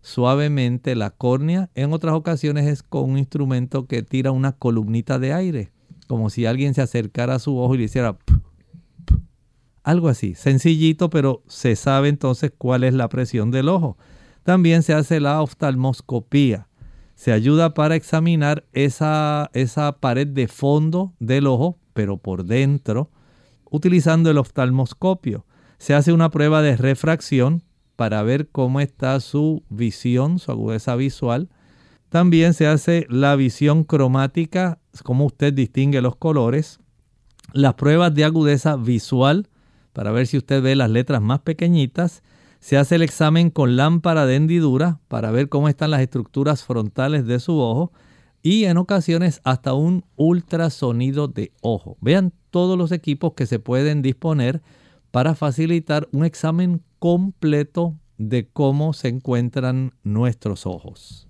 suavemente 0.00 0.94
la 0.94 1.10
córnea. 1.10 1.70
En 1.74 1.92
otras 1.92 2.14
ocasiones 2.14 2.66
es 2.66 2.82
con 2.82 3.10
un 3.10 3.18
instrumento 3.18 3.86
que 3.86 4.02
tira 4.02 4.30
una 4.30 4.52
columnita 4.52 5.18
de 5.18 5.32
aire, 5.32 5.72
como 6.08 6.30
si 6.30 6.46
alguien 6.46 6.74
se 6.74 6.82
acercara 6.82 7.36
a 7.36 7.38
su 7.38 7.58
ojo 7.58 7.74
y 7.74 7.78
le 7.78 7.84
hiciera 7.84 8.18
algo 9.84 10.08
así, 10.08 10.34
sencillito, 10.34 11.10
pero 11.10 11.42
se 11.48 11.74
sabe 11.74 12.08
entonces 12.08 12.52
cuál 12.56 12.84
es 12.84 12.94
la 12.94 13.08
presión 13.08 13.50
del 13.50 13.68
ojo. 13.68 13.96
También 14.42 14.82
se 14.82 14.94
hace 14.94 15.20
la 15.20 15.40
oftalmoscopía. 15.40 16.68
Se 17.14 17.32
ayuda 17.32 17.74
para 17.74 17.94
examinar 17.94 18.64
esa, 18.72 19.50
esa 19.52 19.92
pared 20.00 20.26
de 20.26 20.48
fondo 20.48 21.12
del 21.20 21.46
ojo, 21.46 21.78
pero 21.92 22.16
por 22.16 22.44
dentro, 22.44 23.10
utilizando 23.70 24.30
el 24.30 24.38
oftalmoscopio. 24.38 25.46
Se 25.78 25.94
hace 25.94 26.12
una 26.12 26.30
prueba 26.30 26.62
de 26.62 26.76
refracción 26.76 27.62
para 27.96 28.22
ver 28.22 28.48
cómo 28.48 28.80
está 28.80 29.20
su 29.20 29.62
visión, 29.68 30.38
su 30.38 30.50
agudeza 30.50 30.96
visual. 30.96 31.48
También 32.08 32.54
se 32.54 32.66
hace 32.66 33.06
la 33.08 33.36
visión 33.36 33.84
cromática, 33.84 34.78
cómo 35.04 35.26
usted 35.26 35.52
distingue 35.52 36.02
los 36.02 36.16
colores. 36.16 36.80
Las 37.52 37.74
pruebas 37.74 38.14
de 38.14 38.24
agudeza 38.24 38.76
visual, 38.76 39.48
para 39.92 40.10
ver 40.10 40.26
si 40.26 40.38
usted 40.38 40.62
ve 40.62 40.74
las 40.74 40.90
letras 40.90 41.22
más 41.22 41.40
pequeñitas. 41.40 42.22
Se 42.62 42.76
hace 42.76 42.94
el 42.94 43.02
examen 43.02 43.50
con 43.50 43.74
lámpara 43.74 44.24
de 44.24 44.36
hendidura 44.36 45.00
para 45.08 45.32
ver 45.32 45.48
cómo 45.48 45.68
están 45.68 45.90
las 45.90 46.00
estructuras 46.00 46.62
frontales 46.62 47.26
de 47.26 47.40
su 47.40 47.58
ojo 47.58 47.92
y 48.40 48.66
en 48.66 48.76
ocasiones 48.76 49.40
hasta 49.42 49.74
un 49.74 50.04
ultrasonido 50.14 51.26
de 51.26 51.50
ojo. 51.60 51.96
Vean 52.00 52.32
todos 52.50 52.78
los 52.78 52.92
equipos 52.92 53.32
que 53.34 53.46
se 53.46 53.58
pueden 53.58 54.00
disponer 54.00 54.62
para 55.10 55.34
facilitar 55.34 56.08
un 56.12 56.24
examen 56.24 56.82
completo 57.00 57.98
de 58.16 58.46
cómo 58.46 58.92
se 58.92 59.08
encuentran 59.08 59.92
nuestros 60.04 60.64
ojos. 60.64 61.26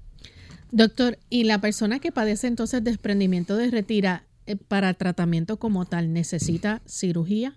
Doctor, 0.71 1.19
¿y 1.31 1.45
la 1.45 1.63
persona 1.63 1.99
que 1.99 2.13
padece 2.13 2.47
entonces 2.47 2.85
desprendimiento 2.85 3.57
de 3.57 3.71
retira 3.71 4.27
eh, 4.45 4.57
para 4.57 4.93
tratamiento 4.93 5.59
como 5.59 5.87
tal 5.87 6.13
necesita 6.13 6.83
cirugía? 6.85 7.57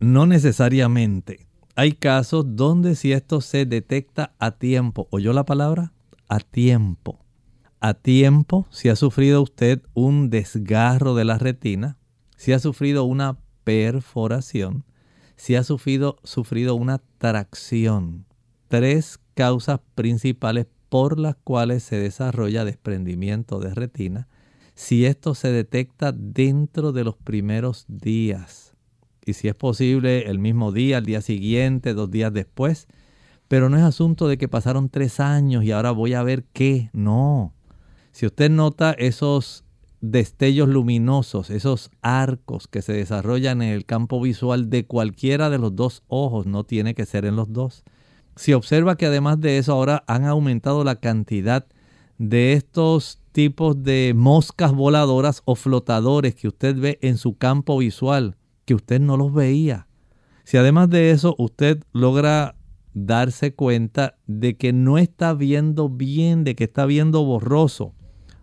No 0.00 0.24
necesariamente. 0.24 1.51
Hay 1.74 1.92
casos 1.92 2.44
donde 2.54 2.94
si 2.96 3.12
esto 3.12 3.40
se 3.40 3.64
detecta 3.64 4.34
a 4.38 4.50
tiempo, 4.50 5.08
¿oyó 5.10 5.32
la 5.32 5.44
palabra? 5.44 5.92
A 6.28 6.38
tiempo. 6.40 7.18
A 7.80 7.94
tiempo, 7.94 8.66
si 8.70 8.90
ha 8.90 8.96
sufrido 8.96 9.40
usted 9.40 9.80
un 9.94 10.28
desgarro 10.28 11.14
de 11.14 11.24
la 11.24 11.38
retina, 11.38 11.96
si 12.36 12.52
ha 12.52 12.58
sufrido 12.58 13.04
una 13.04 13.38
perforación, 13.64 14.84
si 15.36 15.56
ha 15.56 15.64
sufrido, 15.64 16.18
sufrido 16.24 16.74
una 16.74 17.00
tracción. 17.16 18.26
Tres 18.68 19.18
causas 19.34 19.80
principales 19.94 20.66
por 20.90 21.18
las 21.18 21.36
cuales 21.36 21.82
se 21.82 21.96
desarrolla 21.96 22.66
desprendimiento 22.66 23.60
de 23.60 23.72
retina, 23.74 24.28
si 24.74 25.06
esto 25.06 25.34
se 25.34 25.50
detecta 25.50 26.12
dentro 26.12 26.92
de 26.92 27.04
los 27.04 27.16
primeros 27.16 27.86
días, 27.88 28.71
y 29.24 29.34
si 29.34 29.48
es 29.48 29.54
posible 29.54 30.28
el 30.30 30.38
mismo 30.38 30.72
día, 30.72 30.98
el 30.98 31.04
día 31.04 31.20
siguiente, 31.20 31.94
dos 31.94 32.10
días 32.10 32.32
después, 32.32 32.88
pero 33.48 33.68
no 33.68 33.76
es 33.76 33.82
asunto 33.82 34.28
de 34.28 34.38
que 34.38 34.48
pasaron 34.48 34.88
tres 34.88 35.20
años 35.20 35.64
y 35.64 35.72
ahora 35.72 35.90
voy 35.90 36.14
a 36.14 36.22
ver 36.22 36.44
qué, 36.52 36.90
no. 36.92 37.54
Si 38.12 38.26
usted 38.26 38.50
nota 38.50 38.92
esos 38.92 39.64
destellos 40.00 40.68
luminosos, 40.68 41.50
esos 41.50 41.90
arcos 42.02 42.66
que 42.66 42.82
se 42.82 42.92
desarrollan 42.92 43.62
en 43.62 43.70
el 43.70 43.86
campo 43.86 44.20
visual 44.20 44.68
de 44.68 44.86
cualquiera 44.86 45.48
de 45.48 45.58
los 45.58 45.76
dos 45.76 46.02
ojos, 46.08 46.46
no 46.46 46.64
tiene 46.64 46.94
que 46.94 47.06
ser 47.06 47.24
en 47.24 47.36
los 47.36 47.52
dos, 47.52 47.84
si 48.36 48.52
observa 48.52 48.96
que 48.96 49.06
además 49.06 49.40
de 49.40 49.58
eso 49.58 49.72
ahora 49.72 50.04
han 50.06 50.24
aumentado 50.24 50.84
la 50.84 50.96
cantidad 50.96 51.66
de 52.18 52.54
estos 52.54 53.20
tipos 53.32 53.82
de 53.82 54.12
moscas 54.14 54.72
voladoras 54.72 55.42
o 55.44 55.54
flotadores 55.54 56.34
que 56.34 56.48
usted 56.48 56.76
ve 56.78 56.98
en 57.02 57.18
su 57.18 57.36
campo 57.36 57.78
visual, 57.78 58.36
usted 58.74 59.00
no 59.00 59.16
los 59.16 59.32
veía. 59.32 59.86
Si 60.44 60.56
además 60.56 60.90
de 60.90 61.10
eso 61.10 61.34
usted 61.38 61.82
logra 61.92 62.56
darse 62.94 63.54
cuenta 63.54 64.18
de 64.26 64.56
que 64.56 64.72
no 64.72 64.98
está 64.98 65.34
viendo 65.34 65.88
bien, 65.88 66.44
de 66.44 66.54
que 66.54 66.64
está 66.64 66.86
viendo 66.86 67.24
borroso, 67.24 67.94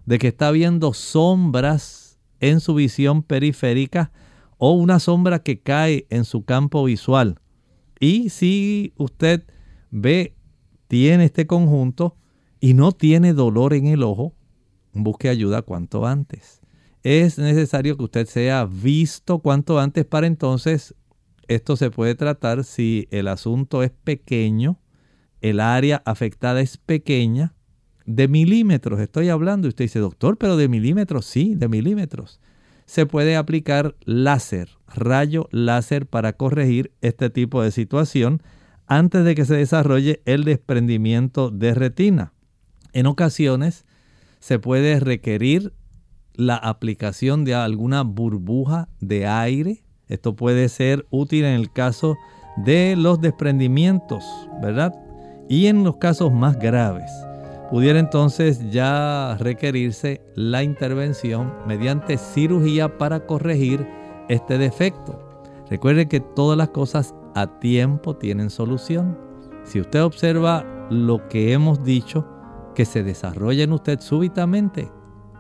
de 0.05 0.17
que 0.17 0.29
está 0.29 0.51
viendo 0.51 0.93
sombras 0.93 2.19
en 2.39 2.59
su 2.59 2.73
visión 2.73 3.21
periférica 3.21 4.11
o 4.57 4.71
una 4.71 4.99
sombra 4.99 5.39
que 5.39 5.61
cae 5.61 6.07
en 6.09 6.25
su 6.25 6.45
campo 6.45 6.83
visual. 6.83 7.39
Y 7.99 8.29
si 8.29 8.93
usted 8.97 9.43
ve, 9.91 10.35
tiene 10.87 11.25
este 11.25 11.47
conjunto 11.47 12.15
y 12.59 12.73
no 12.73 12.91
tiene 12.91 13.33
dolor 13.33 13.73
en 13.73 13.87
el 13.87 14.03
ojo, 14.03 14.33
busque 14.93 15.29
ayuda 15.29 15.61
cuanto 15.61 16.05
antes. 16.05 16.58
Es 17.03 17.37
necesario 17.37 17.95
que 17.95 18.03
usted 18.03 18.27
sea 18.27 18.65
visto 18.65 19.39
cuanto 19.39 19.79
antes 19.79 20.05
para 20.05 20.27
entonces 20.27 20.95
esto 21.47 21.75
se 21.77 21.89
puede 21.89 22.13
tratar 22.15 22.63
si 22.63 23.07
el 23.09 23.27
asunto 23.27 23.81
es 23.81 23.91
pequeño, 23.91 24.79
el 25.41 25.59
área 25.59 26.03
afectada 26.05 26.61
es 26.61 26.77
pequeña, 26.77 27.53
de 28.05 28.27
milímetros 28.27 28.99
estoy 28.99 29.29
hablando. 29.29 29.67
Usted 29.67 29.85
dice, 29.85 29.99
doctor, 29.99 30.37
pero 30.37 30.57
de 30.57 30.67
milímetros, 30.67 31.25
sí, 31.25 31.55
de 31.55 31.67
milímetros. 31.67 32.39
Se 32.85 33.05
puede 33.05 33.35
aplicar 33.35 33.95
láser, 34.03 34.69
rayo 34.87 35.47
láser 35.51 36.07
para 36.07 36.33
corregir 36.33 36.91
este 37.01 37.29
tipo 37.29 37.61
de 37.61 37.71
situación 37.71 38.41
antes 38.87 39.23
de 39.23 39.35
que 39.35 39.45
se 39.45 39.55
desarrolle 39.55 40.21
el 40.25 40.43
desprendimiento 40.43 41.51
de 41.51 41.75
retina. 41.75 42.33
En 42.93 43.05
ocasiones 43.05 43.85
se 44.39 44.57
puede 44.57 44.99
requerir 44.99 45.73
la 46.39 46.55
aplicación 46.55 47.43
de 47.43 47.53
alguna 47.53 48.03
burbuja 48.03 48.87
de 49.01 49.27
aire. 49.27 49.83
Esto 50.07 50.37
puede 50.37 50.69
ser 50.69 51.05
útil 51.09 51.43
en 51.43 51.53
el 51.53 51.71
caso 51.71 52.15
de 52.55 52.95
los 52.95 53.19
desprendimientos, 53.19 54.23
¿verdad? 54.61 54.95
Y 55.49 55.67
en 55.67 55.83
los 55.83 55.97
casos 55.97 56.31
más 56.31 56.57
graves. 56.57 57.11
Pudiera 57.69 57.99
entonces 57.99 58.71
ya 58.71 59.35
requerirse 59.37 60.21
la 60.33 60.63
intervención 60.63 61.53
mediante 61.67 62.17
cirugía 62.17 62.97
para 62.97 63.25
corregir 63.25 63.85
este 64.29 64.57
defecto. 64.57 65.43
Recuerde 65.69 66.07
que 66.07 66.21
todas 66.21 66.57
las 66.57 66.69
cosas 66.69 67.13
a 67.35 67.59
tiempo 67.59 68.15
tienen 68.15 68.49
solución. 68.49 69.17
Si 69.65 69.81
usted 69.81 70.03
observa 70.03 70.65
lo 70.89 71.27
que 71.27 71.51
hemos 71.51 71.83
dicho, 71.83 72.25
que 72.75 72.85
se 72.85 73.03
desarrolla 73.03 73.65
en 73.65 73.73
usted 73.73 73.99
súbitamente, 73.99 74.89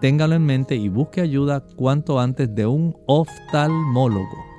téngalo 0.01 0.35
en 0.35 0.45
mente 0.45 0.75
y 0.75 0.89
busque 0.89 1.21
ayuda 1.21 1.63
cuanto 1.75 2.19
antes 2.19 2.53
de 2.53 2.65
un 2.65 2.95
oftalmólogo. 3.05 4.49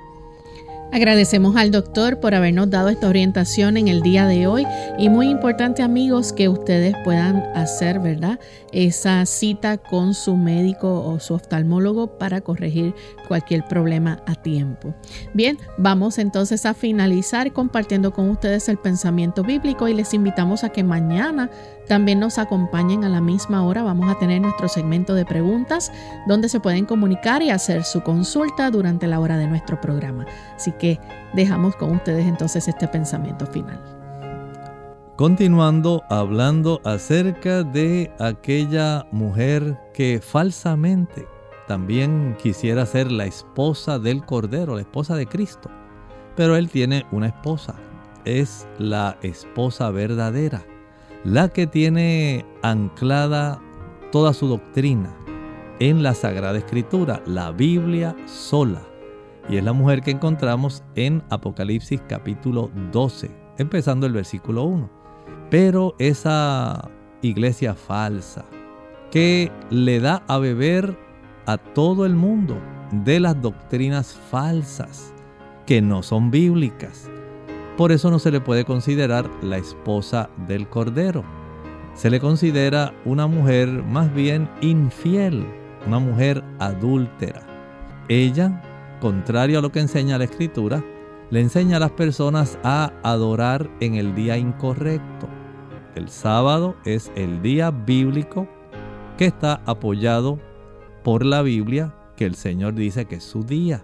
Agradecemos 0.93 1.55
al 1.55 1.71
doctor 1.71 2.19
por 2.19 2.35
habernos 2.35 2.69
dado 2.69 2.89
esta 2.89 3.07
orientación 3.07 3.77
en 3.77 3.87
el 3.87 4.01
día 4.01 4.27
de 4.27 4.45
hoy 4.45 4.67
y 4.99 5.07
muy 5.07 5.29
importante 5.29 5.83
amigos 5.83 6.33
que 6.33 6.49
ustedes 6.49 6.95
puedan 7.05 7.37
hacer, 7.55 7.99
¿verdad? 7.99 8.41
Esa 8.73 9.25
cita 9.25 9.77
con 9.77 10.13
su 10.13 10.35
médico 10.35 11.01
o 11.05 11.21
su 11.21 11.33
oftalmólogo 11.33 12.17
para 12.17 12.41
corregir 12.41 12.93
cualquier 13.29 13.63
problema 13.63 14.21
a 14.27 14.35
tiempo. 14.35 14.93
Bien, 15.33 15.57
vamos 15.77 16.17
entonces 16.17 16.65
a 16.65 16.73
finalizar 16.73 17.53
compartiendo 17.53 18.11
con 18.11 18.29
ustedes 18.29 18.67
el 18.67 18.77
pensamiento 18.77 19.43
bíblico 19.43 19.87
y 19.87 19.93
les 19.93 20.13
invitamos 20.13 20.65
a 20.65 20.69
que 20.69 20.83
mañana 20.83 21.49
también 21.87 22.19
nos 22.19 22.37
acompañen 22.37 23.03
a 23.03 23.09
la 23.09 23.21
misma 23.21 23.63
hora. 23.63 23.83
Vamos 23.83 24.09
a 24.09 24.17
tener 24.17 24.41
nuestro 24.41 24.67
segmento 24.67 25.13
de 25.13 25.25
preguntas 25.25 25.91
donde 26.27 26.49
se 26.49 26.59
pueden 26.59 26.85
comunicar 26.85 27.41
y 27.41 27.49
hacer 27.49 27.83
su 27.83 28.01
consulta 28.01 28.71
durante 28.71 29.07
la 29.07 29.19
hora 29.19 29.37
de 29.37 29.47
nuestro 29.47 29.79
programa. 29.79 30.25
Así 30.55 30.71
que 30.73 30.99
dejamos 31.33 31.75
con 31.75 31.91
ustedes 31.91 32.25
entonces 32.25 32.67
este 32.67 32.87
pensamiento 32.87 33.45
final. 33.45 33.79
Continuando 35.17 36.03
hablando 36.09 36.81
acerca 36.83 37.63
de 37.63 38.11
aquella 38.19 39.05
mujer 39.11 39.77
que 39.93 40.19
falsamente 40.19 41.27
también 41.67 42.35
quisiera 42.41 42.85
ser 42.85 43.11
la 43.11 43.25
esposa 43.25 43.99
del 43.99 44.25
Cordero, 44.25 44.75
la 44.75 44.81
esposa 44.81 45.15
de 45.15 45.27
Cristo. 45.27 45.69
Pero 46.35 46.55
él 46.55 46.69
tiene 46.69 47.05
una 47.11 47.27
esposa, 47.27 47.75
es 48.25 48.67
la 48.79 49.17
esposa 49.21 49.91
verdadera, 49.91 50.65
la 51.23 51.49
que 51.49 51.67
tiene 51.67 52.45
anclada 52.63 53.61
toda 54.11 54.33
su 54.33 54.47
doctrina 54.47 55.15
en 55.79 56.03
la 56.03 56.13
Sagrada 56.13 56.57
Escritura, 56.57 57.21
la 57.25 57.51
Biblia 57.51 58.15
sola. 58.25 58.81
Y 59.49 59.57
es 59.57 59.63
la 59.63 59.73
mujer 59.73 60.01
que 60.01 60.11
encontramos 60.11 60.83
en 60.95 61.23
Apocalipsis 61.29 62.01
capítulo 62.07 62.71
12, 62.91 63.29
empezando 63.57 64.07
el 64.07 64.13
versículo 64.13 64.63
1. 64.63 64.89
Pero 65.49 65.95
esa 65.99 66.89
iglesia 67.21 67.75
falsa 67.75 68.45
que 69.11 69.51
le 69.69 69.99
da 69.99 70.23
a 70.27 70.37
beber 70.37 70.97
a 71.45 71.57
todo 71.57 72.05
el 72.05 72.15
mundo 72.15 72.57
de 72.91 73.19
las 73.19 73.39
doctrinas 73.41 74.13
falsas 74.13 75.13
que 75.65 75.81
no 75.81 76.01
son 76.01 76.31
bíblicas, 76.31 77.10
por 77.77 77.91
eso 77.91 78.11
no 78.11 78.19
se 78.19 78.31
le 78.31 78.41
puede 78.41 78.65
considerar 78.65 79.29
la 79.41 79.57
esposa 79.57 80.29
del 80.47 80.67
Cordero. 80.67 81.23
Se 81.93 82.09
le 82.09 82.19
considera 82.19 82.93
una 83.05 83.27
mujer 83.27 83.67
más 83.69 84.13
bien 84.13 84.49
infiel, 84.61 85.45
una 85.87 85.99
mujer 85.99 86.43
adúltera. 86.59 87.41
Ella, 88.07 88.61
contrario 88.99 89.59
a 89.59 89.61
lo 89.61 89.71
que 89.71 89.79
enseña 89.79 90.17
la 90.17 90.25
Escritura, 90.25 90.83
le 91.29 91.39
enseña 91.39 91.77
a 91.77 91.79
las 91.79 91.91
personas 91.91 92.59
a 92.63 92.91
adorar 93.03 93.69
en 93.79 93.95
el 93.95 94.13
día 94.15 94.37
incorrecto. 94.37 95.27
El 95.95 96.09
sábado 96.09 96.75
es 96.85 97.11
el 97.15 97.41
día 97.41 97.71
bíblico 97.71 98.47
que 99.17 99.25
está 99.25 99.61
apoyado 99.65 100.39
por 101.03 101.25
la 101.25 101.41
Biblia, 101.41 101.93
que 102.15 102.25
el 102.25 102.35
Señor 102.35 102.73
dice 102.75 103.05
que 103.05 103.15
es 103.15 103.23
su 103.23 103.43
día. 103.43 103.83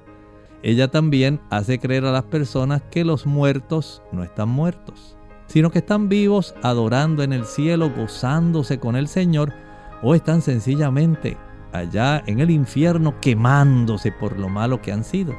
Ella 0.64 0.88
también 0.89 1.39
hace 1.49 1.80
creer 1.80 2.05
a 2.05 2.12
las 2.12 2.24
personas 2.24 2.82
que 2.89 3.05
los 3.05 3.26
muertos 3.26 4.01
no 4.12 4.24
están 4.24 4.49
muertos, 4.49 5.18
sino 5.47 5.70
que 5.72 5.80
están 5.80 6.10
vivos 6.10 6.55
adorando 6.64 7.24
en 7.24 7.34
el 7.34 7.45
cielo, 7.45 7.91
gozándose 7.95 8.80
con 8.80 8.95
el 8.95 9.08
Señor, 9.08 9.53
o 10.01 10.16
están 10.16 10.41
sencillamente 10.41 11.38
allá 11.74 12.24
en 12.26 12.39
el 12.39 12.49
infierno 12.49 13.20
quemándose 13.22 14.12
por 14.12 14.38
lo 14.39 14.49
malo 14.49 14.82
que 14.82 14.91
han 14.91 15.03
sido. 15.03 15.34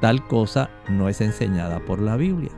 Tal 0.00 0.26
cosa 0.26 0.70
no 0.88 1.08
es 1.08 1.20
enseñada 1.20 1.80
por 1.84 2.00
la 2.00 2.16
Biblia. 2.16 2.50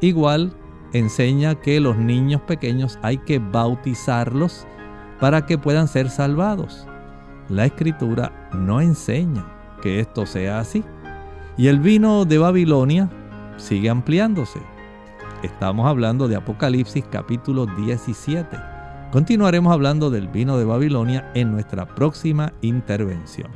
Igual 0.00 0.54
enseña 0.92 1.54
que 1.56 1.80
los 1.80 1.96
niños 1.96 2.40
pequeños 2.42 2.98
hay 3.02 3.18
que 3.18 3.38
bautizarlos 3.38 4.66
para 5.20 5.46
que 5.46 5.58
puedan 5.58 5.88
ser 5.88 6.10
salvados. 6.10 6.86
La 7.48 7.66
escritura 7.66 8.50
no 8.52 8.80
enseña 8.80 9.46
que 9.82 10.00
esto 10.00 10.26
sea 10.26 10.60
así. 10.60 10.84
Y 11.58 11.68
el 11.68 11.80
vino 11.80 12.26
de 12.26 12.36
Babilonia 12.36 13.10
sigue 13.56 13.88
ampliándose. 13.88 14.60
Estamos 15.42 15.86
hablando 15.86 16.28
de 16.28 16.36
Apocalipsis 16.36 17.04
capítulo 17.10 17.64
17. 17.64 18.58
Continuaremos 19.10 19.72
hablando 19.72 20.10
del 20.10 20.28
vino 20.28 20.58
de 20.58 20.66
Babilonia 20.66 21.30
en 21.34 21.52
nuestra 21.52 21.94
próxima 21.94 22.52
intervención. 22.60 23.50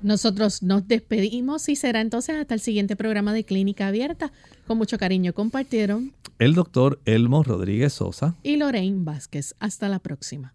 Nosotros 0.00 0.62
nos 0.62 0.88
despedimos 0.88 1.68
y 1.68 1.76
será 1.76 2.00
entonces 2.00 2.36
hasta 2.36 2.54
el 2.54 2.60
siguiente 2.60 2.96
programa 2.96 3.34
de 3.34 3.44
Clínica 3.44 3.88
Abierta. 3.88 4.32
Con 4.66 4.78
mucho 4.78 4.96
cariño 4.96 5.34
compartieron 5.34 6.12
el 6.38 6.54
doctor 6.54 6.98
Elmo 7.04 7.42
Rodríguez 7.42 7.92
Sosa 7.92 8.36
y 8.42 8.56
Lorraine 8.56 9.04
Vázquez. 9.04 9.54
Hasta 9.60 9.90
la 9.90 9.98
próxima. 9.98 10.54